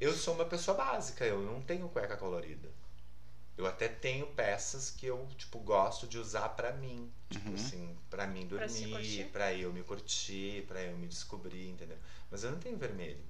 [0.00, 2.68] Eu sou uma pessoa básica, eu não tenho cueca colorida.
[3.56, 7.12] Eu até tenho peças que eu, tipo, gosto de usar pra mim.
[7.30, 7.54] Tipo Uhum.
[7.54, 11.98] assim, pra mim dormir, pra eu me curtir, pra eu me descobrir, entendeu?
[12.30, 13.22] Mas eu não tenho vermelho.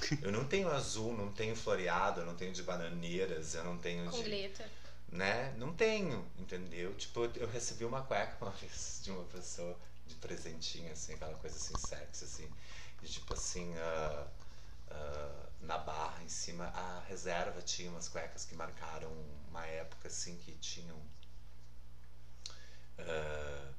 [0.22, 4.04] Eu não tenho azul, não tenho floreado, eu não tenho de bananeiras, eu não tenho
[4.10, 4.68] Com de glitter.
[5.10, 5.52] né?
[5.56, 6.94] Não tenho, entendeu?
[6.94, 9.76] Tipo, eu recebi uma cueca uma vez de uma pessoa
[10.06, 12.50] de presentinho, assim, aquela coisa assim, sexy, assim.
[13.02, 14.26] E tipo assim, ah,
[14.90, 19.10] ah, na barra em cima, a reserva tinha umas cuecas que marcaram
[19.48, 20.98] uma época, assim, que tinham.
[22.98, 23.72] ah,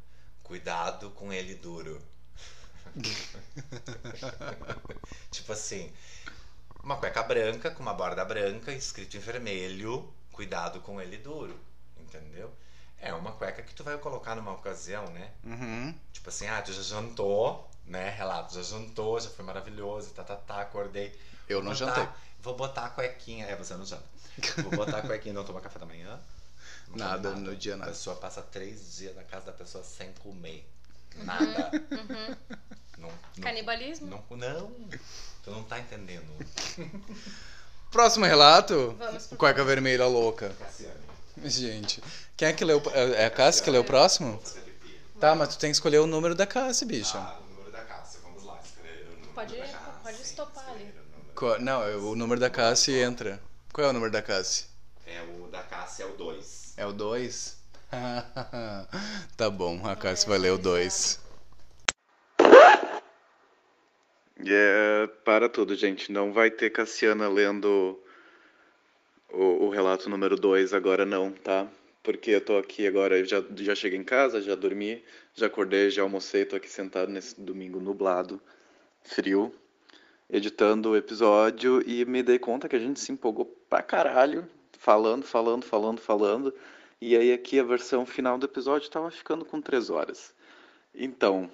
[0.43, 2.01] cuidado com ele duro.
[5.29, 5.93] tipo assim,
[6.83, 11.57] uma cueca branca com uma borda branca, escrito em vermelho, cuidado com ele duro,
[11.97, 12.51] entendeu?
[12.97, 15.31] É uma cueca que tu vai colocar numa ocasião, né?
[15.43, 15.95] Uhum.
[16.11, 18.09] Tipo assim, ah, tu já jantou, né?
[18.09, 21.17] Relato, já jantou, já foi maravilhoso, tá, tá, tá, acordei.
[21.49, 22.07] Eu não botar- jantei.
[22.41, 23.45] Vou botar a cuequinha.
[23.47, 24.03] É, você não janta.
[24.57, 26.17] Vou botar a cuequinha e não tomar café da manhã.
[26.87, 27.91] Come Nada, no dia A nada.
[27.91, 30.65] pessoa passa três dias na casa da pessoa sem comer.
[31.17, 31.71] Nada.
[32.97, 34.07] Não, não, Canibalismo?
[34.07, 34.71] não, não.
[35.43, 36.25] Tu não tá entendendo.
[37.91, 38.95] Próximo relato.
[38.97, 40.49] Vamos pro Cueca vermelha louca.
[40.59, 40.99] Cassiane.
[41.43, 42.03] Gente,
[42.37, 42.81] quem é que leu?
[42.93, 44.41] É é a Cássia que leu o próximo?
[45.19, 47.17] Tá, mas tu tem que escolher o número da Cássia, bicha.
[47.17, 48.19] Ah, o número da Cássia.
[48.23, 49.79] Vamos lá, escrever o número Pode- da Cássia.
[50.03, 50.93] pode estopar ali.
[51.39, 51.59] Escrever o número.
[51.59, 53.41] Qual- Não, é o número da Cássia entra.
[53.71, 54.67] Qual é o número da Cássia?
[55.07, 56.73] É, o da Cássia é o 2.
[56.77, 57.57] É o 2?
[59.37, 61.19] tá bom, a Cássia vai ler o 2.
[64.45, 66.11] É, para tudo, gente.
[66.11, 67.99] Não vai ter Cassiana lendo
[69.31, 71.67] o, o relato número 2 agora não, tá?
[72.03, 75.03] Porque eu tô aqui agora, eu já, já cheguei em casa, já dormi,
[75.35, 78.41] já acordei, já almocei, tô aqui sentado nesse domingo nublado,
[79.03, 79.53] frio,
[80.29, 84.47] editando o episódio e me dei conta que a gente se empolgou pra caralho,
[84.77, 86.53] falando, falando, falando, falando.
[87.01, 90.33] E aí aqui a versão final do episódio tava ficando com três horas.
[90.93, 91.49] Então,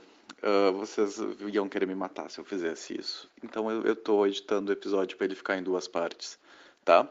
[0.46, 1.18] ah, vocês
[1.52, 3.30] iam querer me matar se eu fizesse isso.
[3.44, 6.38] Então eu, tô editando o episódio para ele ficar em duas partes,
[6.84, 7.10] tá?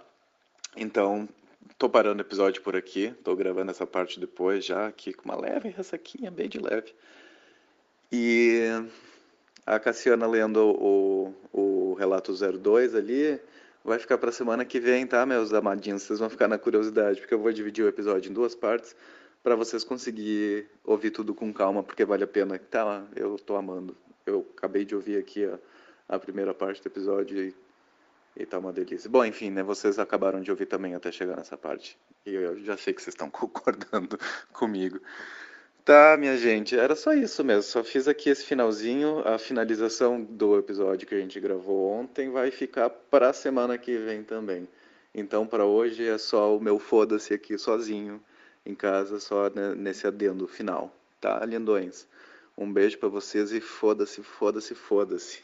[0.77, 1.29] Então,
[1.77, 5.37] tô parando o episódio por aqui, tô gravando essa parte depois já aqui com uma
[5.37, 6.95] leve ressaquinha, bem de leve.
[8.13, 8.61] E
[9.67, 13.41] a Cassiana lendo o, o relato 02 ali
[13.85, 16.03] vai ficar pra semana que vem, tá, meus amadinhos?
[16.03, 18.97] Vocês vão ficar na curiosidade, porque eu vou dividir o episódio em duas partes
[19.43, 22.59] para vocês conseguirem ouvir tudo com calma, porque vale a pena.
[22.59, 23.95] Tá, eu tô amando.
[24.25, 25.59] Eu acabei de ouvir aqui a,
[26.09, 27.55] a primeira parte do episódio e,
[28.35, 29.11] e tá uma delícia.
[29.11, 29.63] Bom, enfim, né?
[29.63, 31.99] Vocês acabaram de ouvir também até chegar nessa parte.
[32.25, 34.19] E eu já sei que vocês estão concordando
[34.51, 34.99] comigo.
[35.85, 37.63] Tá, minha gente, era só isso mesmo.
[37.65, 39.19] Só fiz aqui esse finalzinho.
[39.27, 43.99] A finalização do episódio que a gente gravou ontem vai ficar para a semana que
[43.99, 44.67] vem também.
[45.15, 48.19] Então, para hoje é só o meu foda-se aqui sozinho
[48.65, 50.91] em casa, só nesse adendo final,
[51.21, 52.09] tá, lindões?
[52.57, 55.43] Um beijo para vocês e foda-se, foda-se, foda-se.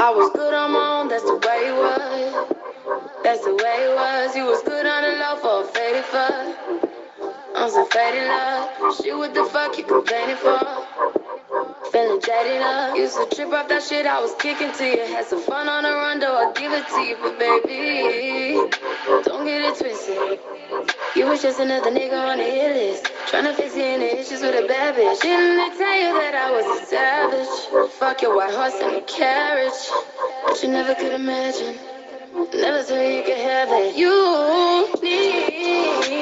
[0.00, 2.48] I was good on my own, that's the way it was.
[3.22, 4.34] That's the way it was.
[4.34, 6.56] You was good on the low for a faded fuck.
[7.54, 8.96] On some faded love.
[8.96, 10.58] Shit, what the fuck you complaining for?
[11.92, 12.96] Feeling jaded up.
[12.96, 15.04] Used to trip off that shit I was kicking to you.
[15.04, 17.16] Had some fun on the run, though I give it to you.
[17.20, 18.56] But baby,
[19.24, 20.40] don't get it twisted.
[21.14, 23.11] You was just another nigga on the hit list.
[23.28, 25.20] Trying to fix any issues with a bad bitch.
[25.22, 27.92] Didn't they tell you that I was a savage?
[27.92, 29.72] Fuck your white horse and a carriage.
[30.46, 31.78] But you never could imagine.
[32.54, 33.96] Never thought you could have it.
[33.96, 36.21] You need.